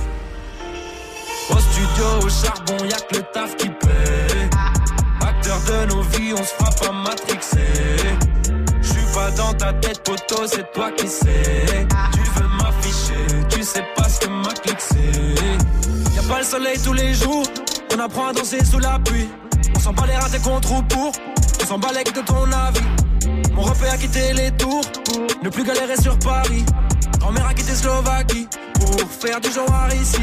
Au 1.50 1.58
studio, 1.60 2.06
au 2.22 2.30
charbon, 2.30 2.86
y'a 2.86 2.98
que 2.98 3.16
le 3.18 3.24
taf 3.34 3.56
qui 3.56 3.70
paie. 3.70 4.50
Acteur 5.22 5.60
de 5.68 5.94
nos 5.94 6.02
vies, 6.04 6.34
on 6.34 6.44
se 6.44 6.54
frappe 6.54 6.88
à 6.88 6.92
matrixer. 6.92 7.58
J'suis 8.82 9.14
pas 9.14 9.32
dans 9.32 9.54
ta 9.54 9.74
tête, 9.74 10.04
poteau, 10.04 10.46
c'est 10.48 10.72
toi 10.74 10.92
qui 10.92 11.08
sais. 11.08 11.88
Tu 12.14 12.42
veux 12.42 12.48
m'afficher, 12.58 13.48
tu 13.50 13.64
sais 13.64 13.84
pas 13.96 14.08
ce 14.08 14.20
que 14.20 14.30
ma 14.30 14.54
clique 14.54 14.80
c'est. 14.80 16.16
Y'a 16.16 16.24
pas 16.28 16.40
le 16.40 16.46
soleil 16.46 16.80
tous 16.84 16.94
les 16.94 17.14
jours, 17.14 17.44
on 17.96 18.00
apprend 18.00 18.28
à 18.28 18.34
danser 18.34 18.64
sous 18.64 18.80
la 18.80 19.00
pluie. 19.00 19.30
On 19.76 19.80
s'en 19.80 19.94
bat 19.94 20.06
les 20.08 20.16
ratés 20.16 20.40
contre 20.40 20.72
ou 20.72 20.82
pour, 20.84 21.12
on 21.62 21.66
s'en 21.66 21.80
bat 21.80 21.90
les 21.94 22.04
de 22.04 22.22
ton 22.22 22.52
avis. 22.52 23.52
Mon 23.54 23.64
repère 23.64 23.94
a 23.94 23.98
quitté 23.98 24.34
les 24.34 24.52
tours, 24.52 24.86
ne 25.44 25.50
plus 25.50 25.64
galérer 25.64 25.98
sur 26.00 26.18
Paris. 26.20 26.64
Grand-mère 27.20 27.48
a 27.48 27.54
quitté 27.54 27.74
Slovaquie, 27.74 28.48
pour 28.80 29.12
faire 29.12 29.42
du 29.42 29.52
genre 29.52 29.90
ici. 30.00 30.22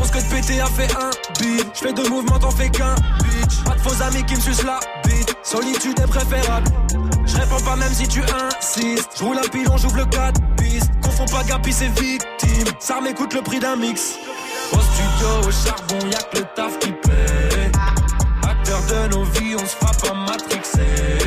Ton 0.00 0.06
ce 0.06 0.12
que 0.12 0.34
pété 0.34 0.60
a 0.62 0.66
fait 0.66 0.88
un 0.96 1.10
beat. 1.38 1.66
J'fais 1.74 1.92
deux 1.92 2.08
mouvements, 2.08 2.38
t'en 2.38 2.50
fais 2.50 2.70
qu'un 2.70 2.94
bitch. 2.94 3.62
Pas 3.64 3.74
de 3.74 3.80
faux 3.80 4.02
amis 4.02 4.24
qui 4.24 4.34
me 4.34 4.40
sucent 4.40 4.64
la 4.64 4.80
bite. 5.04 5.36
Solitude 5.42 6.00
est 6.00 6.06
préférable. 6.06 6.68
Je 7.26 7.36
réponds 7.36 7.60
pas 7.62 7.76
même 7.76 7.92
si 7.92 8.08
tu 8.08 8.22
insistes. 8.22 9.10
Je 9.18 9.24
roule 9.24 9.36
un 9.36 9.48
pilon, 9.48 9.76
j'ouvre 9.76 9.98
le 9.98 10.06
4 10.06 10.40
pistes. 10.56 10.90
Confonds 11.02 11.26
pas 11.26 11.44
Gapi, 11.44 11.72
c'est 11.72 11.88
victime. 12.00 12.72
Ça 12.78 13.00
m'écoute 13.02 13.34
le 13.34 13.42
prix 13.42 13.60
d'un 13.60 13.76
mix. 13.76 14.14
Au 14.72 14.78
studio, 14.80 15.48
au 15.48 15.50
charbon, 15.50 16.06
y'a 16.10 16.22
que 16.22 16.38
le 16.38 16.46
taf 16.56 16.78
qui 16.78 16.92
paie. 16.92 17.70
Acteur 18.42 18.80
de 18.88 19.14
nos 19.14 19.24
vies, 19.24 19.54
on 19.56 19.66
se 19.66 19.76
frappe 19.76 20.10
à 20.10 20.14
matrixer. 20.14 21.18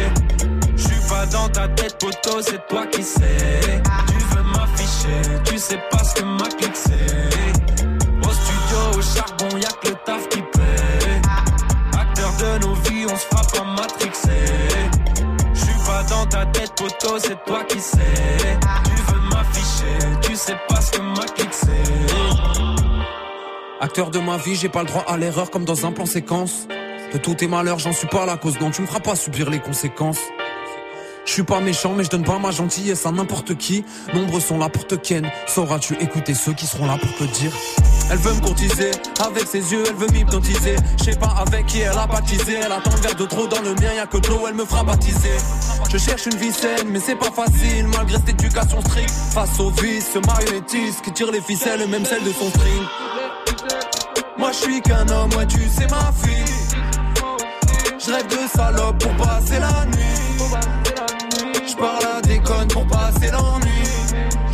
J'suis 0.76 1.08
pas 1.08 1.28
dans 1.28 1.48
ta 1.50 1.68
tête, 1.68 2.00
poteau, 2.00 2.42
c'est 2.42 2.66
toi 2.68 2.88
qui 2.88 3.04
sais. 3.04 3.22
Tu 4.08 4.36
veux 4.36 4.44
m'afficher, 4.44 5.22
tu 5.46 5.60
sais 5.60 5.80
pas 5.92 6.04
ce 6.04 6.16
que 6.16 6.24
ma 6.24 6.48
clique. 6.48 6.74
Charbon, 9.15 9.58
y'a 9.58 9.69
que 9.82 9.89
le 9.89 9.95
taf 10.06 10.28
qui 10.30 10.41
paie. 10.41 11.21
Acteur 11.99 12.32
de 12.39 12.65
nos 12.65 12.76
vies, 12.76 13.06
on 13.10 13.15
se 13.15 13.26
frappe 13.26 13.60
à 13.60 13.63
matrixer. 13.63 14.47
Je 15.54 15.60
suis 15.60 15.86
pas 15.86 16.04
dans 16.10 16.26
ta 16.26 16.45
tête, 16.47 16.73
poteau, 16.76 17.19
c'est 17.19 17.43
toi 17.45 17.63
qui 17.65 17.80
sais. 17.80 17.99
Tu 18.86 19.13
veux 19.13 19.21
m'afficher, 19.30 20.19
tu 20.21 20.36
sais 20.36 20.58
pas 20.67 20.82
ce 20.82 20.91
que 20.91 21.02
ma 21.02 21.26
clique. 21.26 21.43
Acteur 23.84 24.12
de 24.12 24.19
ma 24.19 24.38
vie, 24.38 24.56
j'ai 24.56 24.69
pas 24.69 24.82
le 24.82 24.88
droit 24.88 25.04
à 25.08 25.17
l'erreur 25.17 25.52
comme 25.52 25.65
dans 25.65 25.86
un 25.86 25.91
plan 25.91 26.06
séquence. 26.06 26.67
De 27.12 27.17
tous 27.17 27.36
tes 27.36 27.47
malheurs, 27.47 27.80
j'en 27.80 27.91
suis 27.91 28.08
pas 28.08 28.26
la 28.26 28.38
cause, 28.38 28.58
non, 28.62 28.71
tu 28.71 28.82
me 28.82 28.88
feras 28.88 29.02
pas 29.02 29.15
subir 29.17 29.49
les 29.49 29.60
conséquences. 29.60 30.21
Je 31.26 31.32
suis 31.32 31.44
pas 31.44 31.62
méchant, 31.62 31.94
mais 31.96 32.04
je 32.04 32.10
donne 32.10 32.24
pas 32.24 32.38
ma 32.38 32.52
gentillesse 32.52 33.06
à 33.06 33.12
n'importe 33.12 33.56
qui. 33.56 33.86
Nombreux 34.14 34.42
sont 34.42 34.58
là 34.58 34.70
pour 34.70 34.86
te 34.86 34.96
ken. 34.96 35.30
Sauras-tu 35.48 35.96
écouter 36.02 36.34
ceux 36.34 36.54
qui 36.54 36.68
seront 36.68 36.86
là 36.86 36.98
pour 36.98 37.16
te 37.16 37.24
dire? 37.24 37.52
Elle 38.12 38.18
veut 38.18 38.34
me 38.34 38.42
courtiser, 38.42 38.92
avec 39.26 39.48
ses 39.48 39.72
yeux, 39.72 39.84
elle 39.88 39.96
veut 39.96 40.08
m'hypnotiser. 40.08 40.76
Je 41.00 41.04
sais 41.06 41.16
pas 41.16 41.34
avec 41.40 41.66
qui 41.68 41.80
elle 41.80 41.98
a 41.98 42.06
baptisé. 42.06 42.60
Elle 42.64 42.72
attend 42.72 42.92
le 42.92 43.02
verre 43.02 43.16
de 43.16 43.26
trop 43.26 43.48
dans 43.48 43.62
le 43.62 43.74
mien, 43.76 43.94
y'a 43.96 44.06
que 44.06 44.18
de 44.18 44.28
l'eau, 44.28 44.42
elle 44.48 44.56
me 44.56 44.66
fera 44.66 44.84
baptiser. 44.84 45.38
Je 45.90 45.98
cherche 45.98 46.26
une 46.26 46.36
vie 46.36 46.52
saine, 46.52 46.90
mais 46.90 47.00
c'est 47.00 47.16
pas 47.16 47.32
facile, 47.32 47.88
malgré 47.88 48.18
cette 48.18 48.30
éducation 48.30 48.82
stricte. 48.82 49.14
Face 49.34 49.60
au 49.60 49.70
vice, 49.70 50.10
ce 50.14 50.20
marionnettiste 50.20 51.02
qui 51.04 51.14
tire 51.14 51.32
les 51.32 51.42
ficelles, 51.42 51.88
même 51.88 52.06
celle 52.06 52.24
de 52.24 52.34
son 52.34 52.50
string. 52.50 52.84
Moi 54.38 54.52
je 54.52 54.58
suis 54.58 54.82
qu'un 54.82 55.08
homme, 55.08 55.34
ouais 55.38 55.48
tu 55.48 55.62
sais 55.70 55.88
ma 55.88 56.12
fille. 56.12 56.54
Je 58.06 58.12
rêve 58.12 58.28
de 58.28 58.48
salope 58.54 59.02
pour 59.02 59.16
passer 59.16 59.60
la 59.60 59.86
nuit. 59.86 60.03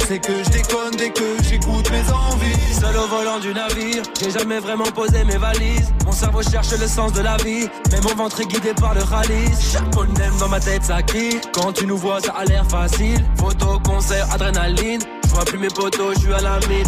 Sais 0.10 0.18
que 0.18 0.44
je 0.44 0.50
déconne 0.50 0.96
dès 0.98 1.12
que 1.12 1.38
j'écoute 1.44 1.88
mes 1.92 2.12
envies. 2.12 2.74
Seul 2.82 2.98
au 2.98 3.06
volant 3.06 3.38
du 3.38 3.54
navire, 3.54 4.02
j'ai 4.20 4.32
jamais 4.32 4.58
vraiment 4.58 4.90
posé 4.96 5.24
mes 5.24 5.38
valises. 5.38 5.94
Mon 6.04 6.12
cerveau 6.12 6.42
cherche 6.42 6.72
le 6.72 6.88
sens 6.88 7.14
de 7.14 7.22
la 7.22 7.38
vie, 7.38 7.70
mais 7.92 8.02
mon 8.02 8.16
ventre 8.16 8.42
est 8.42 8.48
guidé 8.48 8.74
par 8.74 8.96
le 8.96 9.04
rallye. 9.04 9.52
Chaque 9.72 9.94
phonème 9.94 10.36
dans 10.40 10.50
ma 10.50 10.60
tête 10.60 10.84
ça 10.84 11.04
crie. 11.04 11.40
Quand 11.54 11.74
tu 11.74 11.86
nous 11.86 11.96
vois, 11.96 12.20
ça 12.22 12.34
a 12.40 12.44
l'air 12.46 12.66
facile. 12.68 13.24
Photo, 13.38 13.78
concert, 13.86 14.26
adrénaline. 14.34 15.02
Je 15.26 15.30
vois 15.30 15.46
plus 15.46 15.60
mes 15.60 15.68
potos, 15.68 16.16
je 16.16 16.22
suis 16.22 16.34
à 16.34 16.42
la 16.42 16.58
mine. 16.68 16.88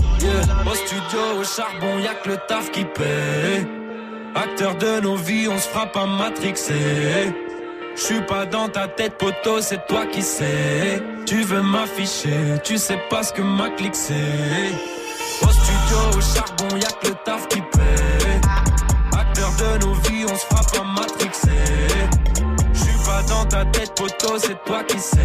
Au 0.65 0.73
studio, 0.73 1.19
au 1.39 1.43
charbon, 1.43 1.99
y'a 1.99 2.15
que 2.15 2.29
le 2.29 2.38
taf 2.47 2.71
qui 2.71 2.86
paie. 2.86 3.67
Acteur 4.34 4.73
de 4.77 4.99
nos 4.99 5.17
vies, 5.17 5.47
on 5.47 5.60
se 5.60 5.67
frappe 5.67 5.95
à 5.95 6.07
matrixer. 6.07 7.36
Je 7.95 8.01
suis 8.01 8.21
pas 8.21 8.47
dans 8.47 8.67
ta 8.67 8.88
tête, 8.88 9.19
poteau, 9.19 9.62
c'est 9.62 9.86
toi 9.86 10.07
qui 10.07 10.23
sais. 10.23 11.03
Tu 11.25 11.43
veux 11.43 11.62
m'afficher, 11.62 12.57
tu 12.63 12.77
sais 12.77 12.99
pas 13.10 13.23
ce 13.23 13.34
que 13.34 13.41
ma 13.41 13.69
clique 13.71 13.95
c'est. 13.95 14.13
Au 15.41 15.49
studio, 15.49 16.17
au 16.17 16.21
charbon, 16.21 16.75
y'a 16.77 16.91
que 17.01 17.07
le 17.07 17.15
taf 17.25 17.47
qui 17.47 17.62
paie. 17.62 18.41
Acteur 19.17 19.51
de 19.60 19.86
nos 19.86 19.93
vies, 19.93 20.25
on 20.25 20.36
se 20.36 20.45
frappe 20.45 20.77
à 20.79 20.84
matrixer. 20.84 21.49
Je 22.73 22.79
suis 22.79 23.05
pas 23.05 23.23
dans 23.23 23.45
ta 23.45 23.65
tête, 23.65 23.93
poteau, 23.95 24.38
c'est 24.38 24.63
toi 24.65 24.84
qui 24.84 24.99
sais. 24.99 25.17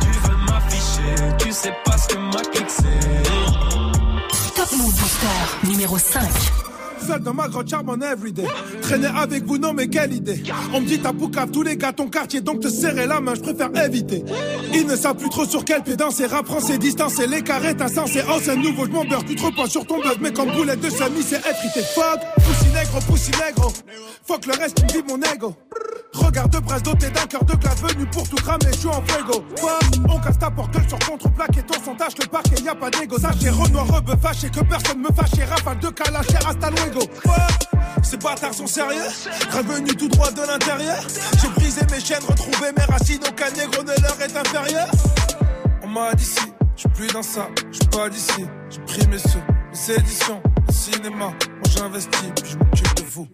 Tu 0.00 0.28
veux 0.28 0.36
m'afficher, 0.50 1.36
tu 1.38 1.52
sais 1.52 1.74
pas 1.84 1.96
ce 1.98 2.08
que 2.08 2.18
ma 2.18 2.42
clique 2.42 2.70
c'est. 2.70 4.54
Top 4.56 4.72
Move 4.72 4.94
Booster 4.94 5.68
numéro 5.68 5.98
5. 5.98 6.22
Seul 7.08 7.20
dans 7.20 7.32
ma 7.32 7.48
grotte 7.48 7.70
charbonne 7.70 8.02
everyday. 8.02 8.44
Traîner 8.82 9.06
avec 9.06 9.46
vous, 9.46 9.56
non, 9.56 9.72
mais 9.72 9.88
quelle 9.88 10.12
idée. 10.12 10.42
On 10.74 10.82
me 10.82 10.86
dit 10.86 10.98
t'as 10.98 11.14
poucave 11.14 11.50
tous 11.50 11.62
les 11.62 11.74
gars, 11.74 11.90
ton 11.90 12.08
quartier, 12.08 12.42
donc 12.42 12.60
te 12.60 12.68
serrer 12.68 13.06
la 13.06 13.18
main, 13.18 13.34
je 13.34 13.40
préfère 13.40 13.70
éviter. 13.82 14.22
Ils 14.74 14.86
ne 14.86 14.94
savent 14.94 15.16
plus 15.16 15.30
trop 15.30 15.46
sur 15.46 15.64
quel 15.64 15.82
pied 15.82 15.96
danser, 15.96 16.26
rap 16.26 16.44
français, 16.44 16.76
distance 16.76 17.18
et 17.18 17.26
les 17.26 17.40
carrés, 17.40 17.74
t'as 17.74 17.88
sensé. 17.88 18.20
Oh, 18.28 18.38
c'est 18.42 18.56
nouveau, 18.56 18.84
je 18.84 18.90
m'en 18.90 19.06
beurre, 19.06 19.24
tu 19.24 19.36
te 19.36 19.42
reposes 19.42 19.70
sur 19.70 19.86
ton 19.86 20.02
buzz, 20.02 20.18
mais 20.20 20.34
comme 20.34 20.50
boulette 20.50 20.80
de 20.80 20.90
semi, 20.90 21.22
c'est 21.22 21.38
effrité. 21.38 21.80
Fuck, 21.94 22.20
poussi 22.44 22.70
négro, 22.88 23.00
poussi 23.06 23.30
négro. 23.32 23.72
Fuck 24.26 24.46
le 24.46 24.52
reste, 24.54 24.82
me 24.82 24.88
dit 24.88 25.02
mon 25.08 25.20
ego. 25.32 25.54
Regarde 26.14 26.50
de 26.50 26.58
presse 26.58 26.82
doté 26.82 27.10
d'un 27.10 27.26
cœur 27.26 27.44
de 27.44 27.54
glace 27.54 27.80
venu 27.82 28.06
pour 28.06 28.28
tout 28.28 28.36
cramer, 28.36 28.72
je 28.72 28.78
suis 28.78 28.88
en 28.88 29.02
fuego. 29.06 29.44
Fuck, 29.56 30.08
on 30.08 30.18
casse 30.18 30.38
ta 30.38 30.50
porte 30.50 30.74
sur 30.88 30.98
contre-plaque 30.98 31.58
et 31.58 31.62
ton 31.62 31.82
sondage, 31.84 32.12
le 32.18 32.26
parquet, 32.26 32.62
y 32.62 32.68
a 32.68 32.74
pas 32.74 32.90
d'égo. 32.90 33.18
Sachez 33.18 33.50
Renoir, 33.50 33.86
rebeu, 33.86 34.14
fâché, 34.20 34.50
que 34.50 34.60
personne 34.60 35.00
me 35.00 35.08
fâche, 35.08 35.48
rafale 35.48 35.78
de 35.78 35.88
calache, 35.88 36.34
hasta 36.46 36.70
luego. 36.70 37.00
Ces 38.02 38.16
bâtards 38.16 38.54
sont 38.54 38.66
sérieux, 38.66 39.08
revenu 39.52 39.94
tout 39.96 40.08
droit 40.08 40.30
de 40.30 40.40
l'intérieur. 40.40 40.98
J'ai 41.42 41.48
brisé 41.48 41.80
mes 41.90 42.00
chaînes, 42.00 42.24
retrouvé 42.26 42.72
mes 42.76 42.84
racines, 42.84 43.20
aucun 43.28 43.50
négro 43.50 43.82
ne 43.82 44.00
leur 44.02 44.20
est 44.20 44.36
inférieur. 44.36 44.88
On 45.82 45.88
m'a 45.88 46.14
dit 46.14 46.24
si, 46.24 46.40
je 46.78 46.82
suis 46.82 46.88
plus 46.90 47.08
dans 47.08 47.22
ça, 47.24 47.48
je 47.72 47.76
suis 47.76 47.88
pas 47.88 48.08
d'ici. 48.08 48.44
J'ai 48.70 48.80
pris 48.82 49.08
mes 49.08 49.18
sous, 49.18 49.42
les 49.72 49.94
éditions, 49.96 50.40
le 50.64 50.72
cinéma, 50.72 51.16
moi 51.16 51.34
j'investis, 51.68 52.30
puis 52.36 52.56
je 52.74 53.02
de 53.02 53.08
vous. 53.08 53.26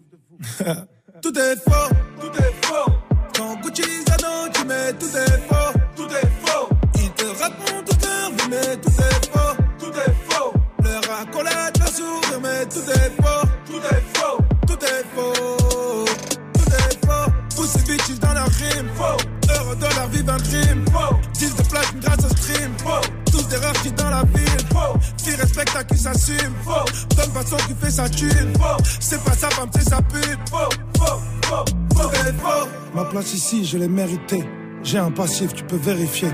tout 1.22 1.38
est 1.38 1.56
faux, 1.56 1.94
tout 2.20 2.32
est 2.38 2.66
faux. 2.66 2.90
Quand 3.36 3.60
Gucci 3.60 3.82
Zano, 4.08 4.48
tu 4.50 4.64
mets 4.64 4.92
tout 4.94 5.14
est 5.14 5.38
faux, 5.46 5.78
tout 5.94 6.08
est 6.08 6.26
faux. 6.40 6.43
Je 33.62 33.78
l'ai 33.78 33.88
méritée. 33.88 34.42
J'ai 34.82 34.98
un 34.98 35.10
passif, 35.10 35.54
tu 35.54 35.62
peux 35.64 35.76
vérifier. 35.76 36.28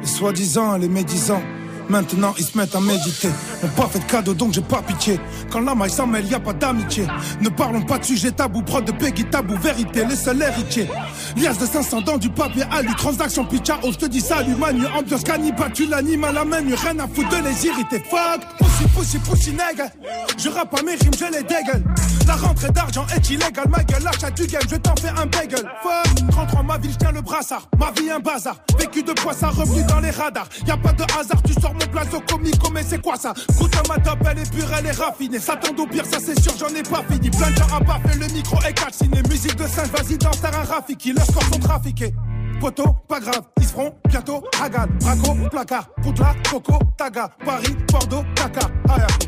Les 0.00 0.06
soi-disant 0.06 0.76
et 0.76 0.80
les 0.80 0.88
médisants. 0.88 1.42
Maintenant 1.88 2.32
ils 2.38 2.44
se 2.44 2.56
mettent 2.56 2.74
à 2.74 2.80
méditer. 2.80 3.28
N'ont 3.62 3.68
pas 3.70 3.88
fait 3.88 3.98
de 3.98 4.04
cadeau 4.04 4.32
donc 4.32 4.52
j'ai 4.54 4.62
pas 4.62 4.80
pitié. 4.80 5.18
Quand 5.50 5.60
la 5.60 5.74
maille 5.74 5.90
s'en 5.90 6.06
mêle, 6.06 6.24
y 6.26 6.34
a 6.34 6.40
pas 6.40 6.52
d'amitié. 6.52 7.06
Ne 7.40 7.48
parlons 7.48 7.82
pas 7.82 7.98
de 7.98 8.04
sujet 8.04 8.30
tabou, 8.30 8.62
prod 8.62 8.84
de 8.84 8.92
Peggy 8.92 9.24
tabou, 9.24 9.56
vérité, 9.56 10.04
les 10.08 10.16
seuls 10.16 10.40
héritiers. 10.40 10.88
Lias 11.36 11.54
de 11.54 11.66
500 11.66 12.02
dans 12.02 12.18
du 12.18 12.30
papier 12.30 12.62
alu, 12.70 12.94
transaction 12.96 13.44
pitcha, 13.44 13.78
oh 13.82 13.90
je 13.92 13.98
te 13.98 14.06
dis 14.06 14.20
salut 14.20 14.54
manu, 14.54 14.86
ambiance 14.96 15.24
cannibale, 15.24 15.72
tu 15.74 15.86
l'animes 15.86 16.24
à 16.24 16.32
la 16.32 16.44
main, 16.44 16.58
rien 16.58 16.98
à 16.98 17.06
foutre 17.08 17.28
de 17.28 17.44
les 17.44 17.66
irriter. 17.66 18.02
Fuck, 18.08 18.40
pussy, 18.58 18.88
pussy, 18.96 19.18
pussy, 19.18 19.50
nègre. 19.50 19.90
Je 20.38 20.48
rappe 20.48 20.78
à 20.78 20.82
mes 20.82 20.94
rimes, 20.94 21.12
je 21.18 21.24
les 21.24 21.42
dégueule. 21.42 21.84
La 22.26 22.36
rentrée 22.36 22.70
d'argent 22.70 23.06
est 23.14 23.30
illégale, 23.30 23.68
ma 23.68 23.82
gueule, 23.84 24.02
l'achat 24.02 24.30
du 24.30 24.46
game, 24.46 24.62
je 24.70 24.76
t'en 24.76 24.94
fais 24.96 25.08
un 25.08 25.26
bagel. 25.26 25.68
Fuck, 25.82 26.34
rentre 26.34 26.56
en 26.56 26.62
ma 26.62 26.78
ville, 26.78 26.92
je 26.92 26.98
tiens 26.98 27.12
le 27.12 27.20
brassard. 27.20 27.68
Ma 27.78 27.90
vie 27.92 28.10
un 28.10 28.20
bazar, 28.20 28.56
vécu 28.78 29.02
de 29.02 29.12
ça, 29.32 29.48
revenu 29.48 29.82
dans 29.84 30.00
les 30.00 30.10
radars. 30.10 30.48
Y 30.66 30.70
a 30.70 30.76
pas 30.76 30.92
de 30.92 31.02
hasard, 31.02 31.42
tu 31.42 31.52
sors 31.54 31.72
mon 31.72 31.86
plateau 31.90 32.20
comico, 32.20 32.70
mais 32.72 32.82
c'est 32.82 33.00
quoi 33.00 33.16
ça? 33.16 33.34
Goûte 33.58 33.74
à 33.76 33.82
ma 33.88 33.98
top, 33.98 34.18
elle 34.30 34.38
est 34.38 34.50
pure, 34.50 34.68
elle 34.78 34.86
est 34.86 34.92
raffinée. 34.92 35.38
S'attend 35.38 35.74
au 35.76 35.86
pire, 35.86 36.04
ça 36.06 36.18
c'est 36.20 36.38
sûr, 36.40 36.52
j'en 36.58 36.74
ai 36.74 36.82
pas 36.82 37.02
fini. 37.10 37.30
Plein 37.30 37.50
de 37.50 37.56
gens 37.56 37.76
à 37.76 37.80
baffer, 37.80 38.18
le 38.18 38.26
micro 38.32 38.56
est 38.62 38.74
calciné. 38.74 39.22
Musique 39.28 39.56
de 39.56 39.66
singe, 39.66 39.88
vas-y, 39.88 40.18
danse, 40.18 40.40
terrain 40.40 40.64
Rafiki. 40.64 41.12
Leurs 41.12 41.26
corps 41.26 41.44
sont 41.52 41.60
trafiqués. 41.60 42.14
Poto, 42.60 42.84
pas 43.08 43.18
grave, 43.18 43.42
ils 43.58 43.64
se 43.64 43.72
feront 43.72 43.92
bientôt 44.08 44.44
Hagan, 44.62 44.86
Braco, 45.00 45.34
placard, 45.50 45.88
Poutla, 46.02 46.34
Coco, 46.48 46.78
Taga, 46.96 47.30
Paris, 47.44 47.76
Bordeaux, 47.90 48.22
Dakar, 48.36 48.70
Ayaku. 48.88 49.26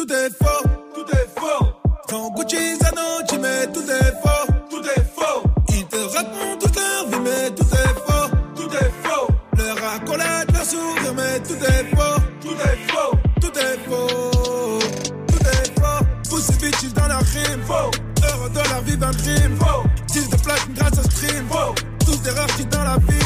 Tout 0.00 0.14
est 0.14 0.30
faux, 0.30 0.68
tout 0.94 1.06
est 1.12 1.28
faux. 1.38 1.66
Quand 2.08 2.30
Gucci 2.34 2.76
Zano, 2.78 3.20
tu 3.28 3.38
mets 3.38 3.66
tout 3.66 3.82
est 3.82 4.14
faux, 4.22 4.52
tout 4.70 4.82
est 4.82 5.04
faux. 5.14 5.42
Ils 5.68 5.86
te 5.88 5.96
racontent 5.96 6.56
toute 6.58 6.76
leur 6.76 7.06
vie, 7.10 7.20
mais 7.22 7.50
tout 7.50 7.64
est 7.64 7.94
faux, 8.06 8.30
tout 8.56 8.74
est 8.76 8.92
faux. 9.02 9.28
Leur 9.58 9.92
accolade, 9.92 10.50
leur 10.54 10.64
sourire, 10.64 11.14
mais 11.14 11.40
tout 11.40 11.52
est 11.52 11.84
faux, 11.94 12.20
tout 12.40 12.54
est 12.54 12.90
faux, 12.90 13.16
tout 13.42 13.58
est 13.58 13.78
faux, 13.90 14.80
tout 15.28 15.46
est 15.46 15.78
faux. 15.78 16.04
Tous 16.30 16.40
ces 16.40 16.52
bitches 16.54 16.94
dans 16.94 17.06
la 17.06 17.18
rime, 17.18 17.62
faux. 17.66 17.90
Heureux 18.24 18.48
de 18.48 18.70
leur 18.70 18.80
vie 18.80 18.96
d'un 18.96 19.12
crime, 19.12 19.58
faux. 19.58 19.82
10 20.14 20.30
de 20.30 20.36
platine 20.36 20.74
grâce 20.76 20.98
au 20.98 21.10
stream, 21.10 21.46
faux. 21.50 21.74
Tous 22.06 22.22
des 22.22 22.30
rares 22.30 22.46
qui 22.56 22.64
dans 22.64 22.84
la 22.84 22.94
faux. 22.94 23.19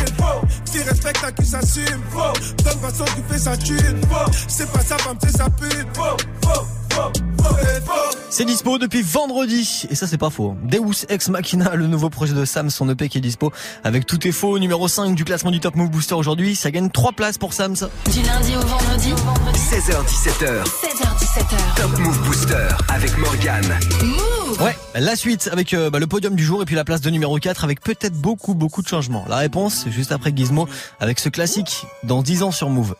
Qui 0.74 0.82
respecte 0.82 1.22
à 1.22 1.30
qui 1.30 1.46
s'assume, 1.46 2.02
faux. 2.10 2.32
Donne 2.64 2.80
façon 2.80 3.04
qui 3.04 3.32
fait 3.32 3.38
sa 3.38 3.56
thune, 3.56 4.00
faux. 4.10 4.32
C'est 4.48 4.68
pas 4.72 4.80
sa 4.80 4.98
femme, 4.98 5.16
c'est 5.22 5.36
sa 5.36 5.48
pute, 5.48 5.86
faux, 5.94 6.16
faux, 6.42 6.66
faux, 6.90 7.12
faux, 7.40 7.56
et 7.60 7.80
faux. 7.86 8.18
C'est 8.28 8.44
dispo 8.44 8.76
depuis 8.78 9.02
vendredi. 9.02 9.86
Et 9.88 9.94
ça, 9.94 10.08
c'est 10.08 10.18
pas 10.18 10.30
faux. 10.30 10.56
Deus 10.64 11.06
Ex 11.08 11.28
Machina, 11.28 11.76
le 11.76 11.86
nouveau 11.86 12.10
projet 12.10 12.32
de 12.32 12.44
Sam, 12.44 12.70
son 12.70 12.88
EP 12.88 13.08
qui 13.08 13.18
est 13.18 13.20
dispo. 13.20 13.52
Avec 13.84 14.04
Tout 14.04 14.26
est 14.26 14.32
faux, 14.32 14.58
numéro 14.58 14.88
5 14.88 15.14
du 15.14 15.24
classement 15.24 15.52
du 15.52 15.60
Top 15.60 15.76
Move 15.76 15.90
Booster 15.90 16.16
aujourd'hui. 16.16 16.56
Ça 16.56 16.72
gagne 16.72 16.90
3 16.90 17.12
places 17.12 17.38
pour 17.38 17.52
Sam, 17.52 17.76
ça. 17.76 17.88
Du 18.10 18.22
lundi 18.22 18.56
au 18.56 18.66
vendredi. 18.66 19.12
16h17h. 19.54 20.64
16h17h. 20.64 21.76
Top 21.76 21.98
Move 22.00 22.18
Booster 22.26 22.66
avec 22.88 23.16
Morgane. 23.16 23.78
Move. 24.02 24.43
Ouais, 24.60 24.76
la 24.94 25.16
suite 25.16 25.48
avec 25.50 25.74
euh, 25.74 25.90
bah, 25.90 25.98
le 25.98 26.06
podium 26.06 26.36
du 26.36 26.44
jour 26.44 26.62
et 26.62 26.64
puis 26.64 26.76
la 26.76 26.84
place 26.84 27.00
de 27.00 27.10
numéro 27.10 27.36
4 27.38 27.64
avec 27.64 27.80
peut-être 27.80 28.14
beaucoup, 28.14 28.54
beaucoup 28.54 28.82
de 28.82 28.88
changements. 28.88 29.24
La 29.28 29.36
réponse, 29.36 29.86
juste 29.88 30.12
après 30.12 30.32
Gizmo, 30.34 30.68
avec 31.00 31.18
ce 31.18 31.28
classique 31.28 31.86
dans 32.04 32.22
10 32.22 32.42
ans 32.44 32.50
sur 32.50 32.70
Move. 32.70 32.94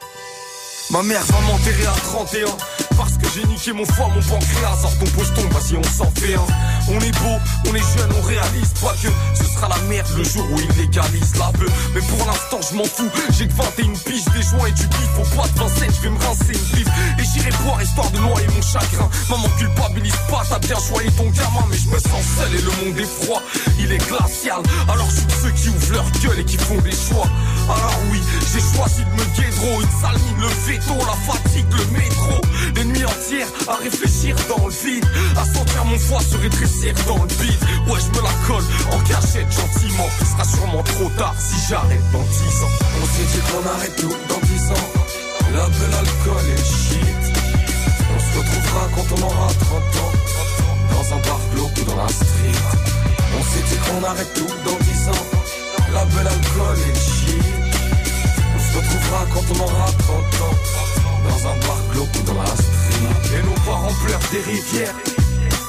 Ma 0.90 1.02
mère 1.02 1.22
va 1.24 1.40
m'enterrer 1.40 1.86
à 1.86 1.92
31 1.92 2.46
parce 2.96 3.12
que 3.16 3.26
j'ai 3.34 3.44
niqué 3.46 3.72
mon 3.72 3.84
foie, 3.84 4.08
mon 4.08 4.20
pancréas. 4.20 4.76
Sors 4.80 4.96
ton 4.98 5.06
poston, 5.06 5.42
vas-y 5.50 5.76
on 5.76 5.82
s'en 5.82 6.10
fait 6.14 6.34
un. 6.34 6.46
On 6.88 7.00
est 7.00 7.18
beau, 7.18 7.36
on 7.68 7.74
est 7.74 7.98
jeune, 7.98 8.10
on 8.16 8.22
réalise. 8.22 8.68
Pas 8.82 8.94
que 9.02 9.08
Ce 9.34 9.44
sera 9.44 9.68
la 9.68 9.78
merde 9.88 10.06
le 10.16 10.24
jour 10.24 10.44
où 10.52 10.58
ils 10.58 10.82
légalisent 10.82 11.36
la 11.36 11.50
beuh 11.52 11.70
Mais 11.94 12.00
pour 12.02 12.26
l'instant 12.26 12.60
je 12.70 12.76
m'en 12.76 12.84
fous, 12.84 13.10
j'ai 13.30 13.46
que 13.48 13.52
21 13.54 13.92
piges 14.04 14.24
Des 14.26 14.42
joints 14.42 14.68
et 14.68 14.72
du 14.72 14.86
bif, 14.86 15.10
au 15.18 15.34
bois 15.34 15.48
de 15.48 15.58
Vincennes 15.58 15.92
Je 15.96 16.00
vais 16.02 16.10
me 16.10 16.18
rincer 16.18 16.52
une 16.52 16.76
bif. 16.76 16.88
Et 17.18 17.24
j'irai 17.24 17.50
boire 17.64 17.82
histoire 17.82 18.10
de 18.10 18.18
noyer 18.18 18.46
mon 18.54 18.62
chagrin. 18.62 19.08
Maman 19.30 19.48
culpabilise 19.58 20.20
pas, 20.30 20.42
t'as 20.48 20.58
bien 20.58 20.76
choisi 20.76 21.10
ton 21.16 21.30
gamin. 21.30 21.64
Mais 21.70 21.78
je 21.78 21.88
me 21.88 21.98
sens 21.98 22.24
seul 22.38 22.54
et 22.54 22.62
le 22.62 22.70
monde 22.84 22.98
est 22.98 23.24
froid. 23.24 23.42
Il 23.80 23.90
est 23.90 24.06
glacial, 24.06 24.62
alors 24.88 25.08
je 25.08 25.16
suis 25.16 25.40
ceux 25.42 25.50
qui 25.50 25.68
ouvrent 25.70 25.92
leur 25.92 26.10
gueule 26.22 26.40
et 26.40 26.44
qui 26.44 26.58
font 26.58 26.80
des 26.82 26.92
choix. 26.92 27.26
Alors 27.64 28.00
oui, 28.12 28.20
j'ai 28.52 28.60
choisi 28.60 29.02
de 29.02 29.10
me 29.10 29.24
guédro. 29.34 29.80
Une 29.80 30.00
sale 30.00 30.20
mine, 30.20 30.40
le 30.40 30.48
veto, 30.74 30.94
la 30.98 31.32
fatigue, 31.32 31.66
le 31.70 31.98
métro 31.98 32.40
Les 32.74 32.84
nuits 32.84 33.04
entières 33.04 33.48
à 33.68 33.76
réfléchir 33.76 34.36
dans 34.48 34.66
le 34.66 34.72
vide. 34.72 35.04
À 35.36 35.44
sentir 35.44 35.84
mon 35.84 35.98
foie 35.98 36.20
se 36.20 36.36
rétrécir 36.36 36.94
dans 37.06 37.22
le 37.22 37.28
bide. 37.28 37.62
Ouais 37.88 38.00
je 38.00 38.18
me 38.18 38.22
la 38.22 38.34
colle 38.46 38.64
en 38.92 38.98
cachette 39.00 39.50
gentiment. 39.50 40.08
Ce 40.18 40.24
sera 40.24 40.44
sûrement 40.44 40.82
trop 40.82 41.10
tard 41.10 41.34
si 41.38 41.56
j'arrête 41.68 42.04
dans 42.12 42.22
10 42.22 42.62
ans. 42.64 42.74
On 43.02 43.06
s'est 43.06 43.28
dit 43.32 43.42
qu'on 43.48 43.68
arrête 43.68 43.96
tout 43.96 44.16
dans 44.28 44.40
10 44.46 44.70
ans. 44.70 44.88
La 45.52 45.66
belle 45.68 45.94
alcool 45.94 46.44
et 46.46 46.58
le 46.58 46.64
shit. 46.64 47.24
On 48.14 48.18
se 48.18 48.38
retrouvera 48.38 48.88
quand 48.94 49.08
on 49.16 49.22
aura 49.26 49.48
30 49.48 49.78
ans. 50.02 50.12
Dans 50.90 51.14
un 51.14 51.20
bar 51.20 51.40
glauque 51.54 51.78
ou 51.80 51.84
dans 51.84 51.96
la 51.96 52.08
street. 52.08 52.58
On 53.38 53.42
s'est 53.42 53.64
dit 53.68 53.78
qu'on 53.84 54.04
arrête 54.04 54.34
tout 54.34 54.54
dans 54.64 54.78
10 54.78 55.08
ans. 55.08 55.26
La 55.92 56.04
belle 56.06 56.26
alcool 56.26 56.76
et 56.78 56.88
le 56.88 56.94
shit 56.94 57.53
se 58.74 58.78
retrouvera 58.78 59.26
quand 59.32 59.54
on 59.54 59.60
aura 59.62 59.86
30 59.86 60.18
ans. 60.42 60.56
Dans 61.28 61.48
un 61.48 61.56
bar 61.66 61.78
glauque 61.92 62.08
ou 62.20 62.22
dans 62.26 62.34
la 62.34 62.46
street. 62.46 63.38
Et 63.38 63.42
nos 63.42 63.60
parents 63.64 63.94
pleurent 64.04 64.28
des 64.32 64.40
rivières. 64.40 64.94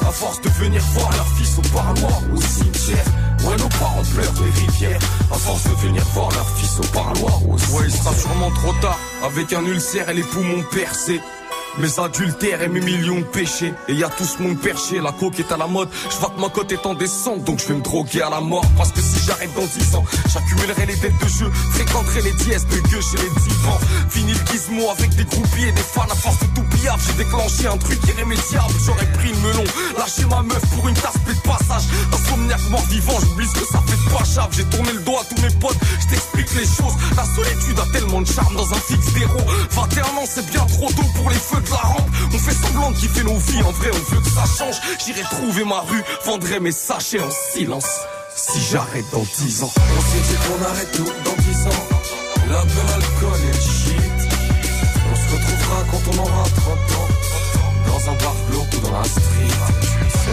À 0.02 0.12
force 0.12 0.42
de 0.42 0.50
venir 0.50 0.82
voir 0.94 1.12
leur 1.12 1.28
fils 1.38 1.58
au 1.58 1.62
parloir 1.74 2.22
ou 2.32 2.38
au 2.38 2.42
cimetière. 2.42 3.06
Ouais 3.46 3.58
nos 3.58 3.70
parents 3.80 4.04
pleurent 4.14 4.34
des 4.34 4.62
rivières. 4.62 5.00
À 5.32 5.36
force 5.36 5.64
de 5.64 5.88
venir 5.88 6.04
voir 6.14 6.32
leur 6.32 6.50
fils 6.58 6.80
au 6.80 6.88
parloir 6.94 7.48
ou 7.48 7.54
au 7.54 7.58
cimetière 7.58 7.80
Ouais 7.80 7.86
il 7.88 7.94
sera 7.94 8.14
sûrement 8.14 8.52
trop 8.52 8.74
tard. 8.82 9.00
Avec 9.24 9.54
un 9.54 9.66
ulcère 9.66 10.10
et 10.10 10.14
les 10.14 10.24
poumons 10.24 10.64
percés 10.72 11.22
mes 11.80 12.00
adultères 12.00 12.62
et 12.62 12.68
mes 12.68 12.80
millions 12.80 13.20
de 13.20 13.26
péchés. 13.26 13.74
Et 13.88 13.94
y 13.94 14.04
a 14.04 14.10
tout 14.10 14.24
ce 14.24 14.42
monde 14.42 14.60
perché, 14.60 15.00
la 15.02 15.12
coque 15.12 15.40
est 15.40 15.52
à 15.52 15.58
la 15.58 15.68
mode. 15.68 15.90
Je 16.10 16.18
vois 16.18 16.30
que 16.30 16.40
ma 16.40 16.50
cote 16.50 16.72
est 16.72 16.86
en 16.86 16.94
descente 16.94 17.44
Donc 17.44 17.60
je 17.60 17.68
vais 17.68 17.76
me 17.76 17.82
droguer 17.82 18.22
à 18.22 18.30
la 18.30 18.42
mort. 18.42 18.66
Parce 18.78 18.92
que 18.92 19.02
si 19.02 19.26
j'arrête 19.26 19.54
dans 19.56 19.66
10 19.66 19.96
ans 19.96 20.04
J'accumulerai 20.32 20.86
les 20.86 20.96
dettes 20.96 21.22
de 21.22 21.28
jeu. 21.28 21.52
Fréquenterai 21.74 22.22
les 22.22 22.34
dièses 22.44 22.66
de 22.68 22.80
gueux 22.90 23.02
chez 23.02 23.18
les 23.18 23.30
divans 23.42 23.80
Fini 24.10 24.34
le 24.34 24.52
gizmo 24.52 24.90
avec 24.92 25.16
des 25.16 25.26
groupies 25.26 25.68
et 25.68 25.72
des 25.72 25.82
fans 25.82 26.08
À 26.10 26.16
force 26.16 26.40
de 26.40 26.46
tout 26.56 26.66
J'ai 26.82 27.24
déclenché 27.24 27.68
un 27.68 27.78
truc 27.78 28.00
irrémédiable 28.08 28.74
J'aurais 28.86 29.12
pris 29.14 29.32
le 29.32 29.40
melon. 29.48 29.64
Lâché 29.98 30.26
ma 30.30 30.42
meuf 30.42 30.62
pour 30.76 30.88
une 30.88 30.96
tasse 30.96 31.20
de 31.28 31.34
passage. 31.48 31.84
Insomniaque 32.14 32.70
mort 32.70 32.86
vivant 32.90 33.20
J'oublie 33.20 33.48
ce 33.48 33.60
que 33.60 33.66
ça 33.66 33.82
fait 33.86 33.98
de 33.98 34.12
pas 34.12 34.50
J'ai 34.52 34.66
tourné 34.66 34.92
le 34.94 35.00
dos 35.00 35.18
à 35.18 35.24
tous 35.26 35.42
mes 35.42 35.54
potes 35.60 35.78
Je 36.10 36.16
les 36.60 36.66
choses. 36.66 36.96
La 37.18 37.26
solitude 37.26 37.80
a 37.80 37.92
tellement 37.92 38.22
de 38.22 38.28
charme 38.28 38.56
dans 38.56 38.72
un 38.72 38.80
fixe 38.80 39.14
d'héros. 39.14 39.46
21 39.72 40.04
ans 40.04 40.26
c'est 40.26 40.46
bien 40.50 40.66
trop 40.66 40.88
tôt 40.92 41.08
pour 41.16 41.30
les 41.30 41.36
feux 41.36 41.62
de 41.66 41.72
la 41.72 41.78
rampe 41.78 42.10
On 42.34 42.38
fait 42.38 42.54
semblant 42.54 42.92
de 42.92 42.96
kiffer 42.98 43.24
nos 43.24 43.38
vies 43.38 43.64
En 43.64 43.72
vrai 43.72 43.90
on 43.94 44.14
veut 44.14 44.22
que 44.22 44.30
ça 44.30 44.46
change. 44.58 44.76
J'irai 45.04 45.22
trouver 45.24 45.64
ma 45.64 45.82
rue 45.82 46.04
Vendrai 46.26 46.60
mes 46.60 46.72
sachets 46.72 47.20
en 47.20 47.30
silence. 47.54 47.90
Si 48.36 48.60
j'arrête 48.72 49.06
dans 49.12 49.24
10 49.24 49.64
ans. 49.64 49.72
On 49.76 50.02
s'est 50.02 50.24
dit 50.28 50.36
qu'on 50.44 50.66
arrête 50.66 50.92
tout 50.92 51.12
dans 51.24 51.42
10 51.42 51.68
ans. 51.68 51.84
La 52.50 52.62
belle 52.64 52.94
alcool 52.94 53.40
et 53.42 53.48
le 53.48 53.62
shit. 53.62 54.16
On 55.12 55.16
se 55.16 55.36
retrouvera 55.36 55.84
quand 55.90 56.04
on 56.12 56.18
aura 56.20 56.44
30 56.44 56.74
ans. 56.76 57.10
Dans 57.88 58.12
un 58.12 58.16
bar 58.16 58.36
glauque 58.52 58.74
ou 58.76 58.80
dans 58.86 58.98
la 58.98 59.04
street 59.06 59.56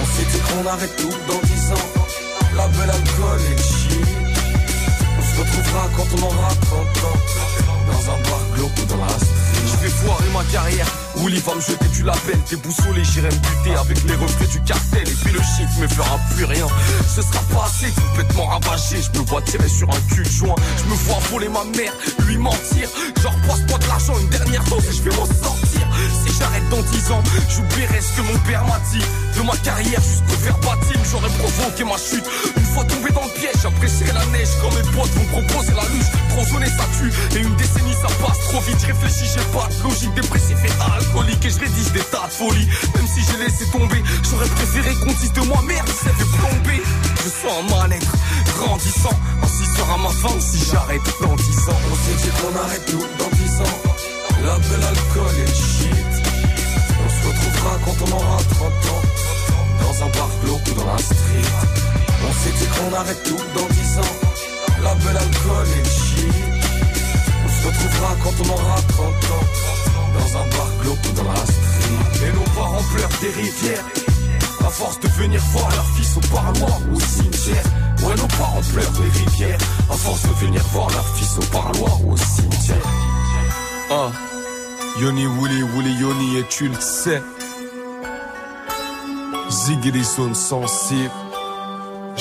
On 0.00 0.06
s'est 0.16 0.28
dit 0.32 0.40
qu'on 0.40 0.68
arrête 0.68 0.96
tout 0.96 1.16
dans 1.28 1.46
10 1.46 1.72
ans. 1.72 1.88
La 2.56 2.66
belle 2.68 2.90
alcool 2.90 3.40
et 3.46 3.56
le 3.56 3.62
shit. 3.62 4.06
On 5.18 5.22
se 5.22 5.40
retrouvera 5.40 5.88
quand 5.96 6.08
on 6.18 6.26
aura 6.26 6.48
30 6.60 6.80
ans. 6.80 7.18
Dans 7.86 8.10
un 8.10 8.18
bar 8.22 8.40
glauque 8.54 8.78
ou 8.82 8.86
dans 8.86 9.04
la 9.04 9.08
street 9.08 9.66
Je 9.70 9.76
vais 9.84 9.90
foirer 9.90 10.30
ma 10.34 10.44
carrière 10.50 10.86
Willy 11.22 11.38
va 11.40 11.54
me 11.54 11.60
jeter 11.60 11.86
du 11.92 12.02
label 12.02 12.38
Déboussolé 12.50 13.04
j'irai 13.04 13.28
me 13.28 13.34
buter 13.34 13.76
avec 13.78 14.02
les 14.04 14.14
reflets 14.14 14.46
du 14.46 14.60
cartel. 14.62 15.06
Et 15.06 15.14
puis 15.24 15.32
le 15.32 15.38
shit 15.38 15.68
me 15.80 15.86
fera 15.86 16.18
plus 16.34 16.44
rien. 16.44 16.66
Ce 17.06 17.22
sera 17.22 17.40
pas 17.52 17.66
assez 17.66 17.92
complètement 17.92 18.46
ravagé. 18.46 18.96
Je 19.00 19.18
me 19.18 19.24
vois 19.26 19.40
tirer 19.42 19.68
sur 19.68 19.88
un 19.88 20.00
cul 20.12 20.24
joint. 20.24 20.56
Je 20.78 20.84
me 20.90 20.94
vois 21.06 21.18
voler 21.30 21.48
ma 21.48 21.64
mère, 21.76 21.92
lui 22.26 22.36
mentir. 22.38 22.88
Genre 23.22 23.34
passe-moi 23.46 23.78
de 23.78 23.86
l'argent 23.86 24.18
une 24.18 24.28
dernière 24.30 24.64
dose 24.64 24.84
et 24.88 24.92
je 24.92 25.02
vais 25.02 25.16
m'en 25.16 25.26
sortir 25.26 25.86
Si 26.26 26.34
j'arrête 26.38 26.68
dans 26.70 26.82
10 26.82 27.12
ans 27.12 27.22
J'oublierai 27.48 28.00
ce 28.00 28.16
que 28.16 28.22
mon 28.22 28.38
père 28.40 28.64
m'a 28.64 28.80
dit. 28.90 29.04
De 29.36 29.42
ma 29.42 29.56
carrière 29.58 30.00
jusqu'au 30.02 30.36
verbatim 30.42 31.00
J'aurais 31.10 31.30
provoqué 31.38 31.84
ma 31.84 31.98
chute. 31.98 32.24
Une 32.56 32.64
fois 32.74 32.84
tombé 32.84 33.10
dans 33.10 33.24
le 33.24 33.30
piège 33.38 33.62
J'apprécierai 33.62 34.12
la 34.12 34.26
neige. 34.26 34.50
Quand 34.60 34.74
mes 34.74 34.82
potes 34.90 35.14
vont 35.14 35.40
proposer 35.40 35.72
la 35.74 35.86
luge 35.94 36.10
Trop 36.30 36.44
ça 36.44 36.86
tue. 36.98 37.38
Et 37.38 37.42
une 37.42 37.54
décennie 37.56 37.94
ça 37.94 38.08
passe 38.18 38.40
trop 38.50 38.60
vite. 38.60 38.82
Réfléchis 38.82 39.30
j'ai 39.32 39.44
pas 39.54 39.68
de 39.70 39.82
logique 39.84 40.14
Dépressif 40.14 40.58
et 40.64 40.72
alcoolique 41.12 41.44
Et 41.44 41.50
je 41.50 41.58
rédige 41.58 41.92
des 41.92 42.00
tas 42.00 42.26
de 42.26 42.32
folies. 42.32 42.68
Même 42.94 43.06
si 43.06 43.20
j'ai 43.24 43.44
laissé 43.44 43.66
tomber 43.70 44.02
J'aurais 44.30 44.48
préféré 44.48 44.94
qu'on 44.96 45.12
dise 45.12 45.32
de 45.32 45.40
moi 45.42 45.62
Merde 45.66 45.88
s'est 45.88 46.10
fait 46.10 46.38
plomber. 46.38 46.82
Je 47.16 47.28
sens 47.28 47.52
un 47.60 47.80
mal-être 47.80 48.12
grandissant. 48.56 49.18
Ainsi 49.42 49.64
sera 49.76 49.98
ma 49.98 50.08
fin 50.08 50.40
si 50.40 50.58
j'arrête 50.70 51.02
dans 51.20 51.34
10 51.34 51.68
ans. 51.68 51.80
On 51.90 51.96
s'est 51.96 52.22
dit 52.22 52.30
qu'on 52.40 52.58
arrête 52.58 52.86
tout 52.86 53.06
dans 53.18 53.30
10 53.36 53.60
ans. 53.60 53.78
La 54.44 54.58
belle 54.58 54.86
alcool 54.88 55.34
et 55.38 55.46
shit. 55.46 56.12
On 57.04 57.08
se 57.08 57.28
retrouvera 57.28 57.78
quand 57.84 57.96
on 58.06 58.16
aura 58.16 58.38
30 58.50 58.66
ans. 58.66 59.02
Dans 59.80 60.04
un 60.04 60.08
bar 60.10 60.30
glauque 60.44 60.68
ou 60.70 60.74
dans 60.74 60.92
la 60.92 60.98
street. 60.98 61.52
On 62.28 62.32
s'est 62.32 62.56
dit 62.58 62.66
qu'on 62.74 62.94
arrête 62.96 63.22
tout 63.24 63.42
dans 63.54 63.68
10 63.68 63.98
ans. 63.98 64.16
La 64.82 64.94
belle 64.94 65.16
alcool 65.16 65.66
et 65.80 65.88
shit. 65.88 66.34
On 67.44 67.48
se 67.48 67.66
retrouvera 67.66 68.16
quand 68.22 68.34
on 68.44 68.52
aura 68.52 68.76
30 68.88 69.06
ans 69.06 69.91
Dans 70.14 70.38
un 70.38 70.46
bar 70.48 70.68
glauque 70.80 71.14
dans 71.14 71.24
la 71.24 71.36
street 71.36 72.26
Et 72.26 72.32
nos 72.32 72.50
parents 72.54 72.82
pleurent 72.94 73.18
des 73.20 73.30
rivières. 73.30 73.84
À 74.60 74.70
force 74.70 75.00
de 75.00 75.08
venir 75.08 75.40
voir 75.52 75.70
leur 75.70 75.86
fils 75.96 76.16
au 76.16 76.20
parloir 76.34 76.78
ou 76.90 76.96
au 76.96 77.00
cimetière. 77.00 77.64
Ouais 78.04 78.14
nos 78.16 78.28
parents 78.38 78.62
pleurent 78.72 78.92
des 78.92 79.18
rivières. 79.20 79.58
À 79.90 79.94
force 79.94 80.22
de 80.22 80.46
venir 80.46 80.62
voir 80.72 80.90
leur 80.90 81.06
fils 81.16 81.38
au 81.38 81.46
parloir 81.52 82.04
ou 82.04 82.12
au 82.12 82.16
cimetière. 82.16 82.86
Ah 83.90 84.10
Yoni 85.00 85.26
Wouli 85.26 85.62
Wouli 85.62 85.94
Yoni 85.94 86.38
et 86.38 86.44
tu 86.48 86.68
le 86.68 86.80
sais 86.80 87.22
Ziggy 89.50 90.04
sonne 90.04 90.34
sensible 90.34 91.10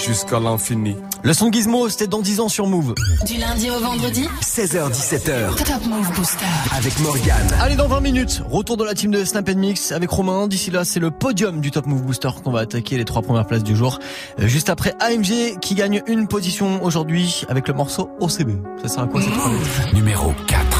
Jusqu'à 0.05 0.39
l'infini 0.39 0.95
Le 1.23 1.33
son 1.33 1.51
Gizmo, 1.51 1.87
c'était 1.89 2.07
dans 2.07 2.21
10 2.21 2.39
ans 2.39 2.49
sur 2.49 2.65
Move. 2.65 2.95
Du 3.25 3.37
lundi 3.37 3.69
au 3.69 3.79
vendredi 3.79 4.27
16h17h 4.41 5.55
Top 5.63 5.85
Move 5.87 6.11
Booster. 6.15 6.45
avec 6.75 6.97
Morgane. 6.99 7.47
Allez, 7.61 7.75
dans 7.75 7.87
20 7.87 7.99
minutes, 8.01 8.41
retour 8.49 8.77
de 8.77 8.83
la 8.83 8.93
team 8.95 9.11
de 9.11 9.23
Snap 9.23 9.47
Mix 9.49 9.91
avec 9.91 10.09
Romain. 10.09 10.47
D'ici 10.47 10.71
là, 10.71 10.85
c'est 10.85 10.99
le 10.99 11.11
podium 11.11 11.61
du 11.61 11.69
Top 11.71 11.85
Move 11.85 12.01
Booster 12.01 12.29
qu'on 12.43 12.51
va 12.51 12.61
attaquer 12.61 12.97
les 12.97 13.05
trois 13.05 13.21
premières 13.21 13.45
places 13.45 13.63
du 13.63 13.75
jour. 13.75 13.99
Euh, 14.39 14.47
Juste 14.47 14.69
après 14.69 14.95
AMG 14.99 15.59
qui 15.61 15.75
gagne 15.75 16.01
une 16.07 16.27
position 16.27 16.83
aujourd'hui 16.83 17.43
avec 17.47 17.67
le 17.67 17.73
morceau 17.73 18.09
OCB. 18.19 18.51
Ça 18.81 18.87
sert 18.87 19.03
à 19.03 19.07
quoi 19.07 19.21
cette 19.21 19.93
Numéro 19.93 20.33
4. 20.47 20.70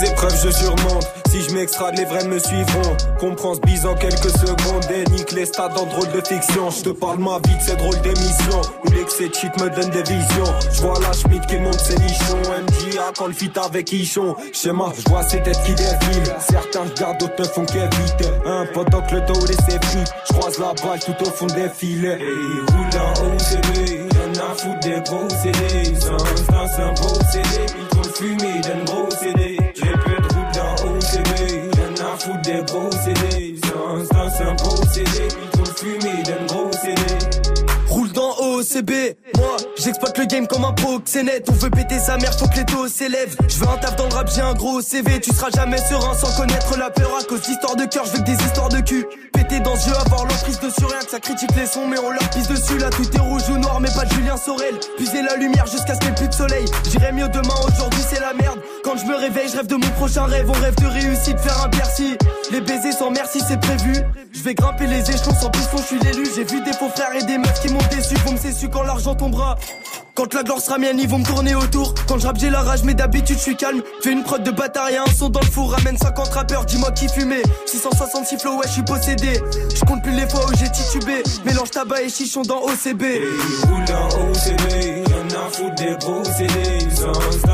Les 0.00 0.10
épreuves 0.10 0.40
je 0.44 0.50
surmonte, 0.50 1.08
si 1.30 1.42
je 1.42 1.54
m'extrade 1.54 1.96
les 1.98 2.04
vrais 2.04 2.24
me 2.24 2.38
suivront. 2.38 2.96
Comprends 3.18 3.54
ce 3.54 3.60
bise 3.60 3.84
en 3.84 3.94
quelques 3.94 4.30
secondes 4.30 4.84
et 4.94 5.10
nique 5.10 5.32
les 5.32 5.46
stades 5.46 5.76
en 5.76 5.86
drôle 5.86 6.10
de 6.12 6.20
fiction. 6.20 6.70
Je 6.70 6.82
te 6.84 6.90
parle 6.90 7.18
ma 7.18 7.38
vie 7.44 7.56
de 7.56 7.62
ces 7.62 7.76
drôles 7.76 8.00
d'émissions. 8.02 8.60
Où 8.84 8.90
l'excès 8.92 9.28
de 9.28 9.34
shit 9.34 9.50
me 9.60 9.68
donne 9.68 9.90
des 9.90 10.02
visions. 10.02 10.54
Je 10.72 10.82
vois 10.82 11.00
la 11.00 11.12
Schmidt 11.12 11.44
qui 11.48 11.58
monte 11.58 11.80
ses 11.80 11.96
nichons. 11.96 12.38
MJA 12.38 13.12
quand 13.16 13.26
le 13.26 13.32
fit 13.32 13.50
avec 13.56 13.92
Ichon. 13.92 14.36
Schéma, 14.52 14.92
je 14.96 15.10
vois 15.10 15.22
ces 15.22 15.42
têtes 15.42 15.62
qui 15.64 15.74
défilent. 15.74 16.34
Certains 16.48 16.84
regardent, 16.84 17.18
d'autres 17.18 17.40
ne 17.40 17.44
font 17.44 17.64
qu'éviter. 17.64 18.30
Un 18.46 18.66
pendant 18.66 19.00
que 19.02 19.14
le 19.14 19.20
dos 19.22 19.46
laissé 19.46 19.78
pris 19.80 20.04
Je 20.28 20.32
croise 20.34 20.58
la 20.58 20.74
balle 20.74 21.00
tout 21.00 21.26
au 21.26 21.30
fond 21.30 21.46
des 21.46 21.68
filets. 21.70 22.18
Et 22.20 22.72
roule 22.72 23.00
en 23.00 23.34
OCB 23.34 24.08
Y'en 24.14 24.44
a 24.44 24.54
foutre 24.54 24.80
des 24.80 25.00
gros 25.04 25.28
CD 25.28 25.78
c'est 26.78 26.82
un 26.82 26.92
beau 26.94 27.14
CD 27.30 27.66
Ils 27.78 27.88
trop 27.88 28.08
fumé 28.14 28.60
d'un 28.60 28.84
gros 28.84 28.97
y'en 32.48 32.87
OCB, 38.68 38.90
moi 39.36 39.56
j'exploite 39.78 40.18
le 40.18 40.26
game 40.26 40.46
comme 40.46 40.64
un 40.64 40.72
proxénète 40.72 41.46
On 41.48 41.52
veut 41.52 41.70
péter 41.70 41.98
sa 41.98 42.16
mère, 42.18 42.36
faut 42.38 42.48
que 42.48 42.56
les 42.56 42.64
taux 42.64 42.88
s'élèvent 42.88 43.36
Je 43.48 43.56
veux 43.56 43.68
un 43.68 43.76
taf 43.78 43.96
dans 43.96 44.08
le 44.08 44.14
rap, 44.14 44.30
j'ai 44.34 44.42
un 44.42 44.54
gros 44.54 44.80
CV 44.80 45.20
Tu 45.20 45.32
seras 45.32 45.50
jamais 45.50 45.78
serein 45.78 46.14
sans 46.14 46.36
connaître 46.36 46.76
la 46.76 46.90
peur 46.90 47.16
À 47.18 47.24
cause 47.24 47.42
d'histoires 47.42 47.76
de 47.76 47.84
cœur, 47.84 48.04
je 48.04 48.12
veux 48.12 48.18
que 48.18 48.24
des 48.24 48.44
histoires 48.44 48.68
de 48.68 48.80
cul 48.80 49.06
Péter 49.32 49.60
dans 49.60 49.76
ce 49.76 49.88
jeu, 49.88 49.96
avoir 49.96 50.24
l'emprise 50.24 50.60
dessus 50.60 50.84
Rien 50.84 51.00
que 51.00 51.10
ça 51.10 51.20
critique 51.20 51.50
les 51.56 51.66
sons, 51.66 51.86
mais 51.86 51.98
on 51.98 52.10
leur 52.10 52.28
pisse 52.30 52.48
dessus 52.48 52.78
Là 52.78 52.90
tout 52.90 53.08
est 53.14 53.20
rouge 53.20 53.48
ou 53.50 53.56
noir, 53.58 53.80
mais 53.80 53.90
pas 53.94 54.04
de 54.04 54.12
Julien 54.12 54.36
Sorel 54.36 54.74
Puiser 54.96 55.22
la 55.22 55.36
lumière 55.36 55.66
jusqu'à 55.66 55.94
ce 55.94 56.00
qu'il 56.00 56.10
n'y 56.10 56.14
ait 56.14 56.18
plus 56.18 56.28
de 56.28 56.34
soleil 56.34 56.64
J'irai 56.90 57.12
mieux 57.12 57.28
demain, 57.28 57.54
aujourd'hui 57.66 58.02
c'est 58.10 58.20
la 58.20 58.34
merde 58.34 58.58
Quand 58.84 58.96
je 58.96 59.04
me 59.06 59.16
réveille, 59.16 59.48
je 59.48 59.56
rêve 59.56 59.66
de 59.66 59.76
mon 59.76 59.90
prochain 59.90 60.24
rêve. 60.24 60.48
On 60.48 60.60
rêve 60.60 60.74
de 60.76 60.86
réussite, 60.86 61.38
faire 61.38 61.62
un 61.64 61.68
Bercy. 61.68 62.16
Les 62.50 62.60
baisers 62.60 62.92
sans 62.92 63.10
merci, 63.10 63.40
c'est 63.46 63.60
prévu. 63.60 63.92
Je 64.32 64.42
vais 64.42 64.54
grimper 64.54 64.86
les 64.86 65.10
échelons 65.10 65.34
sans 65.34 65.50
piston, 65.50 65.78
je 65.78 65.82
suis 65.82 65.98
l'élu. 65.98 66.24
J'ai 66.34 66.44
vu 66.44 66.62
des 66.62 66.72
faux 66.72 66.88
frères 66.88 67.14
et 67.14 67.24
des 67.24 67.38
meufs 67.38 67.60
qui 67.60 67.72
m'ont 67.72 67.78
déçu. 67.90 68.14
Vont 68.24 68.32
me 68.32 68.38
su 68.58 68.68
quand 68.68 68.82
l'argent 68.82 69.14
tombera. 69.14 69.56
Quand 70.14 70.34
la 70.34 70.42
gloire 70.42 70.60
sera 70.60 70.78
mienne, 70.78 70.98
ils 70.98 71.08
vont 71.08 71.18
me 71.18 71.24
tourner 71.24 71.54
autour. 71.54 71.94
Quand 72.08 72.18
je 72.18 72.26
j'ai 72.40 72.50
la 72.50 72.62
rage, 72.62 72.82
mais 72.82 72.94
d'habitude, 72.94 73.36
je 73.36 73.42
suis 73.42 73.56
calme. 73.56 73.82
Fais 74.02 74.10
une 74.10 74.24
prod 74.24 74.42
de 74.42 74.50
bâtard 74.50 74.90
et 74.90 74.96
un 74.96 75.06
son 75.06 75.28
dans 75.28 75.38
le 75.38 75.46
four. 75.46 75.70
Ramène 75.70 75.96
50 75.96 76.28
rappeurs, 76.30 76.64
dis-moi 76.64 76.90
qui 76.90 77.08
fumait. 77.08 77.44
666 77.66 78.38
flow, 78.38 78.56
ouais, 78.56 78.66
je 78.66 78.72
suis 78.72 78.82
possédé. 78.82 79.40
Je 79.72 79.84
compte 79.84 80.02
plus 80.02 80.12
les 80.12 80.28
fois 80.28 80.44
où 80.46 80.56
j'ai 80.56 80.68
titubé. 80.70 81.22
Mélange 81.44 81.70
tabac 81.70 82.02
et 82.02 82.08
chichon 82.08 82.42
dans 82.42 82.62
OCB. 82.62 83.02
roule 83.68 83.94
en 83.94 84.08
OCB, 84.08 85.08
y'en 85.08 85.38
a 85.38 85.50
foutre 85.52 85.74
des 85.76 85.96
gros 86.00 86.24
CD. 86.24 86.80
Sans 86.90 87.12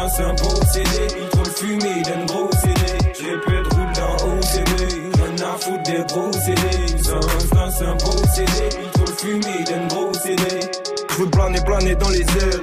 c'est 0.08 0.22
un 0.22 0.34
procédé. 0.34 1.06
Il 1.20 1.28
trop 1.28 1.44
le 1.44 1.50
fumer, 1.50 2.02
d'un 2.02 2.24
gros 2.24 2.50
CD. 2.62 2.80
J'ai 3.20 3.36
pu 3.44 3.58
être 3.58 3.76
roule 3.76 3.92
en 4.00 4.38
OCB, 4.38 5.18
y'en 5.18 5.46
a 5.46 5.58
foutre 5.58 5.82
des 5.82 6.04
gros 6.08 6.32
CD. 6.32 7.02
Sans 7.02 7.20
c'est 7.78 7.84
un 7.84 7.96
procédé. 7.96 8.68
Il 8.82 8.90
trop 8.90 9.04
le 9.06 9.12
fumer, 9.12 9.64
d'un 9.64 9.86
gros 9.88 10.13
CD. 10.13 10.13
Je 11.14 11.22
veux 11.22 11.30
planer, 11.30 11.60
planer 11.60 11.94
dans 11.94 12.08
les 12.08 12.22
airs. 12.22 12.60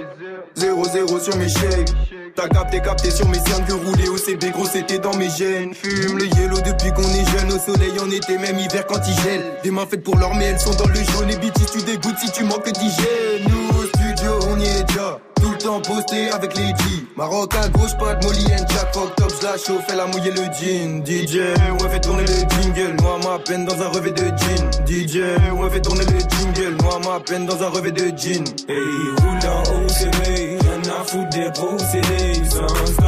0-0 0.57 1.21
sur 1.21 1.37
mes 1.37 1.47
shakes. 1.47 1.93
T'as 2.35 2.49
capté, 2.49 2.81
capté 2.81 3.09
sur 3.09 3.25
mes 3.29 3.39
cernes 3.39 3.63
que 3.65 3.71
rouler 3.71 4.09
au 4.09 4.17
CB, 4.17 4.51
gros 4.51 4.65
c'était 4.65 4.99
dans 4.99 5.15
mes 5.15 5.29
gènes. 5.29 5.73
Fume 5.73 6.17
le 6.17 6.25
yellow 6.25 6.59
depuis 6.59 6.91
qu'on 6.91 7.01
est 7.01 7.25
jeune, 7.31 7.51
au 7.53 7.59
soleil 7.59 7.97
en 8.01 8.09
été, 8.11 8.37
même 8.37 8.59
hiver 8.59 8.85
quand 8.87 8.99
il 9.07 9.23
gèle. 9.23 9.41
Des 9.63 9.71
mains 9.71 9.85
faites 9.89 10.03
pour 10.03 10.17
l'or, 10.17 10.35
mais 10.35 10.45
elles 10.45 10.59
sont 10.59 10.73
dans 10.75 10.87
le 10.87 10.95
jaune. 10.95 11.29
Et 11.29 11.37
bitch, 11.37 11.53
tu 11.71 11.81
dégoûtes 11.81 12.17
si 12.19 12.29
tu 12.31 12.43
manques 12.43 12.69
d'hygiène. 12.71 13.47
Nous 13.47 13.79
au 13.79 13.85
studio, 13.85 14.31
on 14.49 14.59
y 14.59 14.67
est 14.67 14.83
déjà. 14.83 15.19
Tout 15.41 15.51
le 15.51 15.57
temps 15.57 15.81
posté 15.81 16.29
avec 16.31 16.57
les 16.57 16.67
G. 16.67 17.05
Maroc 17.15 17.53
à 17.55 17.69
gauche, 17.69 17.97
pas 17.97 18.15
de 18.15 18.25
Molly 18.25 18.47
Jack. 18.49 18.93
Fuck 18.93 19.15
j'la 19.41 19.57
chauffe, 19.57 19.85
elle 19.91 19.99
a 19.99 20.05
mouillé 20.05 20.31
le 20.31 20.43
jean. 20.53 21.03
DJ, 21.05 21.37
ouais, 21.37 21.89
fait 21.89 21.99
tourner 21.99 22.23
le 22.23 22.33
jingle. 22.61 22.95
Moi, 23.01 23.17
ma 23.23 23.39
peine 23.39 23.65
dans 23.65 23.81
un 23.81 23.89
revêt 23.89 24.11
de 24.11 24.25
jean. 24.25 24.69
DJ, 24.85 25.17
ouais, 25.53 25.69
fait 25.69 25.81
tourner 25.81 26.05
le 26.05 26.19
jingle. 26.19 26.77
Moi, 26.83 26.99
ma 27.05 27.19
peine 27.19 27.45
dans 27.45 27.61
un 27.61 27.69
revêt 27.69 27.91
de 27.91 28.05
jean. 28.17 28.43
Hey, 28.69 28.77
roule 29.21 29.45
en 29.49 29.61
OCB. 29.83 30.61
Y'en 30.63 30.81
a 30.93 31.03
foutre 31.03 31.29
des 31.29 31.51
procédés. 31.51 32.41
Sans 32.49 32.67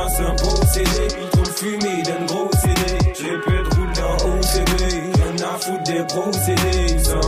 c'est 0.10 0.24
un 0.24 0.36
procédé. 0.36 1.08
Il 1.22 1.30
trop 1.30 1.44
le 1.44 1.52
fumer 1.52 2.04
d'un 2.04 2.26
gros 2.26 2.50
CD. 2.62 2.98
J'ai 3.16 3.38
pu 3.40 3.56
être 3.60 3.76
roule 3.76 3.94
en 4.04 4.16
OCB. 4.38 4.82
Y'en 5.20 5.46
a 5.48 5.58
foutre 5.60 5.84
des 5.84 6.04
procédés. 6.08 7.00
Sans 7.00 7.22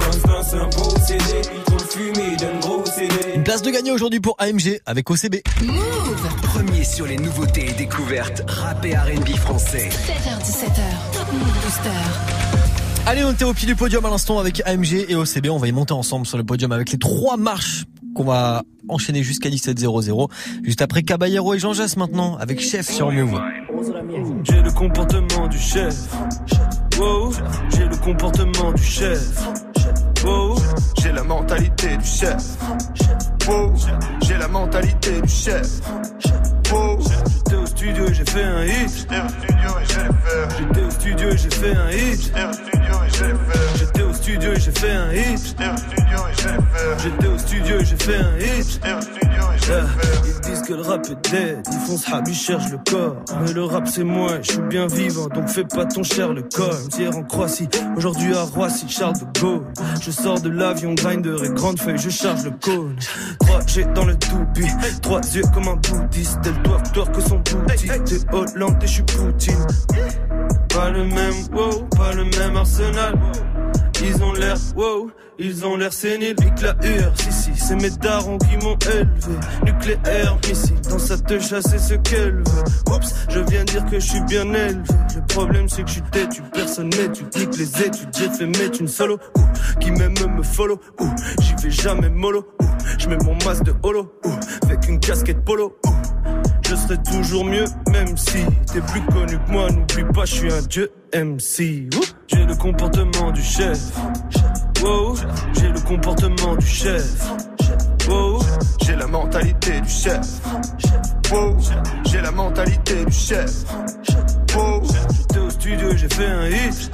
c'est 0.44 0.58
un 0.58 0.70
procédé. 0.70 1.42
Il 1.56 1.64
trop 1.64 1.78
le 1.78 1.86
fumer 1.86 2.36
d'un 2.38 2.60
gros 2.60 2.75
place 3.46 3.62
de 3.62 3.70
gagner 3.70 3.92
aujourd'hui 3.92 4.20
pour 4.20 4.36
AMG 4.40 4.82
avec 4.88 5.10
OCB. 5.10 5.36
Premier 6.42 6.84
sur 6.84 7.06
les 7.06 7.16
nouveautés 7.16 7.70
et 7.70 7.74
découvertes 7.74 8.44
rap 8.48 8.84
et 8.84 8.96
R&B 8.96 9.30
français. 9.38 9.88
7h17h, 9.90 11.14
Top 11.14 11.32
Move 11.32 11.64
Booster. 11.64 11.90
Allez, 13.06 13.24
on 13.24 13.32
était 13.32 13.46
au 13.46 13.54
pied 13.54 13.68
du 13.68 13.76
podium 13.76 14.04
à 14.04 14.10
l'instant 14.10 14.40
avec 14.40 14.64
AMG 14.66 15.06
et 15.08 15.16
OCB. 15.16 15.50
On 15.52 15.58
va 15.58 15.68
y 15.68 15.72
monter 15.72 15.94
ensemble 15.94 16.26
sur 16.26 16.40
le 16.40 16.44
podium 16.44 16.72
avec 16.72 16.92
les 16.92 16.98
trois 16.98 17.38
marches 17.38 17.86
qu'on 18.16 18.24
va 18.24 18.64
enchaîner 18.90 19.22
jusqu'à 19.22 19.50
17.00. 19.50 20.28
Juste 20.64 20.82
après 20.82 21.04
Caballero 21.04 21.54
et 21.54 21.60
Jean 21.60 21.74
Jass 21.74 21.98
maintenant 21.98 22.38
avec 22.38 22.60
Chef 22.60 22.90
sur 22.90 23.12
Move. 23.12 23.40
J'ai 24.44 24.62
le 24.62 24.72
comportement 24.72 25.48
du 25.48 25.60
chef. 25.60 25.94
Wow, 26.98 27.32
j'ai 27.76 27.86
le 27.86 27.98
comportement 27.98 28.72
du 28.72 28.84
chef. 28.84 29.22
Wow, 30.24 30.56
j'ai 31.00 31.12
la 31.12 31.24
mentalité 31.24 31.98
du 31.98 32.06
chef. 32.08 32.58
Wow, 33.48 33.74
j'ai 34.26 34.38
la 34.38 34.48
mentalité 34.48 35.22
du 35.22 35.30
chef. 35.30 35.68
Wow, 36.72 36.98
j'étais 37.00 37.56
au 37.56 37.66
studio 37.66 38.08
et 38.08 38.14
j'ai 38.14 38.26
fait 38.26 38.44
un 38.44 38.64
hit. 38.66 39.08
J'étais 40.58 40.84
au 40.84 40.92
studio 40.92 41.30
et 41.30 41.38
j'ai 41.38 41.50
fait 41.52 41.76
un 41.76 41.92
hit. 41.92 42.34
J'étais 43.78 44.02
au 44.02 44.14
studio 44.14 44.54
et 44.54 44.60
j'ai 44.60 44.72
fait 44.72 44.92
un 44.92 45.14
hit. 45.14 45.56
J'étais 47.04 47.28
au 47.28 47.38
studio 47.38 47.80
et 47.80 47.86
j'ai 47.86 47.98
fait 47.98 48.18
un 48.18 48.38
hit. 48.38 48.82
Yeah. 48.84 49.00
Ils 49.56 49.60
disent 49.60 50.15
que 50.66 50.74
le 50.74 50.82
rap 50.82 51.06
est 51.06 51.32
dead, 51.32 51.68
ils 51.72 51.80
font 51.80 51.98
ce 51.98 52.34
cherchent 52.34 52.72
le 52.72 52.80
corps. 52.90 53.18
Mais 53.42 53.54
le 53.54 53.64
rap 53.64 53.88
c'est 53.88 54.04
moi, 54.04 54.40
je 54.42 54.54
suis 54.54 54.62
bien 54.62 54.88
vivant, 54.88 55.28
donc 55.28 55.48
fais 55.48 55.64
pas 55.64 55.86
ton 55.86 56.04
cher 56.04 56.34
le 56.34 56.42
corps. 56.42 56.78
Hier 56.98 57.16
en 57.16 57.24
Croatie, 57.24 57.68
aujourd'hui 57.96 58.34
à 58.34 58.44
Roissy, 58.44 58.88
Charles 58.90 59.16
de 59.20 59.40
Gaulle. 59.40 59.66
Je 60.02 60.12
sors 60.12 60.40
de 60.42 60.50
l'avion, 60.50 60.94
grinder 60.94 61.36
et 61.44 61.50
grande 61.50 61.80
feuille, 61.80 61.98
je 61.98 62.10
charge 62.10 62.46
le 62.46 62.52
cône. 62.52 62.96
3G 63.42 63.94
dans 63.94 64.06
le 64.06 64.16
toupie, 64.16 64.68
trois 65.02 65.22
yeux 65.34 65.44
comme 65.54 65.68
un 65.68 65.76
bouddhiste. 65.76 66.40
Elle 66.46 66.62
doit 66.64 66.82
twerk 66.82 67.12
que 67.12 67.22
son 67.22 67.38
boutique. 67.38 68.04
T'es 68.06 68.20
Hollande 68.34 68.78
et 68.82 68.88
je 68.88 68.94
suis 68.94 69.04
Poutine. 69.04 69.68
Pas 70.70 70.90
le 70.90 71.06
même, 71.06 71.36
wow, 71.54 71.84
pas 71.96 72.14
le 72.14 72.26
même 72.26 72.58
arsenal. 72.58 73.20
Ils 74.04 74.24
ont 74.24 74.34
l'air, 74.34 74.58
wow, 74.76 75.10
ils 75.40 75.66
ont 75.66 75.76
l'air 75.76 75.94
séniles, 75.94 76.36
que 76.36 76.64
la 76.64 76.76
si 77.16 77.32
si, 77.32 77.52
c'est 77.56 77.76
mes 77.76 77.90
darons 77.90 78.38
qui 78.38 78.58
m'ont 78.58 78.78
élevé. 78.78 79.40
Nucléaire, 79.66 80.38
missile, 80.48 80.80
dans 80.90 81.00
sa 81.00 81.18
te 81.18 81.40
chasser 81.40 81.78
ce 81.78 81.96
qu'elle 81.96 82.36
veut. 82.36 82.94
Oups, 82.94 83.14
je 83.30 83.40
viens 83.40 83.64
dire 83.64 83.86
que 83.86 84.00
je 84.00 84.06
suis 84.06 84.22
bien 84.22 84.46
élevé. 84.54 84.84
Le 85.16 85.26
problème 85.28 85.68
c'est 85.70 85.84
que 85.84 85.88
je 85.90 85.94
suis 85.94 86.02
têtu, 86.12 86.42
personne 86.54 86.90
n'étude, 86.90 87.28
nique 87.36 87.58
les 87.58 87.84
études. 87.84 88.10
J'ai 88.18 88.30
fait 88.30 88.46
mettre 88.46 88.82
une 88.82 88.88
solo, 88.88 89.20
ouh, 89.38 89.80
qui 89.80 89.92
même 89.92 90.14
me 90.14 90.44
follow, 90.44 90.80
ouh, 91.00 91.16
j'y 91.42 91.56
vais 91.64 91.72
jamais 91.72 92.10
mollo, 92.10 92.48
ouh, 92.62 92.66
je 92.98 93.08
mets 93.10 93.18
mon 93.24 93.36
masque 93.46 93.64
de 93.64 93.74
holo, 93.84 94.14
ouh, 94.26 94.66
avec 94.66 94.88
une 94.88 95.00
casquette 95.00 95.44
polo, 95.44 95.78
ouh. 95.86 95.92
Je 96.68 96.76
serai 96.76 96.98
toujours 97.04 97.46
mieux, 97.46 97.66
même 97.92 98.18
si 98.18 98.40
t'es 98.74 98.82
plus 98.82 99.02
connu 99.14 99.38
que 99.38 99.52
moi. 99.52 99.70
N'oublie 99.70 100.04
pas, 100.14 100.26
je 100.26 100.34
suis 100.34 100.52
un 100.52 100.62
dieu 100.64 100.92
MC. 101.14 101.90
J'ai 102.28 102.46
le 102.46 102.56
comportement 102.56 103.32
du 103.32 103.44
chef. 103.44 103.80
Wow, 104.86 105.16
j'ai 105.54 105.70
le 105.70 105.80
comportement 105.80 106.56
du 106.58 106.68
chef. 106.68 107.04
Wow, 108.08 108.40
j'ai 108.84 108.96
la 108.96 109.08
mentalité 109.08 109.82
du 109.82 109.90
chef. 109.90 110.28
Wow, 111.32 111.58
j'ai 112.06 112.22
la 112.22 112.30
mentalité 112.30 113.04
du 113.04 113.12
chef. 113.12 113.52
Wow, 114.56 114.84
j'étais 115.18 115.40
au 115.40 115.50
studio 115.50 115.92
et 115.92 115.98
j'ai 115.98 116.10
fait 116.10 116.28
un 116.28 116.48
hit. 116.48 116.92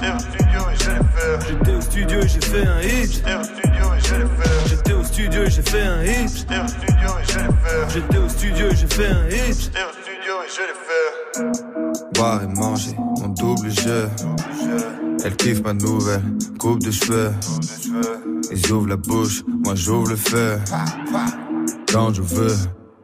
J'étais 1.46 1.72
au 1.74 1.80
studio 1.82 2.20
et 2.22 2.28
j'ai 2.28 2.40
fait 2.40 2.66
un 2.66 2.80
hit. 2.80 3.22
J'étais 4.66 4.92
au 4.94 5.04
studio 5.04 5.42
et 5.42 5.50
j'ai 5.50 5.62
fait 5.62 5.82
un 5.82 6.02
hit. 6.02 6.46
J'étais 7.92 8.18
au 8.18 8.28
studio 8.30 8.70
et 8.70 8.76
j'ai 8.76 8.86
fait 8.86 9.08
un 9.08 9.28
hit. 9.28 9.70
Boire 12.14 12.42
et 12.42 12.46
manger, 12.46 12.96
mon 13.20 13.28
double 13.28 13.70
jeu. 13.70 14.08
Elle 15.24 15.36
kiffe 15.36 15.62
ma 15.62 15.72
nouvelle 15.72 16.22
coupe 16.58 16.80
de 16.80 16.90
cheveux. 16.90 17.32
Ils 18.50 18.72
ouvrent 18.72 18.88
la 18.88 18.96
bouche, 18.96 19.42
moi 19.64 19.74
j'ouvre 19.74 20.10
le 20.10 20.16
feu. 20.16 20.58
Quand 21.92 22.12
je 22.14 22.22
veux, 22.22 22.56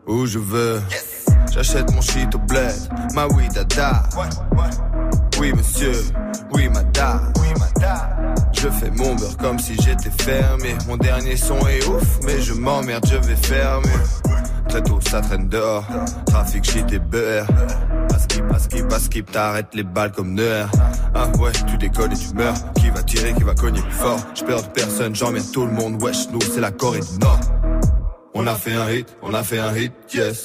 où 0.07 0.27
je 0.27 0.39
veux. 0.39 0.81
J'achète 1.53 1.93
mon 1.93 2.01
shit 2.01 2.35
au 2.35 2.39
bled, 2.39 2.75
ma 3.15 3.27
oui 3.29 3.49
dada. 3.49 4.03
Oui 5.41 5.53
monsieur, 5.53 5.93
oui 6.53 6.69
madame. 6.69 7.33
Je 8.53 8.69
fais 8.69 8.91
mon 8.91 9.15
beurre 9.15 9.37
comme 9.37 9.59
si 9.59 9.75
j'étais 9.81 10.11
fermé. 10.23 10.75
Mon 10.89 10.97
dernier 10.97 11.37
son 11.37 11.59
est 11.69 11.87
ouf, 11.87 12.19
mais 12.25 12.41
je 12.41 12.55
m'emmerde, 12.55 13.07
je 13.09 13.17
vais 13.17 13.37
fermer. 13.37 13.89
Très 14.69 14.83
tôt, 14.83 14.99
ça 15.09 15.21
traîne 15.21 15.49
dehors. 15.49 15.85
Trafic, 16.27 16.65
shit 16.65 16.93
et 16.93 16.99
beurre. 16.99 17.47
Pas 18.09 18.19
skip, 18.19 18.89
pas 18.89 18.99
pas 18.99 19.33
t'arrêtes 19.33 19.75
les 19.75 19.85
balles 19.85 20.13
comme 20.13 20.35
Neuer. 20.35 20.67
Ah 21.15 21.29
ouais, 21.39 21.53
tu 21.67 21.79
décolles 21.79 22.13
et 22.13 22.17
tu 22.17 22.35
meurs. 22.35 22.55
Qui 22.75 22.91
va 22.91 23.03
tirer, 23.03 23.33
qui 23.33 23.45
va 23.45 23.55
cogner 23.55 23.81
plus 23.81 23.93
fort? 23.93 24.19
Je 24.35 24.43
perds 24.43 24.63
de 24.63 24.69
personne, 24.69 25.15
j'emmerde 25.15 25.51
tout 25.53 25.65
le 25.65 25.73
monde. 25.73 26.03
Wesh, 26.03 26.29
nous, 26.31 26.41
c'est 26.41 26.61
la 26.61 26.73
Corée 26.73 27.01
Nord. 27.21 27.41
On 28.35 28.47
a 28.47 28.55
fait 28.55 28.75
un 28.75 28.91
hit, 28.91 29.17
on 29.23 29.33
a 29.35 29.43
fait 29.43 29.59
un 29.59 29.75
hit, 29.75 29.93
yes. 30.13 30.45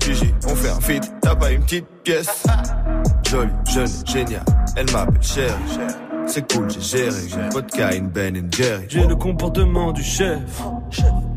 Gigi, 0.00 0.34
on 0.46 0.54
fait 0.54 0.70
un 0.70 0.80
feat, 0.80 1.12
t'as 1.20 1.34
pas 1.34 1.50
une 1.50 1.62
petite 1.62 1.86
pièce. 2.04 2.44
Jolie, 3.32 3.48
jeune, 3.64 3.88
génial, 4.04 4.44
elle 4.76 4.90
m'appelle 4.92 5.22
chérie. 5.22 5.54
C'est 6.26 6.52
cool, 6.52 6.70
j'ai 6.70 6.82
géré, 6.82 7.16
une 7.34 7.48
vodka, 7.48 7.94
une 7.94 8.08
Ben 8.08 8.36
and 8.36 8.54
Jerry. 8.54 8.84
J'ai 8.90 9.06
le 9.06 9.16
comportement 9.16 9.90
du 9.92 10.02
chef. 10.02 10.60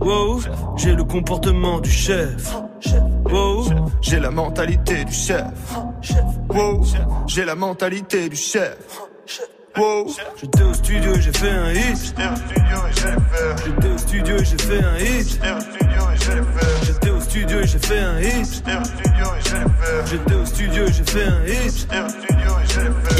Wow, 0.02 0.42
j'ai 0.76 0.94
le 0.94 1.06
comportement 1.06 1.80
du 1.80 1.90
chef. 1.90 2.54
Wow, 3.32 3.70
j'ai 4.02 4.20
la 4.20 4.30
mentalité 4.30 5.06
du 5.06 5.14
chef. 5.14 5.46
Wow, 6.50 6.84
j'ai 7.28 7.46
la 7.46 7.56
mentalité 7.56 8.28
du 8.28 8.36
chef. 8.36 8.76
Wow, 9.78 10.08
j'étais 10.36 10.64
au 10.64 10.74
studio 10.74 11.16
et 11.16 11.22
j'ai 11.22 11.32
fait 11.32 11.50
un 11.50 11.72
hit. 11.72 12.16
J'étais 13.66 13.88
au 13.88 13.98
studio 13.98 14.36
et 14.36 14.44
j'ai 14.44 14.58
fait 14.58 14.84
un 14.84 14.98
hit. 14.98 15.40
J'étais 15.40 15.52
au 15.52 15.60
studio 15.62 17.05
studio 17.36 17.60
et 17.60 17.68
j'ai 17.68 17.80
fait 17.80 18.00
un 18.00 18.22
hit. 18.22 18.64
J'étais 20.10 20.34
au 20.36 20.46
studio 20.46 20.86
et 20.86 20.94
j'ai 20.94 21.04
fait 21.04 21.26
un 21.26 21.46
hit. 21.46 21.88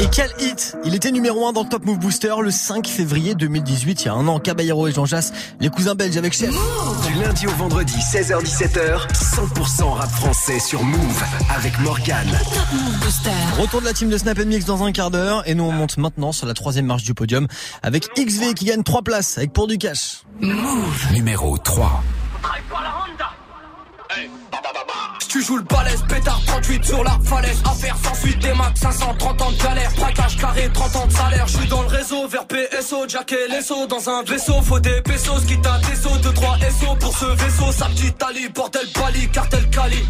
Et 0.00 0.06
quel 0.10 0.30
hit? 0.40 0.74
Il 0.84 0.94
était 0.94 1.10
numéro 1.10 1.46
1 1.46 1.52
dans 1.52 1.64
le 1.64 1.68
Top 1.68 1.84
Move 1.84 1.98
Booster 1.98 2.34
le 2.40 2.50
5 2.50 2.86
février 2.86 3.34
2018, 3.34 4.02
il 4.02 4.06
y 4.06 4.08
a 4.08 4.14
un 4.14 4.26
an. 4.26 4.40
Caballero 4.40 4.88
et 4.88 4.92
Jean 4.92 5.04
Jass, 5.04 5.34
les 5.60 5.68
cousins 5.68 5.94
belges 5.94 6.16
avec 6.16 6.32
Chef. 6.32 6.48
Du 6.50 7.22
lundi 7.22 7.46
au 7.46 7.50
vendredi, 7.50 7.92
16h-17h, 7.92 9.06
100% 9.12 9.84
rap 9.92 10.10
français 10.10 10.60
sur 10.60 10.82
Move 10.82 11.22
avec 11.54 11.78
Morgane. 11.80 12.30
Top 12.54 12.72
Move 12.72 12.98
Booster. 13.00 13.30
Retour 13.58 13.80
de 13.82 13.86
la 13.86 13.92
team 13.92 14.08
de 14.08 14.16
Snap 14.16 14.38
Mix 14.38 14.64
dans 14.64 14.82
un 14.82 14.92
quart 14.92 15.10
d'heure 15.10 15.42
et 15.46 15.54
nous 15.54 15.64
on 15.64 15.72
monte 15.72 15.98
maintenant 15.98 16.32
sur 16.32 16.46
la 16.46 16.54
troisième 16.54 16.86
marche 16.86 17.02
du 17.02 17.12
podium 17.12 17.46
avec 17.82 18.08
XV 18.16 18.54
qui 18.54 18.64
gagne 18.64 18.82
3 18.82 19.02
places 19.02 19.36
avec 19.36 19.52
pour 19.52 19.66
du 19.66 19.76
cash. 19.76 20.22
Move. 20.40 21.12
Numéro 21.12 21.58
3. 21.58 22.02
Si 22.42 23.35
tu 25.36 25.42
joues 25.42 25.56
le 25.56 25.64
balèze, 25.64 26.02
pétard 26.08 26.40
38 26.46 26.84
sur 26.84 27.04
la 27.04 27.18
falaise. 27.22 27.62
Affaire 27.64 27.96
sans 28.02 28.14
suite, 28.14 28.38
des 28.38 28.54
max 28.54 28.80
530 28.80 29.42
ans 29.42 29.50
de 29.50 29.62
galère. 29.62 29.92
Braquage 29.96 30.36
carré, 30.38 30.70
30 30.72 30.96
ans 30.96 31.06
de 31.06 31.12
salaire. 31.12 31.46
Je 31.46 31.58
suis 31.58 31.68
dans 31.68 31.82
le 31.82 31.88
réseau, 31.88 32.26
vers 32.28 32.46
PSO, 32.46 33.06
Jack 33.08 33.32
et 33.32 33.48
Lesso. 33.50 33.86
Dans 33.86 34.08
un 34.08 34.22
vaisseau, 34.22 34.62
faut 34.62 34.80
des 34.80 35.02
pesos, 35.02 35.44
qui 35.46 35.60
t'a 35.60 35.78
des 35.78 35.96
sauts, 35.96 36.16
2 36.22 36.32
3 36.32 36.58
SO 36.80 36.94
pour 36.98 37.16
ce 37.16 37.26
vaisseau. 37.26 37.72
Sa 37.72 37.86
petite 37.86 38.22
Ali, 38.22 38.48
bordel 38.48 38.86
Bali, 38.94 39.28
cartel 39.28 39.68
Cali. 39.70 40.04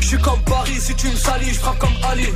Je 0.00 0.06
suis 0.06 0.18
comme 0.18 0.42
Paris, 0.42 0.80
si 0.80 0.94
tu 0.94 1.08
me 1.08 1.16
salis, 1.16 1.50
je 1.50 1.58
frappe 1.58 1.78
comme 1.78 1.96
Ali. 2.10 2.28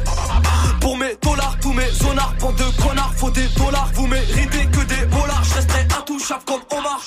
Pour 0.81 0.97
mes 0.97 1.17
dollars, 1.23 1.57
tous 1.61 1.73
mes 1.73 1.91
zonards, 1.93 2.35
bande 2.41 2.57
de 2.57 2.83
connards, 2.83 3.13
faut 3.17 3.31
des 3.31 3.49
dollars. 3.57 3.91
Vous 3.95 4.07
méritez 4.09 4.67
que 4.67 4.85
des 4.87 5.07
dollars, 5.07 5.45
je 5.45 5.55
resterai 5.55 5.87
intouchable 5.97 6.43
comme 6.47 6.79
Omar. 6.79 7.01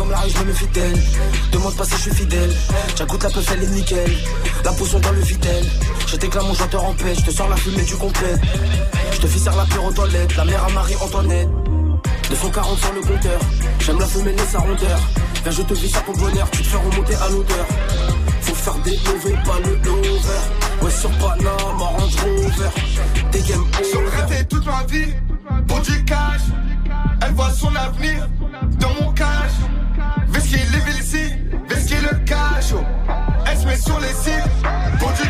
Comme 0.00 0.10
la 0.12 0.16
rue, 0.20 0.30
je 0.30 0.38
me 0.38 0.44
méfie 0.46 0.66
d'elle. 0.68 0.98
Demande 1.52 1.76
pas 1.76 1.84
si 1.84 1.90
je 1.90 1.98
suis 1.98 2.14
fidèle. 2.14 2.50
J'agoute 2.96 3.22
la 3.22 3.28
peuf, 3.28 3.46
elle 3.52 3.64
est 3.64 3.66
nickel. 3.66 4.10
La 4.64 4.72
potion 4.72 4.98
dans 4.98 5.12
le 5.12 5.20
vitel. 5.20 5.62
Je 6.06 6.16
t'éclame 6.16 6.46
mon 6.46 6.54
chanteur 6.54 6.84
en 6.84 6.94
paix. 6.94 7.14
Je 7.14 7.20
te 7.26 7.30
sors 7.30 7.50
la 7.50 7.56
fumée 7.56 7.82
du 7.82 7.94
complet. 7.96 8.34
Je 9.12 9.18
te 9.18 9.26
fais 9.26 9.50
la 9.50 9.64
pure 9.66 9.84
aux 9.84 9.92
toilettes. 9.92 10.34
La 10.38 10.46
mère 10.46 10.64
à 10.64 10.70
Marie-Antoinette. 10.70 11.48
240 12.30 12.78
sur 12.78 12.92
le 12.94 13.00
compteur. 13.02 13.40
J'aime 13.80 13.98
la 13.98 14.06
fumée, 14.06 14.32
laisse 14.32 14.48
sa 14.48 14.60
rondeur. 14.60 15.00
Viens, 15.42 15.52
je 15.52 15.62
te 15.62 15.74
vis 15.74 15.94
à 15.94 16.00
ton 16.00 16.12
bonheur. 16.12 16.50
Tu 16.50 16.62
te 16.62 16.68
fais 16.68 16.76
remonter 16.78 17.14
à 17.16 17.28
l'odeur. 17.28 17.66
Faut 18.40 18.54
faire 18.54 18.78
des 18.78 18.98
mauvais, 19.04 19.42
pas 19.44 19.58
le 19.66 19.74
lover. 19.84 20.40
Ouais, 20.80 20.90
sur 20.90 21.10
Panama, 21.10 21.52
Range 21.78 22.16
Rover. 22.24 22.70
Des 23.32 23.42
game 23.42 23.60
over. 23.60 24.44
toute 24.48 24.64
ma 24.64 24.82
vie 24.84 25.12
pour 25.68 25.80
du 25.80 26.04
cash. 26.04 26.40
Elle 27.20 27.34
voit 27.34 27.50
son 27.50 27.76
avenir 27.76 28.26
dans 28.78 28.94
mon 28.98 29.12
cash. 29.12 29.39
Sur 33.80 33.98
les 34.00 34.08
sites 34.08 35.29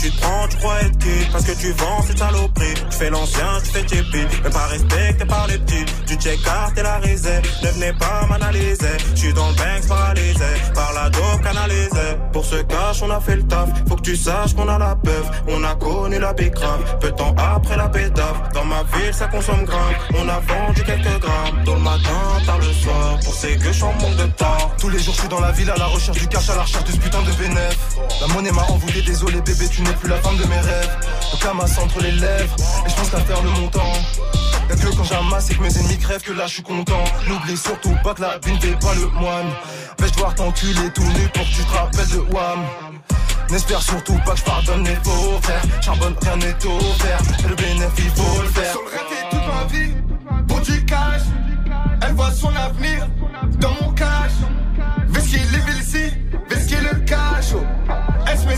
tu 0.00 0.10
te 0.10 0.20
prends, 0.20 0.48
tu 0.48 0.56
crois 0.56 0.80
être 0.80 0.98
qui 0.98 1.26
Parce 1.30 1.44
que 1.44 1.52
tu 1.52 1.72
vends 1.72 2.02
cette 2.02 2.18
saloperie. 2.18 2.74
Tu 2.90 2.96
fais 2.96 3.10
l'ancien, 3.10 3.60
tu 3.62 3.70
fais 3.70 3.84
tipi 3.84 4.26
Mais 4.42 4.50
pas 4.50 4.66
respecté 4.66 5.24
par 5.24 5.46
les 5.46 5.58
petits. 5.58 5.84
Du 6.06 6.14
check 6.14 6.38
art 6.46 6.72
et 6.76 6.82
la 6.82 6.96
risée. 6.98 7.40
Ne 7.62 7.68
venez 7.68 7.92
pas 7.94 8.26
m'analyser. 8.28 8.96
Je 9.14 9.20
suis 9.20 9.32
dans 9.34 9.48
le 9.48 9.54
bank 9.54 9.88
paralysé. 9.88 10.44
Par 10.74 10.92
la 10.94 11.10
dope 11.10 11.42
canalisée. 11.42 12.16
Pour 12.32 12.44
ce 12.44 12.56
cash 12.56 13.02
on 13.02 13.10
a 13.10 13.20
fait 13.20 13.36
le 13.36 13.42
taf. 13.44 13.68
Faut 13.88 13.96
que 13.96 14.02
tu 14.02 14.16
saches 14.16 14.54
qu'on 14.54 14.68
a 14.68 14.78
la 14.78 14.96
peuf 14.96 15.30
On 15.48 15.62
a 15.64 15.74
connu 15.74 16.18
la 16.18 16.32
bicrave 16.32 16.98
Peu 17.00 17.10
de 17.10 17.16
temps 17.16 17.34
après 17.36 17.76
la 17.76 17.88
pétave 17.88 18.50
Dans 18.54 18.64
ma 18.64 18.82
ville 18.94 19.12
ça 19.12 19.26
consomme 19.26 19.64
grave. 19.64 19.94
On 20.14 20.28
a 20.28 20.40
vendu 20.40 20.82
quelques 20.82 21.20
grammes. 21.20 21.64
Tôt 21.64 21.74
le 21.74 21.80
matin, 21.80 22.20
tard 22.46 22.58
le 22.58 22.72
soir. 22.72 23.18
Pour 23.24 23.34
ces 23.34 23.56
gueux, 23.56 23.72
je 23.72 23.84
manque 23.84 24.16
de 24.16 24.26
temps 24.36 24.72
Tous 24.78 24.88
les 24.88 24.98
jours 24.98 25.14
je 25.14 25.20
suis 25.20 25.28
dans 25.28 25.40
la 25.40 25.52
ville 25.52 25.70
à 25.70 25.76
la 25.76 25.86
recherche 25.86 26.18
du 26.18 26.28
cash, 26.28 26.48
à 26.50 26.56
la 26.56 26.62
recherche 26.62 26.84
de 26.84 26.92
ce 26.92 26.96
putain 26.96 27.22
de 27.22 27.32
bénéf. 27.32 27.78
La 28.20 28.26
monnaie 28.28 28.52
m'a 28.52 28.62
envoûté, 28.62 29.02
désolé 29.02 29.40
bébé, 29.40 29.68
tu 29.68 29.82
n'es 29.82 29.89
plus 29.94 30.08
la 30.08 30.16
femme 30.16 30.36
de 30.36 30.44
mes 30.44 30.60
rêves. 30.60 30.96
Le 31.32 31.38
camas 31.38 31.78
entre 31.82 32.00
les 32.00 32.12
lèvres, 32.12 32.56
et 32.86 32.90
je 32.90 32.94
pense 32.94 33.10
qu'à 33.10 33.18
faire 33.18 33.42
le 33.42 33.50
montant. 33.50 33.92
Y'a 34.68 34.76
que 34.76 34.96
quand 34.96 35.04
j'amasse 35.04 35.50
et 35.50 35.54
que 35.54 35.62
mes 35.62 35.78
ennemis 35.78 35.98
crèvent 35.98 36.22
que 36.22 36.32
là 36.32 36.46
je 36.46 36.54
suis 36.54 36.62
content. 36.62 37.04
N'oublie 37.28 37.56
surtout 37.56 37.96
pas 38.04 38.14
que 38.14 38.22
la 38.22 38.38
vie 38.44 38.52
ne 38.52 38.60
fait 38.60 38.78
pas 38.78 38.94
le 38.94 39.06
moine. 39.08 39.50
Vais-je 39.98 40.12
devoir 40.12 40.34
t'enculer 40.34 40.90
tout 40.94 41.02
nu 41.02 41.28
pour 41.34 41.42
que 41.42 41.54
tu 41.54 41.64
te 41.64 41.72
rappelles 41.72 42.08
de 42.08 42.18
Wham? 42.32 42.60
N'espère 43.50 43.82
surtout 43.82 44.16
pas 44.24 44.32
que 44.32 44.38
je 44.38 44.44
pardonne 44.44 44.84
les 44.84 44.94
faux 45.02 45.40
frères. 45.42 45.62
Charbonne, 45.80 46.14
rien 46.22 46.36
n'est 46.36 46.66
offert. 46.66 47.20
Et 47.44 47.48
le 47.48 47.56
bénéfice, 47.56 48.04
il 48.04 48.10
faut 48.10 48.42
le 48.42 48.48
faire. 48.48 48.72
Sur 48.72 48.82
le 48.82 49.30
toute 49.30 49.46
ma 49.46 49.64
vie 49.64 49.92
pour 50.46 50.60
du 50.60 50.84
cash. 50.84 51.22
Elle 52.02 52.14
voit 52.14 52.30
son 52.30 52.54
avenir 52.54 53.08
dans 53.58 53.74
mon 53.82 53.92
cash. 53.92 54.30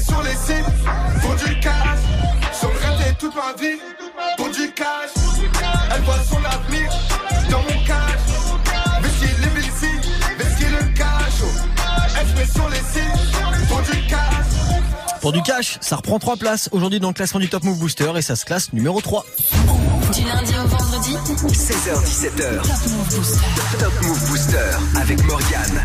Sur 0.02 0.22
les 0.22 0.30
sites 0.30 0.64
pour 1.20 1.34
du 1.36 1.60
cash. 1.60 1.98
Toute 3.18 3.36
ma 3.36 3.52
vie 3.52 3.78
pour 4.36 4.48
du 4.48 4.72
cash. 4.72 5.10
Elle 5.94 6.02
voit 6.02 6.18
son 6.28 6.38
avenir 6.44 6.90
dans 7.48 7.60
mon 7.60 7.84
cash. 7.86 8.20
Vesky 9.00 9.26
live 9.40 9.58
ici, 9.60 9.92
Vesky 10.38 10.64
le 10.64 10.92
cash. 10.92 11.42
Elle 12.18 12.26
se 12.26 12.34
met 12.34 12.46
sur 12.52 12.68
les 12.68 12.78
sites 12.78 13.68
pour 13.68 13.80
du 13.82 14.06
cash. 14.08 14.46
Pour 15.20 15.32
du 15.32 15.42
cash, 15.42 15.78
ça 15.80 15.94
reprend 15.96 16.18
3 16.18 16.36
places 16.36 16.68
aujourd'hui 16.72 16.98
dans 16.98 17.08
le 17.08 17.14
classement 17.14 17.38
du 17.38 17.48
Top 17.48 17.62
Move 17.62 17.78
Booster 17.78 18.10
et 18.16 18.22
ça 18.22 18.34
se 18.34 18.44
classe 18.44 18.72
numéro 18.72 19.00
3. 19.00 19.24
Du 20.12 20.24
lundi 20.24 20.54
au 20.56 20.66
vendredi. 20.66 21.16
16h-17h. 21.46 22.60
Top 23.78 23.92
Move 24.02 24.28
Booster 24.30 24.58
avec 25.00 25.24
Morgane. 25.26 25.31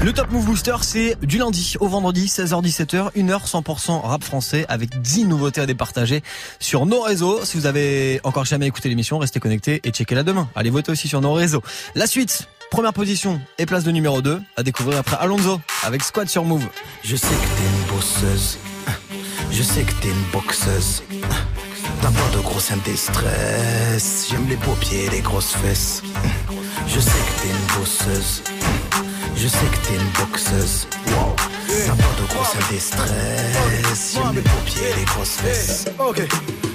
Le 0.04 0.14
Top 0.14 0.32
Move 0.32 0.46
Booster, 0.46 0.76
c'est 0.82 1.18
du 1.26 1.40
lundi 1.40 1.74
au 1.80 1.88
vendredi, 1.88 2.28
16h-17h, 2.28 3.14
1h 3.16 3.50
100% 3.50 4.02
rap 4.02 4.24
français 4.24 4.66
avec 4.70 5.02
10 5.02 5.26
nouveautés 5.26 5.60
à 5.62 5.66
départager 5.66 6.22
sur 6.60 6.86
nos 6.86 7.02
réseaux. 7.02 7.44
Si 7.44 7.58
vous 7.58 7.66
avez 7.66 8.22
encore 8.24 8.46
jamais 8.46 8.68
écouté 8.68 8.90
l'émission, 8.90 9.18
restez 9.18 9.40
connectés 9.40 9.82
et 9.84 9.90
checkez-la 9.92 10.24
demain. 10.24 10.48
Allez 10.56 10.70
voter 10.70 10.92
aussi 10.92 11.08
sur 11.08 11.20
nos 11.20 11.34
réseaux. 11.34 11.64
La 11.96 12.06
suite, 12.06 12.48
première 12.70 12.94
position 12.94 13.42
et 13.58 13.66
place 13.66 13.84
de 13.84 13.92
numéro 13.92 14.22
2 14.22 14.40
à 14.56 14.64
découvrir 14.64 15.00
après 15.00 15.18
Alonso 15.20 15.60
avec 15.84 16.04
Squad 16.04 16.30
sur 16.30 16.44
Move. 16.44 16.68
Je 17.04 17.16
sais 17.16 17.28
que 17.28 17.32
t'es 17.34 17.64
une 17.64 17.96
bosseuse. 17.96 18.58
Je 19.52 19.64
sais 19.64 19.82
que 19.82 19.94
t'es 20.02 20.10
une 20.10 20.32
boxeuse. 20.32 21.04
T'as 22.02 22.12
pas 22.12 22.38
de 22.38 22.42
gros 22.44 22.60
stress. 22.60 24.28
J'aime 24.30 24.48
les 24.48 24.58
beaux 24.58 24.76
pieds 24.80 25.10
les 25.10 25.22
grosses 25.22 25.54
fesses. 25.56 26.04
Je 26.88 27.00
sais 27.00 27.10
que 27.10 27.42
t'es 27.42 27.50
une 27.50 27.80
bosseuse. 27.80 28.44
Je 29.40 29.48
sais 29.48 29.58
que 29.58 29.88
t'es 29.88 29.94
une 29.94 30.10
boxeuse. 30.20 30.88
T'as 31.86 31.92
pas 31.92 32.22
de 32.22 32.28
gros 32.28 32.44
seins 32.44 32.72
des 32.72 32.80
stress. 32.80 34.18
Les 34.34 34.42
pieds 34.66 34.90
et 34.90 35.00
les 35.00 35.06
grosses 35.06 35.38
fesses. 35.38 35.86
Ok. 36.00 36.22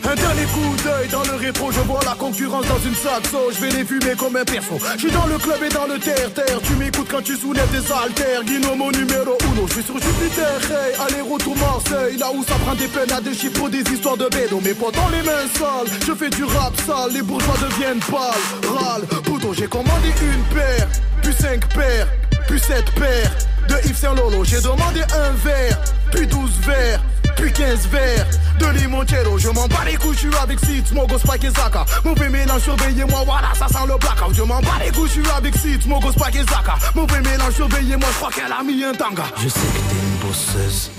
Un 0.04 0.14
dernier 0.14 0.44
coup 0.44 0.76
d'œil 0.84 1.08
dans 1.08 1.24
le 1.24 1.34
rétro, 1.38 1.72
je 1.72 1.80
vois 1.80 2.00
la 2.04 2.14
concurrence 2.14 2.66
dans 2.66 2.78
une 2.78 2.94
saxo, 2.94 3.50
je 3.52 3.60
vais 3.60 3.70
les 3.70 3.84
fumer 3.84 4.14
comme 4.16 4.36
un 4.36 4.44
perso. 4.44 4.78
Je 4.94 5.00
suis 5.00 5.10
dans 5.10 5.26
le 5.26 5.38
club 5.38 5.58
et 5.64 5.68
dans 5.70 5.86
le 5.86 5.98
terre-terre, 5.98 6.60
tu 6.62 6.74
m'écoutes 6.74 7.08
quand 7.10 7.22
tu 7.22 7.36
soulèves 7.36 7.70
des 7.70 7.90
haltères. 7.90 8.44
Guino 8.44 8.74
mon 8.76 8.90
numéro 8.90 9.36
uno, 9.52 9.66
je 9.68 9.72
suis 9.74 9.82
sur 9.82 9.98
Jupiter, 9.98 10.60
hey, 10.70 10.94
aller-retour 11.06 11.56
Marseille, 11.56 12.16
là 12.16 12.30
où 12.34 12.44
ça 12.44 12.54
prend 12.64 12.74
des 12.74 12.88
peines 12.88 13.12
à 13.12 13.20
des 13.20 13.34
chiffres 13.34 13.68
des 13.70 13.82
histoires 13.92 14.16
de 14.16 14.28
bédo. 14.28 14.60
Mais 14.62 14.74
pas 14.74 14.90
dans 14.92 15.08
les 15.08 15.22
mains 15.22 15.48
sales, 15.58 15.90
je 16.06 16.12
fais 16.14 16.30
du 16.30 16.44
rap 16.44 16.74
sale, 16.86 17.12
les 17.12 17.22
bourgeois 17.22 17.56
deviennent 17.60 18.00
pâles. 18.00 18.76
Râle, 18.76 19.02
poudre, 19.24 19.54
j'ai 19.54 19.66
commandé 19.66 20.12
une 20.20 20.44
paire, 20.54 20.88
puis 21.22 21.32
cinq 21.32 21.66
paires, 21.74 22.08
puis 22.46 22.60
sept 22.60 22.90
paires. 22.92 23.32
De 23.68 23.76
Yves 23.88 23.96
Saint 23.96 24.14
Lolo, 24.14 24.44
j'ai 24.44 24.60
demandé 24.60 25.00
un 25.02 25.32
verre, 25.44 25.78
puis 26.10 26.26
douze 26.26 26.58
verres, 26.66 27.00
puis 27.36 27.52
15 27.52 27.88
verres. 27.88 28.26
De 28.58 28.66
limoncello, 28.78 29.38
je 29.38 29.48
m'en 29.48 29.66
bats 29.68 29.84
les 29.86 29.96
couilles, 29.96 30.14
je 30.14 30.28
suis 30.28 30.36
avec 30.42 30.58
Sitz, 30.60 30.92
Mogo, 30.92 31.18
Spike 31.18 31.44
et 31.44 31.50
Zaka. 31.50 31.84
Mauvais 32.04 32.28
mélange, 32.28 32.62
surveillez-moi, 32.62 33.22
voilà, 33.24 33.48
ça 33.54 33.68
sent 33.68 33.86
le 33.86 33.96
blackout. 33.98 34.34
Je 34.34 34.42
m'en 34.42 34.60
bats 34.60 34.80
les 34.84 34.90
couilles, 34.90 35.08
je 35.08 35.20
suis 35.22 35.30
avec 35.36 35.56
Sitz, 35.56 35.86
Mogo, 35.86 36.10
Spike 36.12 36.36
et 36.36 36.44
Zaka. 36.44 36.74
Mauvais 36.94 37.20
mélange, 37.20 37.54
surveillez-moi, 37.54 38.08
je 38.10 38.16
crois 38.16 38.30
qu'elle 38.30 38.52
a 38.52 38.62
mis 38.62 38.82
un 38.84 38.92
tanga. 38.92 39.24
Je 39.36 39.48
sais 39.48 39.60
que 39.60 39.78
t'es 39.88 39.96
une 40.02 40.28
bosseuse. 40.28 40.90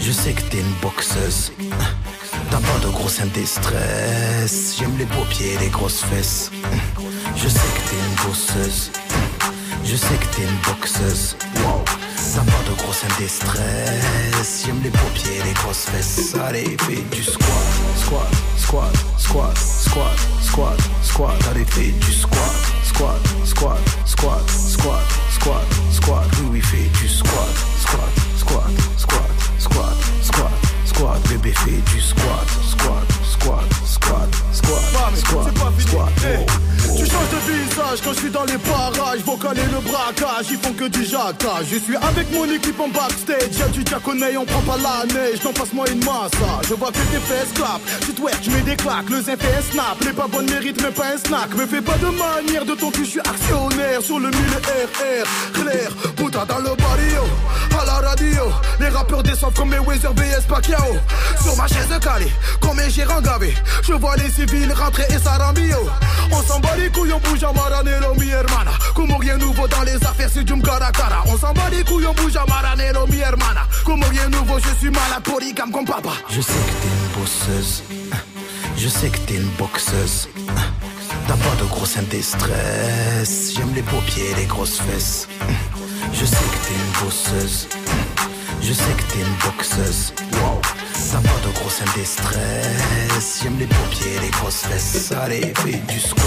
Je 0.00 0.12
sais 0.12 0.32
que 0.32 0.42
t'es 0.42 0.58
une 0.58 0.74
boxeuse. 0.80 1.52
T'as 2.50 2.56
pas 2.56 2.78
de 2.82 2.90
gros 2.90 3.08
des. 3.08 3.44
J'aime 4.78 4.96
les 4.98 5.04
beaux 5.04 5.24
pieds 5.28 5.54
et 5.54 5.58
les 5.58 5.68
grosses 5.68 6.02
fesses. 6.04 6.50
Je 7.36 7.48
sais 7.48 7.58
que 7.58 7.90
t'es 7.90 7.96
une 7.96 8.28
bosseuse. 8.28 8.90
Je 9.90 9.96
sais 9.96 10.16
que 10.16 10.36
t'es 10.36 10.42
une 10.42 10.58
boxeuse. 10.66 11.34
T'as 11.40 12.40
pas 12.40 12.70
de 12.70 12.76
gros 12.76 12.92
seins 12.92 13.08
des 13.18 13.26
stress. 13.26 14.64
J'aime 14.66 14.82
les 14.82 14.88
et 14.90 15.42
les 15.42 15.54
grosses 15.54 15.86
fesses. 15.86 16.34
Allez, 16.46 16.76
fais 16.82 17.02
du 17.10 17.22
squat, 17.24 17.48
squat, 17.96 18.30
squat, 18.58 18.92
squat, 19.16 19.56
squat, 19.56 20.18
squat, 20.42 20.78
squat. 21.02 21.36
Allez, 21.50 21.64
fais 21.64 21.92
du 21.92 22.12
squat, 22.12 22.54
squat, 22.84 23.18
squat, 23.46 23.78
squat, 24.04 24.50
squat, 24.50 25.02
squat, 25.30 25.64
squat. 25.90 26.24
Oui, 26.42 26.48
oui, 26.52 26.60
fais 26.60 26.90
du 27.00 27.08
squat, 27.08 27.48
squat, 27.80 28.12
squat, 28.36 28.70
squat, 28.98 29.96
squat. 30.84 31.28
bébé 31.30 31.54
fait 31.54 31.82
du 31.94 32.00
squat, 32.00 32.46
squat, 32.68 33.06
squat, 33.24 33.64
squat, 33.86 34.34
squat, 34.52 34.52
squat, 34.52 34.67
quand 38.04 38.12
je 38.12 38.18
suis 38.20 38.30
dans 38.30 38.44
les 38.44 38.58
parages. 38.58 39.20
Vocal 39.24 39.56
et 39.58 39.72
le 39.72 39.80
braquage, 39.80 40.46
ils 40.50 40.58
font 40.58 40.72
que 40.72 40.84
du 40.84 41.04
jacquage. 41.04 41.66
Je 41.70 41.78
suis 41.78 41.96
avec 41.96 42.30
mon 42.32 42.44
équipe 42.44 42.78
en 42.80 42.88
backstage. 42.88 43.56
Y'a 43.58 43.68
du 43.68 43.82
diaconé, 43.84 44.36
on 44.36 44.44
prend 44.44 44.60
pas 44.60 44.76
la 44.76 45.06
neige. 45.06 45.40
T'en 45.40 45.52
passe 45.52 45.72
moi 45.72 45.88
une 45.90 46.04
masse. 46.04 46.32
Je 46.68 46.74
vois 46.74 46.88
que 46.88 46.98
tes 46.98 47.20
fesses 47.20 47.52
clap. 47.54 47.80
Tu 48.04 48.12
twerk, 48.14 48.38
je 48.42 48.50
mets 48.50 48.62
des 48.62 48.76
claques. 48.76 49.08
Le 49.10 49.20
zin 49.22 49.36
fait 49.36 49.54
un 49.58 49.72
snap. 49.72 49.96
Les 50.04 50.12
pas 50.12 50.26
bonnes 50.26 50.50
méritent 50.50 50.82
même 50.82 50.92
pas 50.92 51.14
un 51.14 51.18
snack. 51.18 51.54
Me 51.54 51.66
fais 51.66 51.82
pas 51.82 51.96
de 51.98 52.06
manière 52.06 52.64
de 52.64 52.74
ton 52.74 52.90
cul, 52.90 53.04
je 53.04 53.10
suis 53.10 53.20
actionnaire. 53.20 54.02
Sur 54.02 54.18
le 54.18 54.30
mille 54.30 54.56
RR, 54.64 55.62
clair. 55.62 55.90
Puta 56.16 56.44
dans 56.44 56.58
le 56.58 56.74
barrio, 56.76 57.24
à 57.80 57.84
la 57.84 58.08
radio. 58.08 58.44
Les 58.80 58.88
rappeurs 58.88 59.22
descendent 59.22 59.54
comme 59.54 59.70
mes 59.70 59.78
Weezer 59.78 60.14
BS 60.14 60.46
Pacquiao. 60.48 60.96
Sur 61.42 61.56
ma 61.56 61.66
chaise 61.66 61.88
calée, 62.00 62.32
comme 62.60 62.76
mes 62.76 62.90
gérants 62.90 63.20
gavés. 63.20 63.54
Je 63.82 63.92
vois 63.94 64.16
les 64.16 64.30
civils 64.30 64.72
rentrer 64.72 65.06
et 65.10 65.18
s'arambio. 65.18 65.78
On 66.30 66.42
s'en 66.42 66.60
bat 66.60 66.76
les 66.76 66.90
couilles, 66.90 67.12
on 67.12 67.20
bouge 67.20 67.42
à 67.42 67.52
Maranello, 67.88 68.14
mi 68.14 68.28
hermana. 68.28 68.72
Comme 68.94 69.12
rien 69.12 69.38
nouveau 69.38 69.66
dans 69.68 69.82
les 69.82 69.96
affaires, 69.96 70.30
c'est 70.32 70.44
du 70.44 70.60
cara 70.60 70.90
cara. 70.92 71.22
On 71.26 71.36
s'en 71.36 71.52
bat 71.52 71.70
les 71.70 71.84
couilles, 71.84 72.06
on 72.06 72.14
bouge 72.14 72.36
à 72.36 72.44
Maranello, 72.46 73.06
mi 73.06 73.18
hermana. 73.18 73.66
Comme 73.84 74.02
rien 74.04 74.28
nouveau, 74.28 74.58
je 74.58 74.74
suis 74.78 74.90
malade, 74.90 75.22
polygame 75.24 75.70
comme 75.70 75.84
papa. 75.84 76.10
Je 76.28 76.40
sais 76.40 76.52
que 76.52 76.82
t'es 76.82 76.88
une 76.88 77.20
bosseuse. 77.20 77.82
Je 78.76 78.88
sais 78.88 79.08
que 79.08 79.18
t'es 79.18 79.34
une 79.34 79.50
boxeuse. 79.58 80.28
T'as 81.26 81.34
pas 81.34 81.56
de 81.60 81.64
gros 81.68 81.84
stress. 81.86 83.54
J'aime 83.54 83.74
les 83.74 83.82
paupiers 83.82 84.30
et 84.30 84.34
les 84.34 84.46
grosses 84.46 84.80
fesses. 84.80 85.28
Je 86.12 86.24
sais 86.24 86.36
que 86.36 86.66
t'es 86.66 86.74
une 86.74 87.04
bosseuse. 87.04 87.68
Je 88.62 88.72
sais 88.72 88.92
que 88.96 89.02
t'es 89.12 89.20
une 89.20 89.36
boxeuse. 89.44 90.12
Wow. 90.34 90.67
T'as 91.10 91.20
pas 91.20 91.40
de 91.42 91.52
gros 91.54 91.70
seins 91.70 91.86
des 91.96 92.04
stress. 92.04 93.40
J'aime 93.42 93.58
les 93.58 93.66
paupiers 93.66 94.18
les 94.20 94.28
grosses 94.28 94.66
fesses. 94.66 95.10
Allez, 95.12 95.54
fais 95.56 95.80
du 95.88 95.98
squat, 95.98 96.22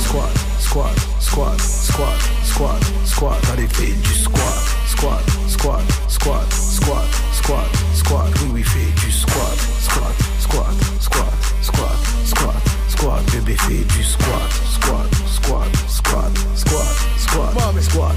squat, 0.00 0.30
squat, 0.58 0.96
squat, 1.20 1.60
squat, 1.60 2.18
squat, 2.44 2.80
squat. 3.06 3.38
Allez, 3.52 3.68
fais 3.68 3.92
du 3.92 4.14
squat, 4.14 4.40
squat, 4.88 5.22
squat, 5.46 5.82
squat, 6.08 6.52
squat, 6.52 7.06
squat, 7.32 7.68
squat. 7.94 8.30
Oui, 8.42 8.50
oui, 8.54 8.62
fais 8.64 9.06
du 9.06 9.12
squat, 9.12 9.56
squat, 9.80 10.14
squat, 10.40 10.74
squat, 11.00 11.32
squat, 11.62 11.96
squat, 12.24 12.56
squat. 12.88 13.24
Bébé, 13.32 13.56
fais 13.56 13.84
du 13.84 14.02
squat, 14.02 14.50
squat, 14.72 15.08
squat, 15.30 15.68
squat, 15.86 16.32
squat, 16.56 16.90
squat, 17.18 17.82
squat. 17.82 18.14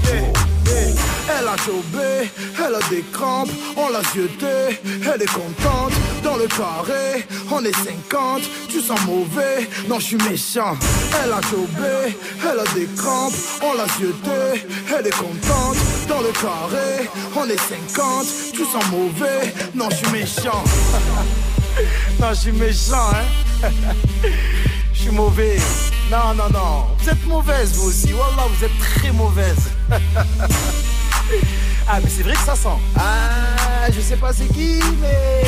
Hey, 0.66 0.94
Elle 1.30 1.46
a 1.46 1.56
jobé, 1.56 2.30
elle 2.58 2.74
a 2.74 2.88
des 2.88 3.04
crampes, 3.12 3.50
on 3.76 3.88
l'a 3.90 4.00
jeté, 4.02 4.80
elle 5.04 5.22
est 5.22 5.32
contente, 5.32 5.92
dans 6.22 6.36
le 6.36 6.46
carré, 6.46 7.26
on 7.50 7.64
est 7.64 7.74
50, 7.74 8.42
tu 8.68 8.80
sens 8.80 9.00
mauvais, 9.06 9.68
non 9.88 9.98
je 9.98 10.04
suis 10.04 10.16
méchant. 10.16 10.76
Elle 11.22 11.32
a 11.32 11.40
jobé, 11.42 12.16
elle 12.42 12.58
a 12.58 12.74
des 12.74 12.88
crampes, 12.96 13.34
on 13.62 13.74
l'a 13.74 13.86
jeté, 13.86 14.64
elle 14.96 15.06
est 15.06 15.10
contente, 15.10 15.76
dans 16.08 16.20
le 16.20 16.32
carré, 16.32 17.08
on 17.36 17.48
est 17.48 17.60
50, 17.60 18.26
tu 18.52 18.64
sens 18.64 18.84
mauvais, 18.90 19.54
non 19.74 19.90
je 19.90 19.96
suis 19.96 20.12
méchant. 20.12 20.64
non 22.20 22.28
je 22.30 22.34
suis 22.34 22.52
méchant, 22.52 23.10
hein. 23.12 23.68
Je 24.92 25.04
suis 25.04 25.10
mauvais. 25.12 25.58
Non, 26.10 26.34
non, 26.34 26.48
non. 26.52 26.86
Vous 26.98 27.08
êtes 27.08 27.24
mauvaise, 27.26 27.72
vous 27.74 27.88
aussi. 27.88 28.12
Wallah, 28.12 28.48
vous 28.48 28.64
êtes 28.64 28.78
très 28.80 29.12
mauvaise. 29.12 29.70
ah, 31.88 32.00
mais 32.02 32.10
c'est 32.14 32.22
vrai 32.22 32.34
que 32.34 32.40
ça 32.40 32.54
sent. 32.54 32.68
Ah, 32.96 33.90
je 33.90 34.00
sais 34.00 34.16
pas 34.16 34.32
c'est 34.32 34.46
qui, 34.52 34.80
mais. 35.00 35.44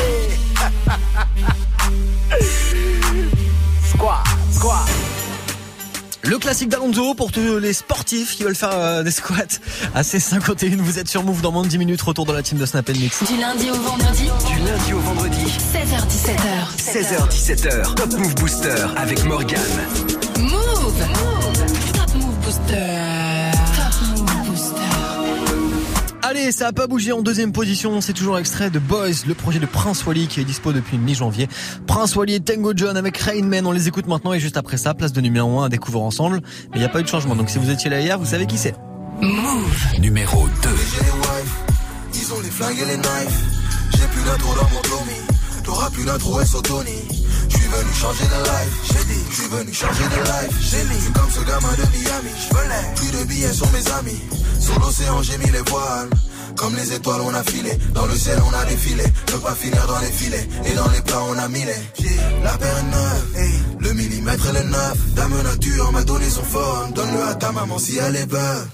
squat, 3.93 4.25
squat. 4.53 4.89
Le 6.23 6.39
classique 6.39 6.69
d'Alonso 6.69 7.15
pour 7.15 7.33
tous 7.33 7.59
les 7.59 7.73
sportifs 7.73 8.37
qui 8.37 8.45
veulent 8.45 8.55
faire 8.55 8.75
euh, 8.75 9.03
des 9.03 9.11
squats 9.11 9.59
à 9.95 10.03
C51. 10.03 10.77
Vous 10.77 10.99
êtes 10.99 11.09
sur 11.09 11.23
Move 11.23 11.41
dans 11.41 11.51
moins 11.51 11.63
de 11.63 11.69
10 11.69 11.79
minutes. 11.79 12.03
Retour 12.03 12.27
de 12.27 12.33
la 12.33 12.43
team 12.43 12.59
de 12.59 12.67
Snap 12.67 12.89
Mix. 12.91 13.25
Du 13.25 13.41
lundi 13.41 13.71
au 13.71 13.75
vendredi. 13.75 14.31
Du 14.47 14.59
lundi 14.59 14.93
au 14.93 15.01
vendredi. 15.01 15.45
16h17h. 15.75 16.77
16h17h. 16.79 17.95
Top 17.95 18.13
Move 18.19 18.35
Booster 18.35 18.87
avec 18.97 19.25
Morgan. 19.25 19.61
Move. 20.39 21.30
Allez, 26.31 26.53
ça 26.53 26.69
a 26.69 26.73
pas 26.73 26.87
bougé 26.87 27.11
en 27.11 27.23
deuxième 27.23 27.51
position. 27.51 28.01
C'est 28.01 28.13
toujours 28.13 28.39
extrait 28.39 28.71
de 28.71 28.79
Boys, 28.79 29.27
le 29.27 29.35
projet 29.35 29.59
de 29.59 29.67
Prince 29.67 30.07
Wally 30.07 30.29
qui 30.29 30.41
est 30.41 30.45
dispo 30.45 30.73
depuis 30.73 30.97
mi-janvier. 30.97 31.49
Prince 31.89 32.15
Wally 32.15 32.35
et 32.35 32.41
Tango 32.41 32.73
John 32.77 32.97
avec 32.97 33.19
Rain 33.19 33.43
Man. 33.43 33.67
On 33.67 33.73
les 33.73 33.89
écoute 33.89 34.07
maintenant 34.07 34.33
et 34.33 34.39
juste 34.39 34.57
après 34.57 34.77
ça, 34.77 34.95
place 34.95 35.13
de 35.13 35.21
numéro 35.21 35.59
1 35.59 35.65
à 35.65 35.69
découvrir 35.69 36.05
ensemble. 36.05 36.41
Mais 36.71 36.77
il 36.77 36.79
n'y 36.79 36.85
a 36.85 36.89
pas 36.89 37.01
eu 37.01 37.03
de 37.03 37.09
changement. 37.09 37.35
Donc 37.35 37.51
si 37.51 37.59
vous 37.59 37.69
étiez 37.69 37.91
là 37.91 38.01
hier, 38.01 38.17
vous 38.17 38.27
savez 38.27 38.47
qui 38.47 38.59
c'est. 38.59 38.77
Move. 39.21 39.99
Numéro 39.99 40.47
2. 40.47 40.69
J'ai 40.69 41.05
les 41.05 41.11
wives, 41.11 41.53
ils 42.15 42.33
ont 42.33 42.41
les 42.41 42.51
flingues 42.51 42.79
et 42.79 42.85
les 42.85 42.97
knives. 42.97 43.45
J'ai 43.99 44.07
plus 44.07 44.23
d'intro 44.23 44.55
dans 44.55 44.71
mon 44.71 44.83
Tommy. 44.83 45.65
T'auras 45.65 45.91
plus 45.91 46.05
d'intro 46.05 46.41
S 46.41 46.55
au 46.55 46.63
Tony. 47.51 47.61
J'suis 47.61 47.69
venu 47.69 47.93
changer 47.95 48.25
de 48.25 48.43
life, 48.45 48.75
j'ai 48.85 49.05
dit, 49.05 49.25
j'suis 49.31 49.49
venu 49.49 49.73
changer 49.73 50.05
de 50.05 50.23
life, 50.23 50.57
j'ai 50.61 50.85
mis, 50.85 51.01
J'suis 51.01 51.13
comme 51.13 51.31
ce 51.31 51.41
gamin 51.41 51.73
de 51.75 51.99
Miami, 51.99 52.31
j'venais, 52.49 52.95
plus 52.97 53.19
de 53.19 53.25
billets 53.25 53.53
sur 53.53 53.71
mes 53.73 53.89
amis, 53.93 54.21
sur 54.61 54.79
l'océan 54.81 55.23
j'ai 55.23 55.39
mis 55.39 55.51
les 55.51 55.63
voiles, 55.71 56.11
comme 56.57 56.75
les 56.77 56.93
étoiles 56.93 57.21
on 57.23 57.35
a 57.35 57.43
filé, 57.43 57.79
dans 57.95 58.07
le 58.07 58.15
ciel 58.15 58.39
on 58.45 58.55
a 58.55 58.65
défilé, 58.65 59.05
ne 59.05 59.39
pas 59.39 59.55
finir 59.55 59.87
dans 59.87 59.99
les 59.99 60.11
filets, 60.11 60.49
et 60.65 60.75
dans 60.75 60.89
les 60.89 61.01
plats 61.03 61.23
on 61.29 61.39
a 61.39 61.49
mis 61.49 61.65
les 61.65 62.05
la 62.43 62.57
paire 62.57 62.79
est 62.79 62.83
neuve, 62.83 63.81
le 63.81 63.93
millimètre 63.93 64.47
et 64.49 64.53
le 64.53 64.69
neuf, 64.69 65.15
dame 65.15 65.43
nature 65.43 65.93
m'a 65.93 66.03
donné 66.05 66.29
son 66.29 66.43
phone, 66.43 66.93
donne-le 66.95 67.23
à 67.23 67.35
ta 67.35 67.53
maman 67.53 67.79
si 67.79 67.99
elle 67.99 68.17
est 68.17 68.27
bonne, 68.27 68.69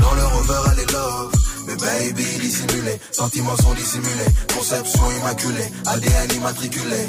dans 0.00 0.14
le 0.14 0.24
rover 0.24 0.70
elle 0.72 0.80
est 0.80 0.92
love, 0.92 1.32
mais 1.66 1.76
baby 1.76 2.24
dissimulé, 2.40 3.00
sentiments 3.12 3.56
sont 3.56 3.74
dissimulés, 3.74 4.30
conception 4.54 5.02
immaculée, 5.20 5.72
ADN 5.86 6.32
immatriculé. 6.36 7.06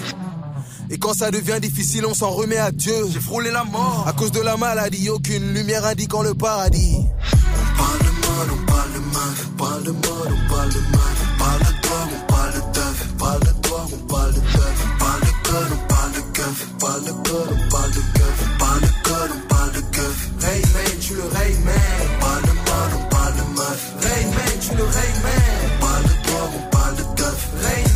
Et 0.92 0.98
quand 0.98 1.14
ça 1.14 1.30
devient 1.30 1.60
difficile, 1.62 2.06
on 2.08 2.16
s'en 2.16 2.32
remet 2.32 2.58
à 2.58 2.72
Dieu. 2.72 2.96
J'ai 3.12 3.20
frôlé 3.20 3.52
la 3.52 3.64
mort. 3.64 4.06
À 4.08 4.14
cause 4.14 4.32
de 4.32 4.42
la 4.42 4.58
maladie, 4.58 5.10
aucune 5.10 5.54
lumière 5.54 5.86
indiquant 5.86 6.24
le 6.24 6.34
paradis. 6.34 6.98
On 6.98 7.78
parle 7.78 8.10
mode, 8.22 8.50
on 8.52 8.66
parle 8.66 8.92
meuf. 9.14 9.48
On 9.48 9.58
parle 9.58 9.84
mode, 9.84 10.34
on 10.34 10.50
parle 10.50 10.68
meuf. 10.68 11.20
On 11.22 11.38
parle 11.38 11.60
de 11.60 11.74
drogue, 11.82 12.14
on 12.18 12.34
parle 12.34 12.54
de 12.54 12.60
teuf. 12.74 13.06
On 13.12 13.18
parle 13.18 13.40
de 13.40 13.62
drogue, 13.62 13.92
on 13.94 14.08
parle 14.08 14.34
de 14.34 14.40
teuf. 14.40 14.78
On 14.84 14.98
parle 14.98 15.22
de 15.22 15.32
code, 15.44 15.72
on 15.72 15.88
parle 15.88 16.12
de 16.12 16.22
keuf. 16.34 16.68
On 16.74 16.78
parle 16.80 17.04
de 17.04 17.12
code, 17.12 17.50
on 17.54 17.70
parle 17.70 17.92
de 17.92 18.02
keuf. 18.18 18.38
On 18.42 18.58
parle 18.58 18.82
de 18.82 18.88
code, 19.04 19.32
on 19.36 19.48
parle 19.48 19.72
de 19.72 19.82
keuf. 19.82 20.30
Rain 20.40 20.62
man, 20.74 21.00
tu 21.00 21.14
le 21.14 21.24
rain 21.24 21.56
man. 21.66 21.76
On 22.02 22.20
parle 22.20 22.42
de 22.42 22.48
mode, 22.50 22.94
on 22.98 23.10
parle 23.10 23.36
de 23.36 23.46
meuf. 23.58 23.82
Rain 24.02 24.26
man, 24.26 24.56
tu 24.60 24.76
le 24.76 24.84
rain 24.84 25.14
man. 25.22 25.54
On 25.66 25.86
parle 25.86 26.04
de 26.04 26.16
drogue, 26.26 26.56
on 26.58 26.70
parle 26.76 26.96
de 26.96 27.04
teuf. 27.16 27.40
Rain 27.62 27.89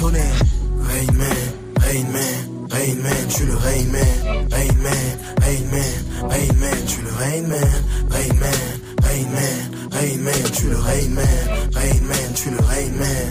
Tonnerre. 0.00 0.40
Rain 0.88 1.12
man, 1.12 1.40
rain 1.82 2.06
man, 2.10 2.68
rain 2.70 2.96
man, 3.02 3.28
tu 3.28 3.44
le 3.44 3.54
rain 3.54 3.86
man. 3.92 4.48
Rain 4.50 4.74
man, 4.82 5.18
rain 5.42 5.64
man, 5.70 5.92
rain 6.30 6.52
man, 6.58 6.78
tu 6.86 7.02
le 7.02 7.12
rain 7.20 7.42
man. 7.46 7.70
Rain 8.08 8.34
man, 8.40 8.60
rain 9.04 9.26
man, 9.34 9.56
rain 9.92 10.16
man, 10.24 10.42
tu 10.56 10.68
le 10.68 10.78
rain 10.78 11.08
man. 11.10 11.36
Rain 11.74 12.00
man, 12.08 12.34
tu 12.34 12.50
le 12.50 12.60
rain 12.70 12.92
man. 12.98 13.26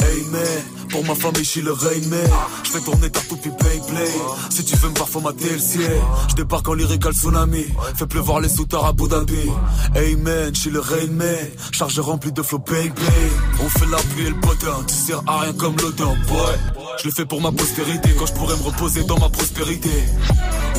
Hey 0.00 0.20
man, 0.32 0.62
pour 0.90 1.04
ma 1.04 1.14
famille 1.14 1.44
je 1.44 1.50
suis 1.50 1.62
le 1.62 1.72
rain 1.72 2.00
Si 4.58 4.64
tu 4.64 4.74
veux 4.74 4.88
me 4.88 4.94
voir 4.96 5.08
formater 5.08 5.52
le 5.52 5.58
ciel 5.60 6.02
Je 6.30 6.34
débarque 6.34 6.68
en 6.68 6.74
lyrical 6.74 7.12
tsunami. 7.12 7.64
Fais 7.94 8.08
pleuvoir 8.08 8.40
les 8.40 8.48
soutards 8.48 8.86
à 8.86 8.88
Abu 8.88 9.04
man, 9.04 10.50
je 10.52 10.60
suis 10.60 10.70
le 10.70 10.80
rain 10.80 11.06
man. 11.12 11.28
Charge 11.70 12.00
remplie 12.00 12.32
de 12.32 12.42
flow 12.42 12.58
bang 12.58 12.92
On 13.62 13.68
fait 13.68 13.86
la 13.86 13.98
pluie 13.98 14.26
et 14.26 14.30
le 14.30 14.40
potin 14.40 14.74
Tu 14.88 14.94
sers 14.96 15.22
à 15.28 15.42
rien 15.42 15.52
comme 15.52 15.76
l'odeur 15.76 16.12
boy. 16.26 16.58
Je 17.00 17.04
le 17.04 17.14
fais 17.14 17.24
pour 17.24 17.40
ma 17.40 17.52
postérité 17.52 18.08
Quand 18.18 18.26
je 18.26 18.32
pourrais 18.32 18.56
me 18.56 18.62
reposer 18.64 19.04
dans 19.04 19.20
ma 19.20 19.28
prospérité. 19.28 19.90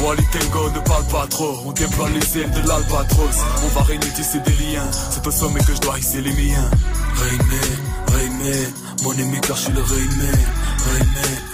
Wally 0.04 0.24
Tango 0.34 0.70
ne 0.72 0.80
parle 0.82 1.06
pas 1.06 1.28
trop. 1.28 1.60
On 1.66 1.72
déploie 1.72 2.10
les 2.10 2.42
ailes 2.42 2.52
de 2.52 2.68
l'albatros. 2.68 3.38
On 3.64 3.80
va 3.80 3.84
régner 3.84 4.10
tisser 4.14 4.42
des 4.42 4.52
liens. 4.52 4.92
C'est 4.92 5.26
au 5.26 5.32
sommet 5.32 5.62
que 5.62 5.74
je 5.74 5.80
dois 5.80 5.98
hisser 5.98 6.20
les 6.20 6.34
miens. 6.34 6.70
Rain 7.16 7.38
man, 7.38 8.12
rain 8.12 8.30
man. 8.44 8.74
Mon 9.04 9.12
ami 9.12 9.40
car 9.40 9.56
je 9.56 9.62
suis 9.62 9.72
le 9.72 9.82
rain 9.82 10.18
man 10.18 11.49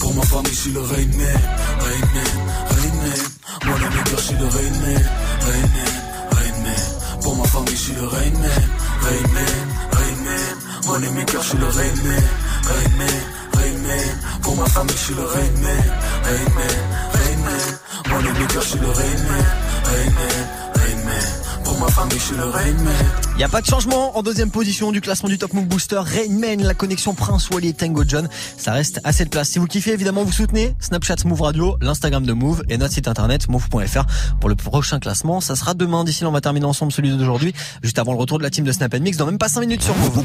Pour 0.00 0.14
ma 0.14 0.22
famille 0.22 0.52
je 0.52 0.60
suis 0.60 0.72
le 0.72 0.80
rain 0.80 1.10
man 1.18 1.40
Rain 1.84 2.06
man, 2.14 2.32
rain 2.70 2.94
man 3.00 3.20
Mon 3.66 3.74
ami 3.86 4.00
je 4.10 4.16
suis 4.16 4.34
le 4.34 4.46
rain 4.46 4.74
man 4.82 5.04
Rain 5.46 5.66
man, 5.74 5.94
rain 6.32 6.62
man 6.64 7.20
Pour 7.22 7.36
ma 7.36 7.44
famille 7.44 7.76
je 7.76 7.82
suis 7.82 7.94
le 7.94 8.06
rain 8.06 8.32
man 8.42 8.62
Rain 9.02 9.28
man, 9.34 9.68
rain 9.92 10.24
man 10.24 10.70
Mon 10.90 10.98
maker, 10.98 11.40
je 11.40 11.48
suis 11.48 11.58
le 11.58 11.66
Rain 11.66 11.94
Man, 12.04 12.22
Rain 12.64 12.90
Man, 12.98 13.08
Rain 13.54 13.78
Man. 13.86 14.40
Pour 14.42 14.56
ma 14.56 14.66
famille, 14.66 14.96
je 14.96 15.02
suis 15.04 15.14
le 15.14 15.22
Rain 15.22 15.52
Man, 15.62 15.84
Rain 16.24 16.50
Man, 16.56 16.76
Rain 17.12 17.38
Man. 17.44 17.78
Mon 18.08 18.40
maker, 18.40 18.60
je 18.60 18.66
suis 18.66 18.78
le 18.80 18.88
Rain 18.88 19.18
Man, 19.28 19.46
Rain 19.84 20.10
Man, 20.18 20.48
Rain 20.74 21.04
Man. 21.04 21.64
Pour 21.64 21.78
ma 21.78 21.88
famille, 21.88 22.18
je 22.18 22.24
suis 22.24 22.36
le 22.36 22.44
Rain 22.44 22.72
Man. 22.84 23.29
Il 23.40 23.44
a 23.44 23.48
pas 23.48 23.62
de 23.62 23.66
changement 23.66 24.18
en 24.18 24.22
deuxième 24.22 24.50
position 24.50 24.92
du 24.92 25.00
classement 25.00 25.30
du 25.30 25.38
Top 25.38 25.54
Move 25.54 25.64
Booster. 25.64 25.98
Rainman, 26.04 26.62
la 26.62 26.74
connexion 26.74 27.14
Prince 27.14 27.48
Wally 27.48 27.68
et 27.68 27.72
Tango 27.72 28.04
John. 28.06 28.28
Ça 28.58 28.72
reste 28.72 29.00
à 29.02 29.14
cette 29.14 29.30
place. 29.30 29.48
Si 29.48 29.58
vous 29.58 29.66
kiffez, 29.66 29.92
évidemment, 29.92 30.24
vous 30.24 30.30
soutenez 30.30 30.74
Snapchat 30.78 31.24
Move 31.24 31.40
Radio, 31.40 31.78
l'Instagram 31.80 32.26
de 32.26 32.34
Move 32.34 32.62
et 32.68 32.76
notre 32.76 32.92
site 32.92 33.08
internet 33.08 33.48
move.fr 33.48 34.04
pour 34.40 34.50
le 34.50 34.56
prochain 34.56 35.00
classement. 35.00 35.40
Ça 35.40 35.56
sera 35.56 35.72
demain. 35.72 36.04
D'ici 36.04 36.22
là, 36.22 36.28
on 36.28 36.32
va 36.32 36.42
terminer 36.42 36.66
ensemble 36.66 36.92
celui 36.92 37.16
d'aujourd'hui, 37.16 37.54
juste 37.82 37.98
avant 37.98 38.12
le 38.12 38.18
retour 38.18 38.36
de 38.36 38.42
la 38.42 38.50
team 38.50 38.66
de 38.66 38.72
Snap 38.72 38.94
Mix 38.96 39.16
dans 39.16 39.24
même 39.24 39.38
pas 39.38 39.48
5 39.48 39.60
minutes 39.60 39.84
sur 39.84 39.96
Move. 39.96 40.22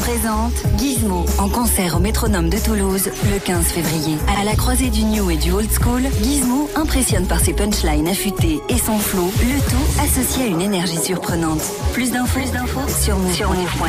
présente 0.00 0.78
Gizmo 0.78 1.24
en 1.38 1.48
concert 1.48 1.96
au 1.96 2.00
Métronome 2.00 2.50
de 2.50 2.58
Toulouse 2.58 3.08
le 3.32 3.38
15 3.38 3.64
février. 3.64 4.16
À 4.38 4.44
la 4.44 4.56
croisée 4.56 4.90
du 4.90 5.04
new 5.04 5.30
et 5.30 5.36
du 5.36 5.52
old 5.52 5.70
school, 5.70 6.02
Gizmo 6.22 6.68
impressionne 6.74 7.26
par 7.26 7.40
ses 7.40 7.54
punchlines 7.54 8.08
affûtées 8.08 8.60
et 8.68 8.78
son 8.78 8.98
flow, 8.98 9.30
le 9.40 9.58
tout 9.70 10.02
associé 10.02 10.44
à 10.44 10.46
une 10.48 10.60
énergie 10.60 10.98
surprenante. 10.98 11.29
Plus 11.92 12.10
d'infos, 12.10 12.40
plus 12.40 12.50
d'infos 12.50 12.88
sur 12.88 13.16
move.fr. 13.16 13.38
On 13.38 13.86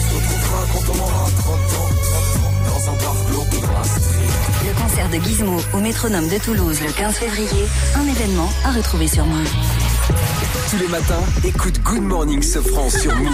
se 0.00 0.14
retrouvera 0.14 0.64
quand 0.72 0.84
on 0.94 0.98
aura 1.02 1.28
30 1.36 1.54
ans. 1.54 1.90
Dans 2.66 2.90
un 2.90 2.94
bar 2.96 3.16
glauque 3.30 3.52
ou 3.52 3.66
dans 3.66 3.72
la 3.78 3.84
street. 3.84 4.66
Le 4.66 4.82
concert 4.82 5.08
de 5.10 5.16
Gizmo 5.16 5.56
au 5.74 5.80
Métronome 5.80 6.26
de 6.28 6.38
Toulouse 6.38 6.80
le 6.80 6.90
15 6.92 7.16
février, 7.16 7.66
un 7.96 8.06
événement 8.08 8.48
à 8.64 8.70
retrouver 8.72 9.06
sur 9.06 9.26
Move. 9.26 9.50
Tous 10.70 10.78
les 10.78 10.88
matins, 10.88 11.20
écoute 11.44 11.82
Good 11.82 12.02
Morning 12.02 12.40
Sofran 12.40 12.88
sur 12.88 13.14
Move. 13.14 13.30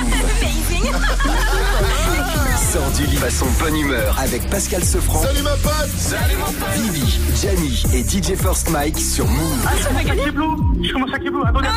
Sors 2.72 2.90
du 2.96 3.06
lit 3.06 3.16
façon 3.16 3.46
bonne 3.60 3.76
humeur 3.76 4.18
avec 4.18 4.50
Pascal 4.50 4.82
Sofran. 4.82 5.22
Salut 5.22 5.42
ma 5.42 5.56
pote 5.56 5.90
Salut 5.96 6.36
mon 6.38 6.52
pote 6.52 6.74
Vivi, 6.74 7.20
Gianni 7.40 7.84
et 7.94 8.02
DJ 8.02 8.36
First 8.36 8.68
Mike 8.70 8.98
sur 8.98 9.26
Move. 9.28 9.64
Ah, 9.64 9.70
ça 9.80 9.90
fait 9.90 10.04
gagner 10.04 10.30
Blue 10.32 10.56
Je 10.82 10.92
commence 10.92 11.14
à 11.14 11.18
Kiblo, 11.20 11.44
attendez, 11.44 11.68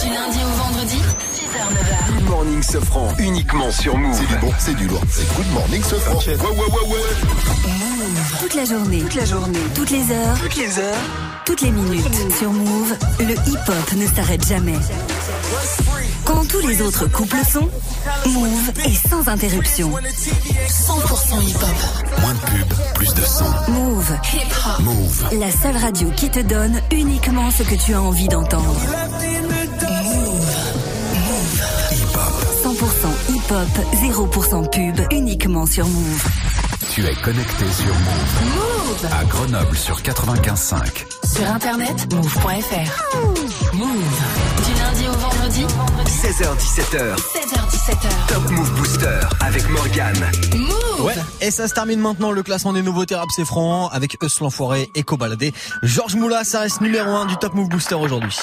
Du 0.00 0.08
lundi 0.08 0.38
au 0.44 0.56
vendredi, 0.62 0.96
6h, 0.96 1.58
9h. 1.70 2.14
Good 2.14 2.28
Morning 2.28 2.62
Sofran, 2.62 3.08
uniquement 3.18 3.70
sur 3.70 3.96
Move. 3.96 4.16
C'est 4.16 4.26
du 4.26 4.36
bon, 4.38 4.52
c'est 4.58 4.74
du 4.74 4.88
lourd. 4.88 5.00
C'est 5.08 5.36
Good 5.36 5.52
Morning 5.52 5.82
Sofran. 5.84 6.16
Ouais, 6.16 6.34
ouais, 6.34 6.48
ouais, 6.48 6.88
ouais. 6.88 7.70
Toute 8.40 8.54
la 8.54 8.64
journée, 8.64 9.00
toute 9.02 9.14
la 9.14 9.24
journée, 9.24 9.58
toutes 9.74 9.90
les 9.90 10.10
heures, 10.10 10.36
Toutes 10.40 10.56
les 10.56 10.78
heures, 10.80 10.96
toutes 11.44 11.60
les 11.60 11.70
minutes. 11.70 12.32
Sur 12.38 12.52
Move, 12.52 12.94
le 13.20 13.34
hip-hop 13.34 13.92
ne 13.96 14.06
s'arrête 14.06 14.46
jamais. 14.46 14.74
Quand 16.24 16.48
tous 16.48 16.66
les 16.66 16.82
autres 16.82 17.06
couples 17.06 17.44
sont, 17.48 17.68
Move 18.26 18.70
est 18.84 19.08
sans 19.08 19.28
interruption. 19.28 19.90
100% 19.92 21.40
hip-hop. 21.40 22.20
Moins 22.20 22.34
de 22.34 22.40
pub, 22.40 22.74
plus 22.94 23.14
de 23.14 23.22
son. 23.22 23.44
Move. 23.70 24.12
Move. 24.80 25.24
La 25.38 25.50
seule 25.52 25.76
radio 25.76 26.10
qui 26.16 26.30
te 26.30 26.40
donne 26.40 26.80
uniquement 26.90 27.50
ce 27.50 27.62
que 27.62 27.76
tu 27.76 27.94
as 27.94 28.02
envie 28.02 28.28
d'entendre. 28.28 28.80
100% 33.54 33.64
hip-hop, 34.02 34.32
0% 34.32 34.70
pub, 34.70 35.06
uniquement 35.12 35.66
sur 35.66 35.86
Move. 35.86 36.24
Tu 36.90 37.04
es 37.06 37.14
connecté 37.14 37.64
sur 37.70 37.86
Move. 37.86 38.54
Move 38.54 39.12
À 39.12 39.24
Grenoble 39.24 39.76
sur 39.76 40.00
95.5. 40.00 41.04
Sur 41.24 41.46
internet, 41.48 42.12
move.fr. 42.12 43.14
Move. 43.74 43.86
Du 44.66 44.80
lundi 44.80 45.08
au 45.08 45.12
vendredi, 45.12 45.66
16h17h, 46.06 47.16
16h17h. 47.16 48.26
Top 48.28 48.50
Move 48.50 48.70
Booster 48.72 49.20
avec 49.40 49.68
Morgan. 49.70 50.14
Move 50.56 51.04
Ouais. 51.04 51.14
Et 51.40 51.50
ça 51.50 51.68
se 51.68 51.74
termine 51.74 52.00
maintenant 52.00 52.30
le 52.30 52.42
classement 52.42 52.72
des 52.72 52.82
nouveautés 52.82 53.14
rap 53.14 53.28
c'est 53.34 53.44
franc 53.44 53.88
avec 53.88 54.16
Eus 54.22 54.40
l'enfoiré 54.40 54.90
et 54.94 55.02
Cobaladé. 55.02 55.52
Georges 55.82 56.16
Moula, 56.16 56.44
ça 56.44 56.60
reste 56.60 56.80
numéro 56.80 57.10
1 57.10 57.26
du 57.26 57.36
Top 57.36 57.54
Move 57.54 57.68
Booster 57.68 57.96
aujourd'hui. 57.96 58.36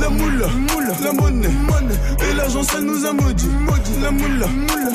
La 0.00 0.08
moula, 0.08 0.48
moula, 0.48 0.94
la 1.02 1.12
monnaie, 1.12 1.48
monnaie. 1.48 2.30
Et 2.30 2.34
l'argent 2.34 2.62
ça 2.62 2.80
nous 2.80 3.04
a 3.04 3.12
maudit, 3.12 3.48
maudit. 3.48 3.92
La 4.02 4.10
moula, 4.10 4.46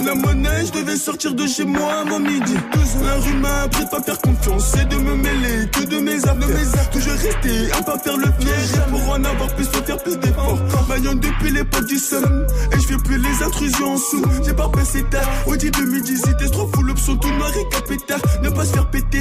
la 0.06 0.16
monnaie. 0.16 0.66
Je 0.66 0.80
devais 0.80 0.98
sortir 0.98 1.34
de 1.34 1.46
chez 1.48 1.66
moi 1.66 2.02
avant 2.06 2.20
midi. 2.20 2.56
La 3.04 3.16
rue 3.16 3.34
m'a 3.36 3.62
appris 3.64 3.86
de 3.86 3.90
pas 3.90 4.02
faire 4.02 4.20
confiance 4.20 4.74
et 4.76 4.86
de 4.86 4.96
me 4.96 5.16
mêler 5.16 5.70
que 5.72 5.84
de 5.86 6.00
mes 6.00 6.18
affaires. 6.18 6.90
Toujours 6.92 7.14
rester 7.14 7.72
à 7.78 7.84
pas 7.84 7.98
faire 8.00 8.18
le 8.18 8.32
piège. 8.40 8.82
Pour 8.90 9.10
en 9.12 9.24
avoir 9.24 9.56
plus, 9.56 9.66
faut 9.66 9.84
faire 9.84 9.98
plus 9.98 10.18
d'efforts. 10.18 10.58
Maillon 10.90 11.16
depuis 11.16 11.52
l'époque 11.52 11.86
du 11.86 11.98
seum. 11.98 12.48
Et 12.74 12.80
je 12.80 12.88
fais 12.88 12.98
plus 12.98 13.18
les 13.18 13.44
intrusions 13.44 13.94
en 13.94 13.98
sous. 13.98 14.24
J'ai 14.46 14.54
pas 14.54 14.70
passé 14.70 15.04
tard. 15.10 15.28
Audi 15.46 15.70
2018, 15.72 16.38
t'es 16.38 16.50
trop 16.50 16.70
fou 16.74 16.82
l'option 16.84 17.16
tout 17.18 17.32
noir 17.32 17.52
et 17.56 17.76
capétard. 17.76 18.20
Ne 18.42 18.50
pas 18.50 18.66
se 18.66 18.74
faire 18.74 18.90
péter, 18.90 19.17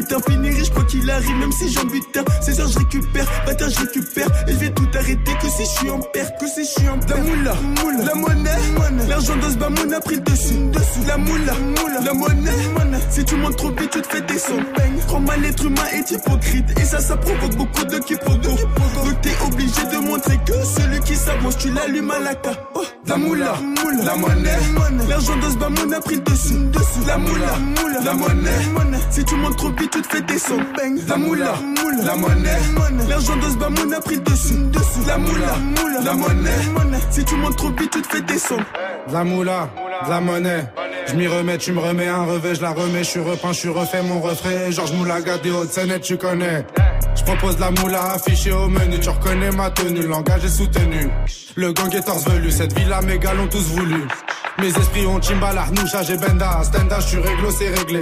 gonfler 0.00 0.10
le 0.16 0.20
butin, 0.20 0.20
finir 0.30 0.52
riche 0.54 0.70
quoi 0.70 0.84
qu'il 0.84 1.10
arrive, 1.10 1.36
même 1.36 1.52
si 1.52 1.70
j'en 1.72 1.84
butin. 1.84 2.24
C'est 2.40 2.58
heures, 2.60 2.68
je 2.68 2.78
récupère, 2.78 3.26
bâtard, 3.46 3.70
je 3.70 3.80
récupère. 3.80 4.28
Et 4.48 4.52
je 4.52 4.56
vais 4.56 4.70
tout 4.70 4.88
arrêter 4.94 5.32
que 5.40 5.48
si 5.48 5.64
je 5.64 5.78
suis 5.78 5.90
en 5.90 6.00
perte, 6.00 6.40
que 6.40 6.46
si 6.46 6.64
je 6.64 6.80
suis 6.80 6.88
en 6.88 6.98
perte. 6.98 7.10
La 7.10 7.22
moula, 7.22 7.54
moula, 7.82 8.04
la 8.04 8.14
monnaie, 8.14 9.08
l'argent 9.08 9.36
de 9.36 9.50
ce 9.50 9.94
a 9.94 10.00
pris 10.00 10.16
le 10.16 10.20
dessus, 10.22 10.54
dessus. 10.72 11.06
La 11.06 11.16
moula, 11.16 11.54
moula, 11.54 12.00
la 12.04 12.14
monnaie, 12.14 12.50
si 13.10 13.24
tu 13.24 13.36
montes 13.36 13.56
trop 13.56 13.70
vite, 13.70 13.90
tu 13.90 14.02
te 14.02 14.08
fais 14.08 14.20
descendre. 14.22 14.64
Trop 15.06 15.20
mal, 15.20 15.40
l'être 15.42 15.64
humain 15.64 15.86
est 15.92 16.10
hypocrite. 16.10 16.78
Et 16.80 16.84
ça, 16.84 17.00
ça 17.00 17.16
provoque 17.16 17.56
beaucoup 17.56 17.84
de 17.84 17.98
quiproquos. 17.98 18.40
Donc 18.40 19.20
t'es 19.22 19.34
obligé 19.46 19.84
de 19.92 19.98
montrer 19.98 20.38
que 20.46 20.52
celui 20.64 20.99
tu 21.58 21.70
l'allumes 21.70 22.10
à 22.10 22.18
la 22.18 22.32
ca. 22.32 22.52
Oh, 22.74 22.82
la 23.06 23.16
moula, 23.16 23.54
moula, 23.60 24.04
la 24.04 24.16
monnaie, 24.16 24.58
l'argent 25.08 25.36
de 25.36 25.50
ce 25.50 25.56
bamon 25.56 25.92
a 25.92 26.00
pris 26.00 26.16
le 26.16 26.20
dessus. 26.22 26.54
La 27.06 27.18
moula, 27.18 27.56
moula, 27.80 28.00
la 28.04 28.14
monnaie, 28.14 28.98
si 29.10 29.24
tu 29.24 29.34
montes 29.36 29.56
trop 29.56 29.68
vite, 29.70 29.90
tu 29.90 30.02
te 30.02 30.08
fais 30.08 30.22
descendre. 30.22 30.64
La 31.08 31.16
moula, 31.16 31.54
moula, 31.62 32.04
la 32.04 32.16
monnaie, 32.16 33.08
l'argent 33.08 33.36
de 33.36 33.50
ce 33.50 33.56
bamon 33.56 33.92
a 33.92 34.00
pris 34.00 34.16
le 34.16 34.22
dessus, 34.22 34.54
dessus. 34.72 35.06
La 35.06 35.18
moula, 35.18 35.56
moula, 35.56 36.00
la 36.04 36.14
monnaie, 36.14 36.98
si 37.10 37.24
tu 37.24 37.34
montes 37.36 37.56
trop 37.56 37.70
vite, 37.70 37.90
tu 37.90 38.02
te 38.02 38.08
fais 38.08 38.22
descendre. 38.22 38.64
De 39.08 39.12
la 39.12 39.24
moula, 39.24 39.68
la 40.08 40.20
monnaie. 40.20 40.64
Je 41.06 41.16
m'y 41.16 41.26
remets, 41.26 41.58
tu 41.58 41.72
me 41.72 41.80
remets 41.80 42.06
un 42.06 42.24
revêt, 42.24 42.54
je 42.54 42.62
la 42.62 42.70
remets, 42.70 43.02
je 43.02 43.10
suis 43.10 43.20
repeint, 43.20 43.52
je 43.52 43.58
suis 43.58 43.68
refait 43.68 44.02
mon 44.02 44.20
refrain. 44.20 44.70
Georges 44.70 44.92
Moulaga 44.92 45.38
des 45.38 45.50
Hautes-Seine, 45.50 45.98
tu 46.00 46.16
connais. 46.16 46.64
Je 47.16 47.24
propose 47.24 47.58
la 47.58 47.70
moula 47.70 48.12
affichée 48.12 48.52
au 48.52 48.68
menu, 48.68 49.00
tu 49.00 49.08
reconnais 49.08 49.50
ma 49.50 49.70
tenue, 49.70 50.02
le 50.02 50.08
langage 50.08 50.44
est 50.44 50.48
soutenu. 50.48 51.09
Le 51.56 51.72
gang 51.72 51.94
est 51.94 52.28
velu, 52.28 52.50
cette 52.50 52.78
villa 52.78 53.00
mes 53.02 53.18
gars 53.18 53.34
l'ont 53.34 53.48
tous 53.48 53.62
voulu. 53.74 54.06
Mes 54.58 54.68
esprits 54.68 55.06
ont 55.06 55.20
Chimbala, 55.20 55.62
Arnoucha, 55.62 56.02
j'ai 56.02 56.16
Benda, 56.16 56.60
Stenda, 56.64 57.00
je 57.00 57.06
suis 57.06 57.18
réglo, 57.18 57.50
c'est 57.50 57.68
réglé. 57.68 58.00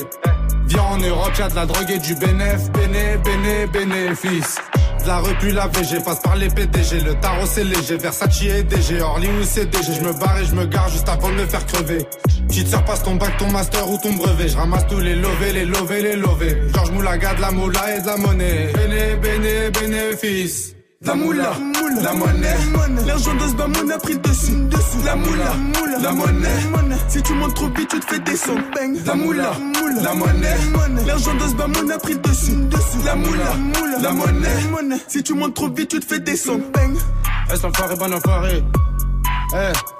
Viens 0.67 0.83
en 0.83 0.99
Europe, 0.99 1.33
y'a 1.39 1.49
de 1.49 1.55
la 1.55 1.67
drogue 1.67 1.91
et 1.91 1.99
du 1.99 2.15
bénéf, 2.15 2.71
béné, 2.73 3.17
béné, 3.25 3.67
bénéfice. 3.67 4.57
De 5.03 5.07
la 5.07 5.19
repu 5.19 5.51
la 5.51 5.67
VG, 5.69 6.01
passe 6.05 6.21
par 6.21 6.37
les 6.37 6.49
PDG, 6.49 7.01
le 7.01 7.15
tarot 7.15 7.47
c'est 7.47 7.65
léger, 7.65 7.97
Versace 7.97 8.43
et 8.43 8.63
DG, 8.65 9.01
Orly 9.01 9.29
ou 9.29 9.45
CDG, 9.45 9.95
je 9.95 10.01
me 10.03 10.13
barre 10.13 10.39
et 10.39 10.45
je 10.45 10.55
me 10.55 10.67
gare 10.67 10.89
juste 10.91 11.09
avant 11.09 11.31
de 11.31 11.35
me 11.35 11.47
faire 11.47 11.65
crever. 11.65 12.05
Petite 12.49 12.69
sœur 12.69 12.85
passe 12.85 13.03
ton 13.03 13.15
bac, 13.15 13.37
ton 13.39 13.51
master 13.51 13.89
ou 13.89 13.99
ton 13.99 14.13
brevet, 14.13 14.49
je 14.49 14.57
ramasse 14.57 14.87
tous 14.89 15.01
les 15.01 15.15
lovés, 15.15 15.53
les 15.53 15.65
lovés, 15.65 16.03
les 16.03 16.17
lovés. 16.17 16.63
Georges 16.75 16.91
Moulaga, 16.91 17.35
de 17.35 17.41
la 17.41 17.51
moula 17.51 17.97
et 17.97 18.01
de 18.01 18.07
la 18.07 18.17
monnaie, 18.17 18.73
béné, 18.75 19.17
béné, 19.17 19.71
bénéfice. 19.71 20.78
La 21.01 21.15
moula, 21.15 21.53
la 22.03 22.13
monnaie, 22.13 22.57
l'argent 23.07 23.35
de 23.35 23.49
ce 23.49 23.55
bamon 23.55 23.89
a 23.89 23.99
pris 23.99 24.15
le 24.15 24.19
dessus. 24.19 24.53
La 25.05 25.15
moula, 25.15 25.55
la 26.03 26.13
monnaie, 26.13 26.97
si 27.09 27.23
tu 27.23 27.35
montes 27.35 27.55
trop 27.55 27.69
vite, 27.69 27.89
tu 27.89 28.01
te 28.01 28.07
fais 28.07 28.19
descendre. 28.19 28.63
La 29.07 29.15
moula, 29.15 29.53
la 30.03 30.15
monnaie, 30.15 30.57
l'argent 31.07 31.35
de 31.35 31.41
ce 31.41 31.93
a 31.93 31.99
pris 31.99 32.15
le 32.15 32.19
dessus. 32.19 32.57
La 33.05 33.15
moula, 33.15 33.55
la 34.03 34.11
monnaie, 34.13 34.99
si 35.07 35.23
tu 35.23 35.35
montes 35.35 35.55
trop 35.55 35.69
vite, 35.69 35.89
tu 35.89 36.01
te 36.01 36.05
fais 36.05 36.19
descendre. 36.19 36.65
Est-ce 37.51 37.63
l'enfoiré, 37.63 37.95
bon 37.95 38.13
enfoiré? 38.13 38.65
Eh. 39.55 39.98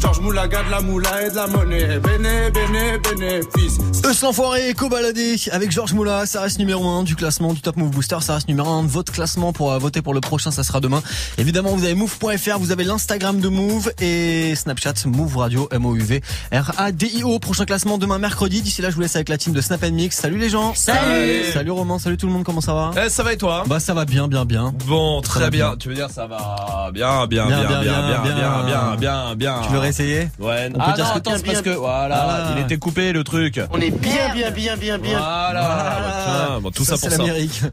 Georges 0.00 0.20
Moulaga 0.20 0.62
de 0.62 0.70
la 0.70 0.80
moula 0.80 1.26
et 1.26 1.30
de 1.30 1.34
la 1.34 1.46
monnaie. 1.46 1.98
Béné, 1.98 2.50
béné, 2.50 2.98
bénéfice. 2.98 3.78
Eus 4.04 4.22
l'enfoiré 4.22 4.72
Cobaladé 4.74 5.36
avec 5.50 5.70
Georges 5.70 5.92
Moula, 5.92 6.24
ça 6.26 6.40
reste 6.42 6.58
numéro 6.58 6.88
1 6.88 7.02
du 7.02 7.16
classement 7.16 7.52
du 7.52 7.60
Top 7.60 7.76
Move 7.76 7.90
Booster, 7.90 8.18
ça 8.20 8.34
reste 8.34 8.48
numéro 8.48 8.68
1 8.68 8.84
de 8.84 8.88
votre 8.88 9.12
classement 9.12 9.52
pour 9.52 9.72
euh, 9.72 9.78
voter 9.78 10.00
pour 10.02 10.14
le 10.14 10.20
prochain, 10.20 10.50
ça 10.50 10.62
sera 10.62 10.80
demain. 10.80 11.02
Évidemment, 11.36 11.70
vous 11.70 11.84
avez 11.84 11.94
move.fr, 11.94 12.58
vous 12.58 12.70
avez 12.72 12.84
l'Instagram 12.84 13.40
de 13.40 13.48
Move 13.48 13.92
et 14.00 14.54
Snapchat 14.54 14.94
Move 15.06 15.36
Radio 15.36 15.68
M-O-U-V 15.72 16.20
R-A-D-I-O. 16.52 17.38
Prochain 17.38 17.64
classement 17.64 17.98
demain 17.98 18.18
mercredi. 18.18 18.62
D'ici 18.62 18.82
là, 18.82 18.90
je 18.90 18.94
vous 18.94 19.00
laisse 19.00 19.16
avec 19.16 19.28
la 19.28 19.36
team 19.36 19.52
de 19.52 19.60
Snap 19.60 19.82
Mix. 19.90 20.16
Salut 20.16 20.38
les 20.38 20.48
gens. 20.48 20.74
Salut. 20.74 21.44
Salut 21.52 21.70
Romain, 21.70 21.98
salut 21.98 22.16
tout 22.16 22.26
le 22.26 22.32
monde, 22.32 22.44
comment 22.44 22.60
ça 22.60 22.74
va 22.74 22.90
Eh, 23.04 23.08
ça 23.08 23.22
va 23.22 23.32
et 23.32 23.36
toi? 23.36 23.64
Bah 23.66 23.80
ça 23.80 23.94
va 23.94 24.04
bien, 24.04 24.28
bien, 24.28 24.44
bien. 24.44 24.72
Bon, 24.86 25.20
très 25.22 25.50
bien. 25.50 25.76
Tu 25.78 25.88
veux 25.88 25.94
dire 25.94 26.10
ça 26.10 26.26
va 26.26 26.90
bien, 26.92 27.26
bien, 27.26 27.46
Bien, 27.46 27.58
bien, 27.58 27.80
bien, 27.82 28.22
bien, 28.22 28.64
bien, 28.66 28.96
bien, 28.96 29.34
bien. 29.36 29.60
Essayer 29.88 30.28
Ouais. 30.38 30.68
On 30.74 30.78
peut 30.78 30.84
ah 30.86 30.92
dire 30.92 31.04
non, 31.04 31.10
ce 31.10 31.14
que- 31.14 31.18
attends, 31.18 31.32
c'est 31.36 31.46
parce 31.46 31.62
que 31.62 31.70
voilà, 31.70 32.26
Ah. 32.28 32.54
il 32.56 32.62
était 32.62 32.76
coupé 32.78 33.12
le 33.12 33.24
truc. 33.24 33.60
On 33.72 33.80
est 33.80 33.90
bien, 33.90 34.32
bien, 34.34 34.50
bien, 34.50 34.76
bien, 34.76 34.98
bien. 34.98 35.18
Voilà. 35.18 36.46
Tiens, 36.48 36.60
bon, 36.60 36.70
tout 36.70 36.84
ça, 36.84 36.96
c'est 36.96 37.08
pour 37.08 37.16
ça. 37.16 37.22
l'Amérique. 37.22 37.62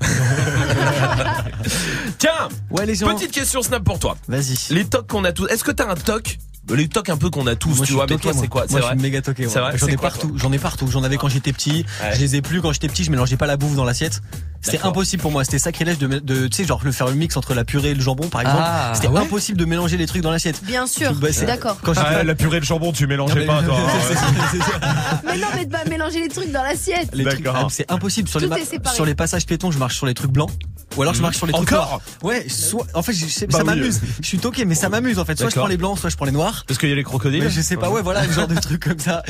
Tiens, 2.18 2.32
Ouais, 2.72 2.86
les 2.86 2.95
gens. 2.95 3.13
petite 3.16 3.32
question 3.32 3.61
snap 3.61 3.84
pour 3.84 3.99
toi. 3.99 4.18
Vas-y. 4.28 4.55
Les 4.74 4.86
tocs 4.86 5.07
qu'on 5.07 5.24
a 5.26 5.32
tous. 5.32 5.47
Est-ce 5.47 5.63
que 5.63 5.72
t'as 5.72 5.89
un 5.89 5.95
toc? 5.95 6.38
Les 6.74 6.88
tocs 6.88 7.09
un 7.09 7.18
peu 7.18 7.30
qu'on 7.30 7.45
a 7.45 7.55
tous, 7.55 7.78
Moi, 7.78 7.86
tu 7.86 7.93
vois. 7.93 8.07
Mais 8.09 8.18
toi, 8.18 8.32
c'est 8.34 8.47
quoi? 8.47 8.66
Moi, 8.68 8.80
C'est 8.82 8.88
je 8.88 8.91
suis 8.93 9.01
méga 9.03 9.22
toqué. 9.22 9.47
C'est 9.47 9.59
ouais. 9.61 9.78
J'en 9.78 9.86
ai 9.88 9.97
partout. 9.97 10.34
J'en 10.36 10.51
ai 10.51 10.57
partout. 10.57 10.88
J'en 10.89 11.03
avais 11.03 11.18
quand 11.18 11.30
j'étais 11.30 11.53
petit. 11.53 11.86
Ouais. 12.01 12.16
Je 12.16 12.20
les 12.20 12.36
ai 12.38 12.41
plus 12.41 12.59
quand 12.59 12.72
j'étais 12.74 12.88
petit. 12.88 13.03
Je 13.03 13.11
mélangeais 13.11 13.38
pas 13.38 13.45
la 13.45 13.55
bouffe 13.55 13.76
dans 13.76 13.86
l'assiette. 13.86 14.22
C'était 14.61 14.82
impossible 14.82 15.22
pour 15.22 15.32
moi. 15.32 15.43
C'était 15.43 15.59
sacrilège 15.59 15.99
de, 15.99 16.07
de 16.07 16.47
tu 16.47 16.55
sais, 16.57 16.66
genre 16.66 16.82
le 16.84 16.91
faire 16.91 17.05
le 17.05 17.13
mix 17.13 17.38
entre 17.38 17.53
la 17.53 17.63
purée 17.66 17.91
et 17.91 17.93
le 17.93 18.01
jambon, 18.01 18.30
par 18.30 18.41
exemple. 18.41 18.63
Ah, 18.66 18.93
C'était 18.95 19.09
ouais? 19.09 19.20
impossible 19.20 19.59
de 19.59 19.66
mélanger 19.66 19.95
les 19.95 20.07
trucs 20.07 20.24
dans 20.24 20.32
l'assiette. 20.32 20.63
Bien 20.63 20.88
sûr, 20.88 21.13
Bah, 21.13 21.28
d'accord. 21.45 21.78
Quand 21.84 21.93
Ah, 22.08 22.24
la 22.24 22.36
purée 22.36 22.60
le 22.60 22.66
jambon, 22.66 22.91
tu 22.91 23.08
mélangeais 23.08 23.45
Non, 23.45 23.53
mais- 23.62 23.62
pas, 23.62 23.64
toi. 23.64 23.78
Mais 25.26 25.38
non, 25.38 25.47
mais 25.56 25.66
de 25.66 25.72
pas 25.72 25.84
mélanger 25.86 26.22
les 26.22 26.30
trucs 26.30 26.51
dans 26.51 26.64
l'assiette. 26.64 27.10
Les 27.14 27.26
trucs, 27.26 27.43
D'accord. 27.43 27.64
ah, 27.66 27.68
c'est 27.70 27.91
impossible 27.91 28.28
sur 28.30 28.39
Tout 28.39 28.45
les, 28.45 28.49
ma- 28.49 28.60
est 28.60 28.66
séparé. 28.66 28.95
sur 28.95 29.06
les 29.06 29.16
passages 29.16 29.45
piétons. 29.45 29.72
Je 29.72 29.78
marche 29.80 29.95
sur 29.95 30.06
les 30.06 30.14
trucs 30.14 30.32
blancs, 30.32 30.51
ou 30.97 31.01
alors 31.01 31.14
je 31.14 31.22
marche 31.22 31.38
sur 31.38 31.45
les 31.45 31.53
trucs 31.53 31.72
Encore 31.72 31.88
noirs. 31.88 32.01
Ouais, 32.24 32.47
soit, 32.47 32.86
en 32.93 33.01
fait, 33.01 33.14
je- 33.14 33.26
Bah 33.45 33.58
ça 33.58 33.60
oui. 33.60 33.66
m'amuse. 33.66 34.01
Je 34.22 34.28
suis 34.28 34.38
toqué, 34.38 34.66
mais 34.66 34.76
ça 34.76 34.89
m'amuse 34.89 35.20
en 35.20 35.26
fait. 35.26 35.38
Soit 35.38 35.49
je 35.49 35.56
prends 35.56 35.68
les 35.68 35.78
blancs, 35.78 35.99
soit 35.99 36.10
je 36.10 36.16
prends 36.16 36.26
les 36.26 36.32
noirs. 36.32 36.64
Parce 36.68 36.80
qu'il 36.80 36.89
y 36.89 36.91
a 36.91 36.95
les 36.95 37.03
crocodiles. 37.03 37.43
Mais 37.43 37.49
je 37.49 37.62
sais 37.62 37.76
pas, 37.78 37.89
ouais, 37.89 38.01
voilà, 38.01 38.26
le 38.26 38.32
genre 38.32 38.47
de 38.47 38.56
truc 38.60 38.84
comme 38.84 38.99
ça. 38.99 39.24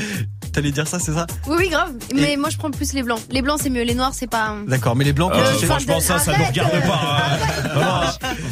T'allais 0.52 0.70
dire 0.72 0.86
ça, 0.88 0.98
c'est 0.98 1.12
ça? 1.12 1.26
Oui, 1.46 1.56
oui, 1.58 1.68
grave. 1.68 1.92
Mais 2.14 2.36
moi, 2.36 2.48
je 2.50 2.56
prends 2.56 2.70
plus 2.70 2.92
les 2.92 3.02
blancs. 3.02 3.20
Les 3.30 3.42
blancs, 3.42 3.58
c'est 3.62 3.70
mieux. 3.70 3.82
Les 3.82 3.94
noirs, 3.94 4.12
c'est 4.14 4.26
pas. 4.30 4.54
D'accord, 4.66 4.96
mais 4.96 5.04
les 5.04 5.12
blancs, 5.12 5.32
Euh, 5.34 5.42
quand 5.44 5.52
tu 5.54 5.58
fais- 5.60 5.66
franchement, 5.66 6.00
ça, 6.00 6.18
ça 6.18 6.36
nous 6.36 6.44
regarde 6.44 6.70
euh, 6.74 6.80
pas. 6.80 7.00
hein. 7.02 7.68
Vraiment, 7.74 8.00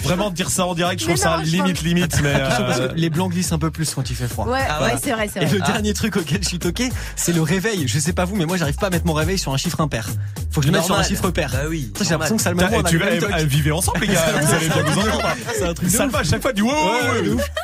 Vraiment, 0.04 0.30
dire 0.30 0.50
ça 0.50 0.66
en 0.66 0.74
direct, 0.74 1.00
je 1.00 1.06
Mais 1.06 1.14
trouve 1.14 1.22
ça 1.24 1.38
non, 1.38 1.42
limite, 1.44 1.82
limite, 1.82 2.20
mais. 2.22 2.34
Euh, 2.36 2.88
que 2.90 2.94
les 2.94 3.08
blancs 3.10 3.32
glissent 3.32 3.52
un 3.52 3.58
peu 3.58 3.70
plus 3.70 3.94
quand 3.94 4.02
il 4.14 4.16
fait 4.16 4.28
froid. 4.32 4.46
Ouais, 4.46 4.60
Voilà. 4.78 4.94
ouais, 4.94 5.00
c'est 5.02 5.12
vrai, 5.12 5.28
c'est 5.32 5.42
Et 5.42 5.46
vrai. 5.46 5.54
le 5.58 5.60
dernier 5.64 5.92
truc 5.92 6.16
auquel 6.16 6.42
je 6.42 6.48
suis 6.48 6.58
toqué, 6.58 6.90
c'est 7.16 7.32
le 7.32 7.42
réveil. 7.42 7.86
Je 7.88 7.98
sais 7.98 8.12
pas 8.12 8.24
vous, 8.24 8.36
mais 8.36 8.46
moi 8.46 8.56
j'arrive 8.56 8.76
pas 8.76 8.86
à 8.86 8.90
mettre 8.90 9.06
mon 9.06 9.12
réveil 9.12 9.38
sur 9.38 9.52
un 9.52 9.56
chiffre 9.56 9.80
impair. 9.80 10.08
Faut 10.50 10.60
que 10.60 10.66
je 10.66 10.72
le 10.72 10.76
mette 10.78 10.86
sur 10.86 10.96
un 10.96 11.02
chiffre 11.02 11.30
pair. 11.30 11.50
Bah 11.52 11.62
oui, 11.68 11.92
Ça, 11.98 12.04
J'ai 12.04 12.10
l'impression 12.10 12.36
que 12.36 12.42
ça 12.42 12.50
le 12.52 12.56
tu 12.88 12.98
vas, 12.98 13.42
vivez 13.44 13.72
ensemble, 13.72 14.00
les 14.00 14.08
gars. 14.08 14.20
Vous 14.40 14.54
allez 14.54 14.68
bien 14.68 14.82
vous 14.82 14.98
entendre. 15.00 15.28
C'est 15.56 15.64
un 15.66 15.74
truc 15.74 15.88
de 15.90 15.96
Salva, 15.96 16.18
à 16.18 16.24
chaque 16.24 16.42
fois, 16.42 16.52
du 16.52 16.62
wow. 16.62 16.70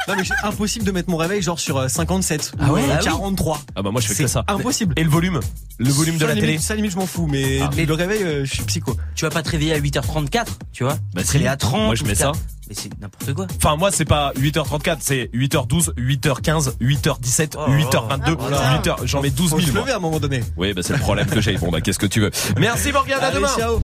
Non 0.09 0.15
mais 0.17 0.25
c'est 0.25 0.35
impossible 0.47 0.85
de 0.85 0.91
mettre 0.93 1.09
mon 1.11 1.17
réveil 1.17 1.41
genre 1.43 1.59
sur 1.61 1.77
euh, 1.79 1.89
57 1.89 2.53
Ah 2.59 2.71
ou 2.71 2.75
ouais? 2.75 2.83
euh, 2.83 2.97
Ah. 2.99 3.03
43. 3.03 3.61
Ah 3.77 3.83
bah 3.83 3.91
moi 3.91 4.01
je 4.01 4.09
fais 4.09 4.25
que 4.25 4.29
ça. 4.29 4.45
impossible. 4.49 4.95
Et 4.97 5.05
le 5.05 5.11
volume? 5.11 5.41
Le 5.79 5.91
volume 5.91 6.17
de 6.17 6.21
Ça, 6.21 6.27
la 6.27 6.35
télé? 6.35 6.59
Ça 6.59 6.75
limite 6.75 6.93
je 6.93 6.97
m'en 6.97 7.07
fous, 7.07 7.27
mais 7.31 7.61
Ah. 7.63 7.71
le 7.77 7.93
réveil 7.95 8.23
euh, 8.25 8.45
je 8.45 8.55
suis 8.55 8.65
psycho. 8.65 8.97
Tu 9.15 9.25
vas 9.25 9.31
pas 9.31 9.43
te 9.43 9.51
réveiller 9.51 9.75
à 9.75 9.79
8h34, 9.79 10.47
tu 10.73 10.85
vois? 10.85 10.99
Bah 11.15 11.23
à 11.49 11.57
30. 11.57 11.87
Moi 11.87 11.95
je 11.95 12.05
mets 12.05 12.15
ça. 12.15 12.33
Mais 12.71 12.77
c'est 12.77 13.01
n'importe 13.01 13.35
quoi. 13.35 13.47
Enfin 13.57 13.77
moi 13.77 13.91
c'est 13.91 14.05
pas 14.07 14.33
8h34, 14.39 14.97
c'est 15.01 15.29
8h12, 15.35 15.93
8h15, 15.97 16.77
8h17, 16.81 17.57
Oh. 17.59 17.67
8h22, 17.69 18.37
Ah, 18.55 18.79
putain. 18.79 18.95
8h. 18.95 19.07
J'en 19.07 19.21
mets 19.23 19.31
12 19.31 19.51
Faut 19.51 19.57
000 19.59 19.67
se 19.69 19.73
moi. 19.73 19.83
lever 19.83 19.93
à 19.93 19.97
un 19.97 20.01
moment 20.01 20.21
donné. 20.21 20.41
Oui 20.57 20.73
bah 20.73 20.83
c'est 20.85 20.93
le 20.95 21.01
problème 21.01 21.27
que 21.27 21.41
j'ai. 21.41 21.59
Bon 21.59 21.71
bah 21.71 21.81
qu'est-ce 21.81 21.99
que 21.99 22.07
tu 22.07 22.21
veux? 22.21 22.31
Merci 22.59 22.93
Morgane, 22.93 23.19
à 23.21 23.27
Allez, 23.27 23.37
demain. 23.37 23.49
ciao. 23.57 23.79